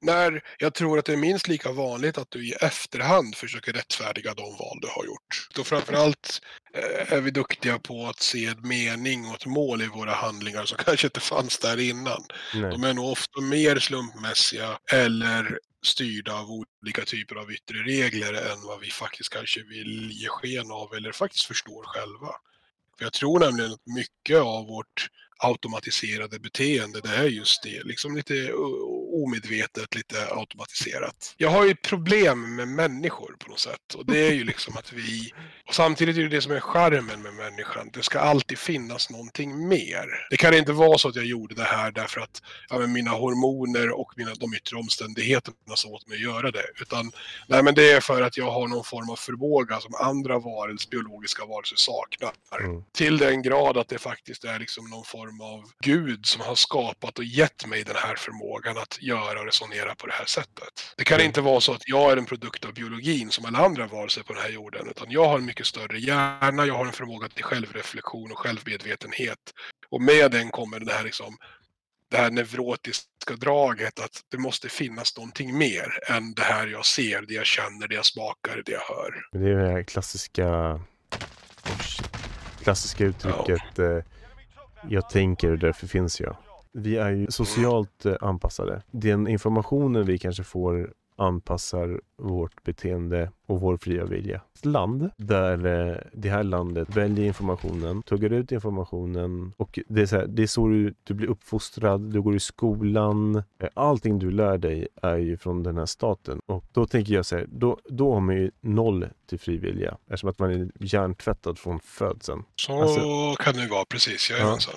När 0.00 0.42
jag 0.58 0.74
tror 0.74 0.98
att 0.98 1.04
det 1.04 1.12
är 1.12 1.16
minst 1.16 1.48
lika 1.48 1.72
vanligt 1.72 2.18
att 2.18 2.30
du 2.30 2.48
i 2.48 2.52
efterhand 2.52 3.34
försöker 3.34 3.72
rättfärdiga 3.72 4.34
de 4.34 4.56
val 4.56 4.78
du 4.80 4.88
har 4.88 5.04
gjort. 5.04 5.48
Då 5.54 5.64
framförallt 5.64 6.40
eh, 6.74 7.12
är 7.12 7.20
vi 7.20 7.30
duktiga 7.30 7.78
på 7.78 8.06
att 8.06 8.20
se 8.20 8.44
ett 8.46 8.64
mening 8.64 9.26
och 9.26 9.34
ett 9.34 9.46
mål 9.46 9.82
i 9.82 9.86
våra 9.86 10.12
handlingar 10.12 10.64
som 10.64 10.78
kanske 10.84 11.06
inte 11.06 11.20
fanns 11.20 11.58
där 11.58 11.80
innan. 11.80 12.24
Nej. 12.54 12.70
De 12.70 12.84
är 12.84 12.94
nog 12.94 13.12
ofta 13.12 13.40
mer 13.40 13.78
slumpmässiga 13.78 14.78
eller 14.92 15.58
styrda 15.82 16.34
av 16.34 16.50
olika 16.50 17.04
typer 17.04 17.36
av 17.36 17.52
yttre 17.52 17.78
regler 17.78 18.32
än 18.32 18.62
vad 18.62 18.80
vi 18.80 18.90
faktiskt 18.90 19.28
kanske 19.28 19.62
vill 19.62 20.10
ge 20.12 20.28
sken 20.28 20.70
av 20.70 20.94
eller 20.94 21.12
faktiskt 21.12 21.44
förstår 21.44 21.84
själva. 21.84 22.34
För 22.98 23.04
jag 23.04 23.12
tror 23.12 23.40
nämligen 23.40 23.72
att 23.72 23.86
mycket 23.86 24.38
av 24.38 24.66
vårt 24.66 25.08
automatiserade 25.38 26.38
beteende, 26.38 27.00
det 27.00 27.16
är 27.16 27.24
just 27.24 27.62
det, 27.62 27.82
liksom 27.84 28.16
lite 28.16 28.52
omedvetet, 29.24 29.94
lite 29.94 30.26
automatiserat. 30.30 31.34
Jag 31.36 31.50
har 31.50 31.64
ju 31.64 31.74
problem 31.74 32.56
med 32.56 32.68
människor 32.68 33.36
på 33.38 33.50
något 33.50 33.60
sätt 33.60 33.94
och 33.94 34.06
det 34.06 34.26
är 34.28 34.32
ju 34.32 34.44
liksom 34.44 34.76
att 34.76 34.92
vi, 34.92 35.32
och 35.68 35.74
samtidigt 35.74 36.16
är 36.16 36.22
det 36.22 36.28
det 36.28 36.42
som 36.42 36.52
är 36.52 36.60
charmen 36.60 37.22
med 37.22 37.34
människan, 37.34 37.90
det 37.92 38.02
ska 38.02 38.18
alltid 38.18 38.58
finnas 38.58 39.10
någonting 39.10 39.68
mer. 39.68 40.26
Det 40.30 40.36
kan 40.36 40.54
inte 40.54 40.72
vara 40.72 40.98
så 40.98 41.08
att 41.08 41.16
jag 41.16 41.24
gjorde 41.24 41.54
det 41.54 41.64
här 41.64 41.90
därför 41.92 42.20
att 42.20 42.42
ja, 42.68 42.78
mina 42.78 43.10
hormoner 43.10 43.90
och 43.90 44.12
mina, 44.16 44.34
de 44.34 44.54
yttre 44.54 44.76
omständigheterna 44.76 45.76
sa 45.76 45.88
åt 45.88 46.06
mig 46.08 46.16
att 46.16 46.22
göra 46.22 46.50
det, 46.50 46.64
utan 46.80 47.12
nej, 47.46 47.62
men 47.62 47.74
det 47.74 47.92
är 47.92 48.00
för 48.00 48.22
att 48.22 48.36
jag 48.36 48.50
har 48.50 48.68
någon 48.68 48.84
form 48.84 49.10
av 49.10 49.16
förmåga 49.16 49.80
som 49.80 49.94
andra 49.94 50.38
varelser, 50.38 50.90
biologiska 50.90 51.44
varelser 51.44 51.76
saknar 51.76 52.32
Mm. 52.60 52.82
till 52.92 53.18
den 53.18 53.42
grad 53.42 53.76
att 53.76 53.88
det 53.88 53.98
faktiskt 53.98 54.44
är 54.44 54.58
liksom 54.58 54.90
någon 54.90 55.04
form 55.04 55.40
av 55.40 55.64
gud 55.84 56.26
som 56.26 56.40
har 56.42 56.54
skapat 56.54 57.18
och 57.18 57.24
gett 57.24 57.66
mig 57.66 57.84
den 57.84 57.96
här 57.96 58.16
förmågan 58.16 58.78
att 58.78 58.98
göra 59.08 59.40
och 59.40 59.46
resonera 59.46 59.94
på 59.94 60.06
det 60.06 60.12
här 60.12 60.24
sättet. 60.24 60.94
Det 60.96 61.04
kan 61.04 61.14
Mm. 61.14 61.26
inte 61.26 61.40
vara 61.40 61.60
så 61.60 61.72
att 61.72 61.82
jag 61.88 62.12
är 62.12 62.16
en 62.16 62.26
produkt 62.26 62.64
av 62.64 62.72
biologin 62.74 63.30
som 63.30 63.44
alla 63.44 63.58
andra 63.58 63.86
varelser 63.86 64.22
på 64.22 64.32
den 64.32 64.42
här 64.42 64.50
jorden, 64.50 64.88
utan 64.90 65.06
jag 65.10 65.24
har 65.28 65.38
en 65.38 65.44
mycket 65.44 65.66
större 65.66 65.98
hjärna, 65.98 66.66
jag 66.66 66.74
har 66.74 66.86
en 66.86 66.92
förmåga 66.92 67.28
till 67.28 67.44
självreflektion 67.44 68.32
och 68.32 68.38
självmedvetenhet. 68.38 69.38
Och 69.90 70.02
med 70.02 70.30
den 70.30 70.50
kommer 70.50 70.80
det 70.80 70.92
här 70.92 71.04
liksom 71.04 71.36
det 72.10 72.16
här 72.16 72.30
neurotiska 72.30 73.36
draget 73.36 74.00
att 74.00 74.20
det 74.30 74.38
måste 74.38 74.68
finnas 74.68 75.16
någonting 75.16 75.58
mer 75.58 75.98
än 76.10 76.34
det 76.34 76.42
här 76.42 76.66
jag 76.66 76.86
ser, 76.86 77.22
det 77.22 77.34
jag 77.34 77.46
känner, 77.46 77.88
det 77.88 77.94
jag 77.94 78.04
smakar, 78.04 78.62
det 78.64 78.72
jag 78.72 78.80
hör. 78.80 79.26
Det 79.32 79.50
är 79.50 79.54
det 79.56 79.72
här 79.72 79.82
klassiska, 79.82 80.80
klassiska 82.62 83.04
uttrycket 83.04 83.78
eh, 83.78 83.98
jag 84.88 85.10
tänker 85.10 85.50
och 85.50 85.58
därför 85.58 85.86
finns 85.86 86.20
jag. 86.20 86.36
Vi 86.78 86.96
är 86.96 87.10
ju 87.10 87.26
socialt 87.30 88.06
eh, 88.06 88.14
anpassade. 88.20 88.82
Den 88.90 89.28
informationen 89.28 90.06
vi 90.06 90.18
kanske 90.18 90.44
får 90.44 90.92
anpassar 91.20 92.00
vårt 92.18 92.62
beteende 92.64 93.30
och 93.46 93.60
vår 93.60 93.76
fria 93.76 94.04
vilja. 94.04 94.40
Ett 94.58 94.64
land 94.64 95.10
där 95.16 95.66
eh, 95.90 95.96
det 96.12 96.28
här 96.28 96.42
landet 96.42 96.96
väljer 96.96 97.26
informationen, 97.26 98.02
tuggar 98.02 98.30
ut 98.32 98.52
informationen 98.52 99.52
och 99.56 99.78
det 99.88 100.00
är 100.02 100.06
så, 100.06 100.16
här, 100.16 100.26
det 100.26 100.42
är 100.42 100.46
så 100.46 100.66
du, 100.68 100.94
du 101.04 101.14
blir 101.14 101.28
uppfostrad, 101.28 102.00
du 102.12 102.22
går 102.22 102.36
i 102.36 102.40
skolan. 102.40 103.36
Eh, 103.36 103.68
Allting 103.74 104.18
du 104.18 104.30
lär 104.30 104.58
dig 104.58 104.88
är 105.02 105.16
ju 105.16 105.36
från 105.36 105.62
den 105.62 105.76
här 105.78 105.86
staten 105.86 106.40
och 106.46 106.64
då 106.72 106.86
tänker 106.86 107.14
jag 107.14 107.26
så 107.26 107.36
här, 107.36 107.46
då, 107.48 107.78
då 107.88 108.12
har 108.14 108.20
man 108.20 108.34
ju 108.36 108.50
noll 108.60 109.06
till 109.28 109.38
fri 109.38 109.56
vilja 109.56 109.96
eftersom 110.06 110.30
att 110.30 110.38
man 110.38 110.50
är 110.50 110.70
hjärntvättad 110.80 111.58
från 111.58 111.80
födseln. 111.80 112.42
Så 112.56 112.82
Alltså- 112.82 113.34
kan 113.44 113.54
det 113.54 113.62
ju 113.62 113.68
vara, 113.68 113.84
precis. 113.84 114.30
Jajamensan. 114.30 114.74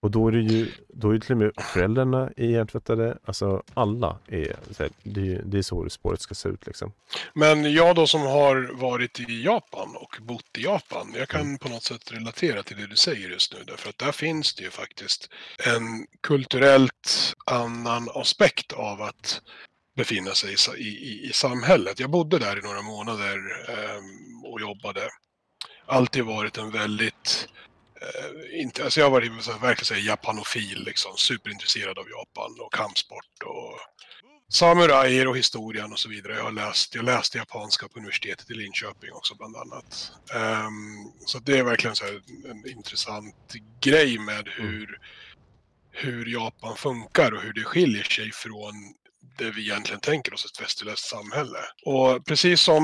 Och 0.00 0.10
då 0.10 0.28
är 0.28 0.32
det 0.32 0.40
ju, 0.40 0.72
då 0.88 1.10
är 1.10 1.14
det 1.14 1.20
till 1.20 1.32
och 1.32 1.38
med 1.38 1.52
föräldrarna 1.72 2.30
är 2.36 2.46
hjärntvättade. 2.46 3.18
Alltså 3.24 3.62
alla 3.74 4.18
är, 4.26 4.56
här, 4.78 4.90
det, 5.02 5.20
är 5.20 5.24
ju- 5.24 5.42
det 5.44 5.58
är 5.58 5.62
så 5.62 5.90
spåret 5.90 6.20
ska 6.20 6.34
se 6.34 6.48
ut 6.48 6.66
liksom. 6.66 6.92
Men 7.34 7.72
jag 7.72 7.96
då 7.96 8.06
som 8.06 8.20
har 8.20 8.70
varit 8.74 9.20
i 9.20 9.42
Japan 9.44 9.96
och 9.96 10.16
bott 10.20 10.58
i 10.58 10.62
Japan, 10.62 11.14
jag 11.16 11.28
kan 11.28 11.58
på 11.58 11.68
något 11.68 11.82
sätt 11.82 12.12
relatera 12.12 12.62
till 12.62 12.76
det 12.76 12.86
du 12.86 12.96
säger 12.96 13.28
just 13.28 13.54
nu. 13.54 13.58
Därför 13.66 13.88
att 13.88 13.98
där 13.98 14.12
finns 14.12 14.54
det 14.54 14.62
ju 14.62 14.70
faktiskt 14.70 15.30
en 15.66 16.06
kulturellt 16.20 17.34
annan 17.46 18.08
aspekt 18.14 18.72
av 18.72 19.02
att 19.02 19.42
befinna 19.96 20.30
sig 20.30 20.54
i, 20.76 20.82
i, 20.82 21.28
i, 21.28 21.32
samhället. 21.32 22.00
Jag 22.00 22.10
bodde 22.10 22.38
där 22.38 22.58
i 22.58 22.62
några 22.62 22.82
månader 22.82 23.36
ehm, 23.68 24.44
och 24.44 24.60
jobbade. 24.60 25.08
Alltid 25.86 26.24
varit 26.24 26.58
en 26.58 26.70
väldigt 26.70 27.48
eh, 28.00 28.60
inte, 28.60 28.84
alltså 28.84 29.00
jag 29.00 29.06
har 29.06 29.10
varit 29.10 29.44
så 29.44 29.52
här, 29.52 29.58
verkligen 29.58 29.86
så 29.86 29.94
här, 29.94 30.00
japanofil, 30.00 30.84
liksom, 30.84 31.16
superintresserad 31.16 31.98
av 31.98 32.08
Japan 32.10 32.56
och 32.60 32.72
kampsport 32.72 33.42
och 33.44 33.78
samurajer 34.52 35.28
och 35.28 35.38
historien 35.38 35.92
och 35.92 35.98
så 35.98 36.08
vidare. 36.08 36.36
Jag 36.36 36.44
har 36.44 36.52
läst, 36.52 36.94
jag 36.94 37.04
läste 37.04 37.38
japanska 37.38 37.88
på 37.88 37.98
universitetet 37.98 38.50
i 38.50 38.54
Linköping 38.54 39.12
också 39.12 39.34
bland 39.34 39.56
annat. 39.56 40.12
Ehm, 40.34 41.12
så 41.26 41.38
det 41.38 41.58
är 41.58 41.64
verkligen 41.64 41.96
så 41.96 42.04
här 42.04 42.22
en 42.50 42.70
intressant 42.70 43.54
grej 43.80 44.18
med 44.18 44.48
hur, 44.48 44.98
hur 45.90 46.26
Japan 46.26 46.76
funkar 46.76 47.32
och 47.32 47.42
hur 47.42 47.52
det 47.52 47.64
skiljer 47.64 48.04
sig 48.04 48.32
från 48.32 48.94
det 49.36 49.50
vi 49.50 49.62
egentligen 49.62 50.00
tänker 50.00 50.34
oss 50.34 50.44
ett 50.44 50.62
västerländskt 50.62 51.08
samhälle. 51.08 51.58
Och 51.84 52.26
precis 52.26 52.60
som 52.60 52.82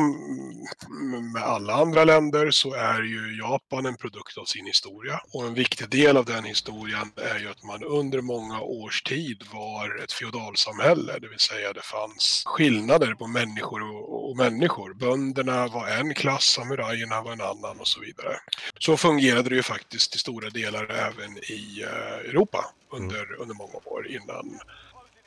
med 1.33 1.43
alla 1.43 1.75
andra 1.75 2.05
länder 2.05 2.51
så 2.51 2.75
är 2.75 3.03
ju 3.03 3.39
Japan 3.39 3.87
en 3.87 3.97
produkt 3.97 4.39
av 4.39 4.45
sin 4.45 4.67
historia. 4.67 5.21
Och 5.33 5.47
en 5.47 5.55
viktig 5.55 5.89
del 5.89 6.17
av 6.17 6.25
den 6.25 6.45
historien 6.45 7.13
är 7.17 7.39
ju 7.39 7.49
att 7.49 7.63
man 7.63 7.85
under 7.85 8.21
många 8.21 8.61
års 8.61 9.03
tid 9.03 9.43
var 9.53 10.03
ett 10.05 10.13
feodalsamhälle, 10.13 11.19
det 11.19 11.29
vill 11.29 11.39
säga 11.39 11.73
det 11.73 11.85
fanns 11.85 12.43
skillnader 12.47 13.15
på 13.15 13.27
människor 13.27 13.83
och, 13.83 14.31
och 14.31 14.37
människor. 14.37 14.95
Bönderna 14.95 15.67
var 15.69 15.89
en 15.89 16.15
klass, 16.15 16.45
samurajerna 16.45 17.23
var 17.23 17.33
en 17.33 17.41
annan 17.41 17.81
och 17.81 17.89
så 17.89 18.01
vidare. 18.01 18.37
Så 18.79 18.97
fungerade 18.97 19.49
det 19.49 19.55
ju 19.55 19.63
faktiskt 19.63 20.11
till 20.11 20.21
stora 20.21 20.51
delar 20.51 20.85
även 20.91 21.39
i 21.39 21.83
uh, 21.83 22.31
Europa 22.31 22.65
under, 22.93 23.25
mm. 23.25 23.41
under 23.41 23.55
många 23.55 23.79
år 23.85 24.07
innan 24.11 24.61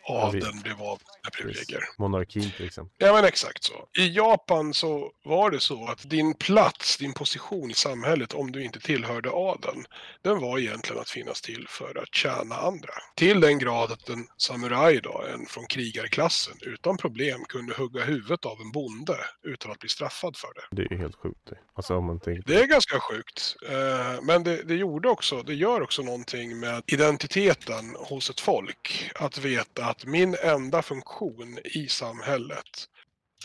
adeln 0.08 0.62
blev 0.62 0.82
av 0.82 1.00
med 1.24 1.34
privilegier. 1.34 1.84
Monarkin 1.98 2.52
till 2.58 2.66
exempel. 2.66 2.96
Ja 2.98 3.14
men 3.14 3.26
exakt 3.26 3.64
så. 3.64 3.88
I 3.98 4.08
Japan 4.08 4.74
så 4.74 5.12
var 5.24 5.52
det 5.52 5.60
så 5.60 5.88
att 5.88 6.10
din 6.10 6.34
plats, 6.34 6.98
din 6.98 7.14
position 7.14 7.72
i 7.72 7.74
samhället 7.74 8.34
om 8.34 8.52
du 8.52 8.64
inte 8.64 8.80
tillhörde 8.80 9.30
adeln, 9.32 9.86
den 10.22 10.40
var 10.42 10.60
egentligen 10.60 11.02
att 11.02 11.10
finnas 11.10 11.42
till 11.42 11.66
för 11.70 11.98
att 12.04 12.16
tjäna 12.16 12.56
andra. 12.56 12.94
Till 13.16 13.42
den 13.42 13.60
grad 13.60 13.92
att 13.92 14.10
en 14.10 14.28
samuraj 14.38 15.02
då, 15.02 15.24
en 15.34 15.46
från 15.46 15.66
krigarklassen, 15.66 16.58
utan 16.62 16.98
problem 16.98 17.46
kunde 17.50 17.74
hugga 17.74 18.04
huvudet 18.04 18.46
av 18.46 18.62
en 18.62 18.72
bonde 18.72 19.18
utan 19.44 19.72
att 19.72 19.80
bli 19.80 19.90
straffad 19.90 20.38
för 20.38 20.50
det. 20.56 20.82
Det 20.82 20.96
är 20.96 20.98
helt 20.98 21.16
sjukt. 21.16 21.52
Alltså, 21.76 21.96
om 21.96 22.06
man 22.06 22.20
tänker... 22.20 22.44
Det 22.54 22.62
är 22.62 22.68
ganska 22.68 23.00
sjukt. 23.00 23.56
Eh, 23.70 24.22
men 24.22 24.44
det, 24.44 24.64
det 24.64 24.76
gjorde 24.76 25.10
också, 25.10 25.44
det 25.44 25.54
gör 25.54 25.82
också 25.82 26.02
någonting 26.02 26.60
med 26.60 26.84
identiteten 26.88 27.96
hos 28.00 28.30
ett 28.30 28.40
folk. 28.40 29.12
Att 29.16 29.38
veta 29.38 29.86
att 29.86 29.97
min 30.06 30.36
enda 30.44 30.82
funktion 30.82 31.60
i 31.64 31.88
samhället 31.88 32.90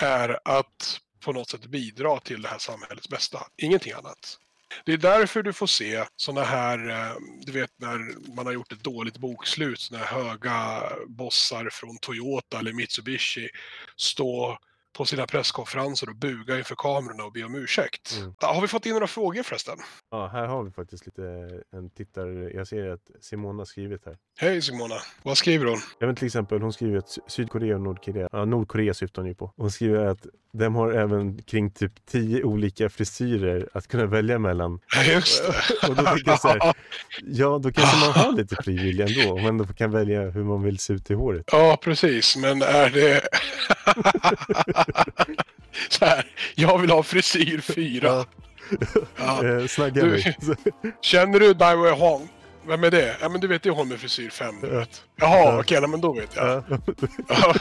är 0.01 0.39
att 0.45 1.01
på 1.21 1.33
något 1.33 1.51
sätt 1.51 1.67
bidra 1.67 2.21
till 2.21 2.43
det 2.43 2.49
här 2.49 2.59
samhällets 2.59 3.09
bästa. 3.09 3.47
Ingenting 3.57 3.93
annat. 3.93 4.39
Det 4.85 4.93
är 4.93 4.97
därför 4.97 5.43
du 5.43 5.53
får 5.53 5.67
se 5.67 6.05
sådana 6.17 6.47
här, 6.47 6.91
eh, 6.91 7.17
du 7.41 7.53
vet 7.53 7.71
när 7.77 7.99
man 8.35 8.47
har 8.47 8.53
gjort 8.53 8.73
ett 8.73 8.85
dåligt 8.85 9.19
bokslut, 9.19 9.81
sådana 9.81 10.05
här 10.05 10.23
höga 10.23 10.83
bossar 11.07 11.69
från 11.73 11.99
Toyota 11.99 12.59
eller 12.59 12.73
Mitsubishi 12.73 13.49
stå 13.97 14.59
på 14.93 15.05
sina 15.05 15.27
presskonferenser 15.27 16.09
och 16.09 16.17
buga 16.17 16.59
inför 16.59 16.75
kamerorna 16.75 17.25
och 17.25 17.33
be 17.33 17.45
om 17.45 17.55
ursäkt. 17.55 18.17
Mm. 18.19 18.35
Har 18.41 18.61
vi 18.61 18.69
fått 18.69 18.87
in 18.87 18.93
några 18.93 19.07
frågor 19.07 19.43
förresten? 19.43 19.79
Ja, 20.11 20.27
här 20.27 20.47
har 20.47 20.63
vi 20.65 20.71
faktiskt 20.71 21.07
lite 21.07 21.23
en 21.73 21.91
tittare. 21.91 22.51
Jag 22.51 22.69
ser 22.69 22.89
att 22.89 23.11
Simona 23.21 23.61
har 23.61 23.65
skrivit 23.65 24.07
här. 24.07 24.17
Hej 24.39 24.63
Simona, 24.63 24.95
vad 25.23 25.39
skriver 25.39 25.67
hon? 25.67 25.79
Jag 25.99 26.07
vet 26.09 26.17
till 26.17 26.27
exempel, 26.27 26.63
hon 26.63 26.73
skriver 26.73 26.99
att 26.99 27.19
Sydkorea 27.27 27.75
och 27.75 27.81
Nordkorea, 27.83 28.29
ja 28.33 28.45
Nordkorea 28.45 28.95
syftar 28.95 29.23
hon 29.23 29.29
ju 29.29 29.35
på. 29.35 29.53
Hon 29.57 29.71
skriver 29.71 30.07
att 30.07 30.27
de 30.53 30.75
har 30.75 30.93
även 30.93 31.43
kring 31.43 31.71
typ 31.71 32.07
tio 32.07 32.45
olika 32.45 32.89
frisyrer 32.89 33.69
att 33.73 33.89
kunna 33.89 34.07
välja 34.07 34.39
mellan. 34.39 34.81
Just 35.07 35.43
det. 35.43 35.89
och 35.89 35.97
då 35.97 36.03
tänker 36.03 36.31
jag 36.31 36.41
så 36.41 36.49
här, 36.49 36.75
ja 37.23 37.59
då 37.63 37.73
kanske 37.73 37.97
man 37.97 38.13
har 38.13 38.33
lite 38.33 38.57
frivillig 38.57 39.19
ändå, 39.19 39.33
om 39.33 39.43
man 39.43 39.49
ändå 39.49 39.65
kan 39.65 39.91
välja 39.91 40.31
hur 40.31 40.45
man 40.45 40.63
vill 40.63 40.79
se 40.79 40.93
ut 40.93 41.11
i 41.11 41.15
håret. 41.15 41.45
Ja, 41.53 41.79
precis, 41.83 42.37
men 42.37 42.63
är 42.63 42.91
det... 42.91 43.29
så 45.89 46.05
här, 46.05 46.27
jag 46.55 46.79
vill 46.79 46.91
ha 46.91 47.03
frisyr 47.03 47.61
fyra. 47.61 48.09
Ja. 48.09 48.27
Ja. 49.17 49.45
Eh, 49.61 49.67
snagga 49.67 50.05
mig. 50.05 50.37
Känner 51.01 51.41
du 51.41 51.55
Dai 51.55 51.77
Wei 51.77 51.93
Hong? 51.93 52.29
Vem 52.67 52.85
är 52.85 52.91
det? 52.91 53.17
Ja 53.21 53.29
men 53.29 53.41
du 53.41 53.47
vet, 53.47 53.67
är 53.67 53.71
hon 53.71 53.89
med 53.89 54.01
frisyr 54.01 54.31
5. 54.31 54.55
Ja. 54.63 54.69
Jaha, 54.69 54.87
ja. 55.17 55.59
okej, 55.59 55.79
okay, 55.79 55.89
men 55.91 56.01
då 56.01 56.13
vet 56.13 56.37
jag. 56.37 56.63
Ja. 57.29 57.55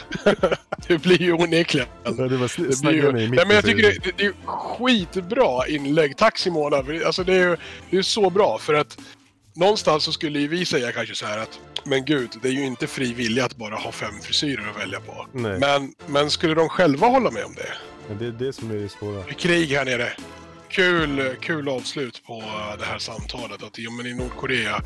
det 0.88 0.98
blir 0.98 1.22
ju 1.22 1.32
onekligen. 1.32 1.88
Ja, 2.04 2.10
det 2.10 2.36
var 2.36 2.48
sn 2.48 2.86
det 2.86 2.92
ju... 2.92 3.12
Nej, 3.12 3.28
men 3.28 3.50
jag 3.50 3.64
tycker 3.64 3.82
det, 3.82 4.04
det, 4.04 4.12
det 4.16 4.24
är 4.24 4.32
skitbra 4.46 5.66
inlägg. 5.66 6.16
Tack 6.16 6.38
Simona. 6.38 6.76
Alltså 7.06 7.24
det 7.24 7.34
är 7.34 7.58
det 7.90 7.96
är 7.96 8.02
så 8.02 8.30
bra 8.30 8.58
för 8.58 8.74
att 8.74 8.98
någonstans 9.54 10.04
så 10.04 10.12
skulle 10.12 10.38
ju 10.38 10.48
vi 10.48 10.64
säga 10.64 10.92
kanske 10.92 11.14
så 11.14 11.26
här 11.26 11.38
att 11.38 11.60
men 11.84 12.04
gud, 12.04 12.30
det 12.42 12.48
är 12.48 12.52
ju 12.52 12.64
inte 12.64 12.86
fri 12.86 13.12
vilja 13.14 13.44
att 13.44 13.56
bara 13.56 13.74
ha 13.74 13.92
fem 13.92 14.20
frisyrer 14.22 14.70
att 14.70 14.80
välja 14.80 15.00
på. 15.00 15.26
Nej. 15.32 15.58
Men, 15.58 15.94
men 16.06 16.30
skulle 16.30 16.54
de 16.54 16.68
själva 16.68 17.06
hålla 17.06 17.30
med 17.30 17.44
om 17.44 17.54
det? 17.54 17.72
Men 18.08 18.18
det 18.18 18.26
är 18.26 18.46
det 18.46 18.52
som 18.52 18.70
är 18.70 18.74
det 18.74 18.88
svåra. 18.88 19.24
Det 19.24 19.30
är 19.30 19.34
krig 19.34 19.68
här 19.68 19.84
nere 19.84 20.12
kul, 20.72 21.36
kul 21.40 21.68
avslut 21.68 22.22
på 22.26 22.42
det 22.78 22.84
här 22.84 22.98
samtalet. 22.98 23.62
Att, 23.62 23.78
ja, 23.78 23.90
men 23.90 24.06
i 24.06 24.14
Nordkorea 24.14 24.82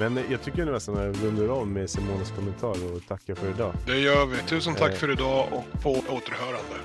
men 0.00 0.20
jag 0.30 0.42
tycker 0.42 0.64
nästan 0.64 0.96
att 0.96 1.16
vi 1.16 1.26
rundar 1.26 1.48
av 1.48 1.66
med 1.66 1.90
Simonas 1.90 2.30
kommentar 2.30 2.94
och 2.94 3.06
tackar 3.08 3.34
för 3.34 3.50
idag. 3.50 3.74
Det 3.86 3.98
gör 3.98 4.26
vi. 4.26 4.36
Tusen 4.36 4.74
tack 4.74 4.92
eh. 4.92 4.96
för 4.96 5.12
idag 5.12 5.48
och 5.52 5.82
på 5.82 5.90
återhörande. 5.90 6.76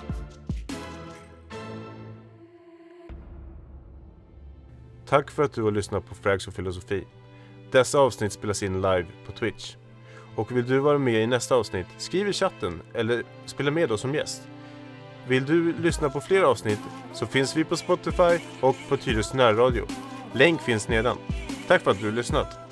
Tack 5.14 5.32
för 5.32 5.44
att 5.44 5.54
du 5.54 5.64
har 5.64 5.72
lyssnat 5.72 6.10
på 6.10 6.16
Frags 6.16 6.48
och 6.48 6.54
filosofi. 6.54 7.04
Dessa 7.72 8.00
avsnitt 8.00 8.34
spelas 8.34 8.64
in 8.64 8.76
live 8.76 9.06
på 9.26 9.32
Twitch. 9.32 9.76
Och 10.36 10.58
vill 10.58 10.66
du 10.66 10.80
vara 10.80 10.98
med 10.98 11.24
i 11.24 11.28
nästa 11.28 11.56
avsnitt, 11.56 11.86
skriv 11.98 12.28
i 12.28 12.34
chatten 12.34 12.82
eller 12.94 13.24
spela 13.46 13.72
med 13.72 13.92
oss 13.92 14.02
som 14.02 14.16
gäst. 14.16 14.42
Vill 15.28 15.46
du 15.46 15.74
lyssna 15.74 16.10
på 16.10 16.22
fler 16.22 16.44
avsnitt 16.44 16.80
så 17.14 17.26
finns 17.26 17.58
vi 17.58 17.64
på 17.64 17.78
Spotify 17.78 18.40
och 18.62 18.76
på 18.90 18.98
Tyresö 18.98 19.38
närradio. 19.38 19.86
Länk 20.34 20.62
finns 20.62 20.88
nedan. 20.88 21.18
Tack 21.68 21.82
för 21.82 21.92
att 21.92 22.00
du 22.00 22.06
har 22.06 22.12
lyssnat. 22.12 22.63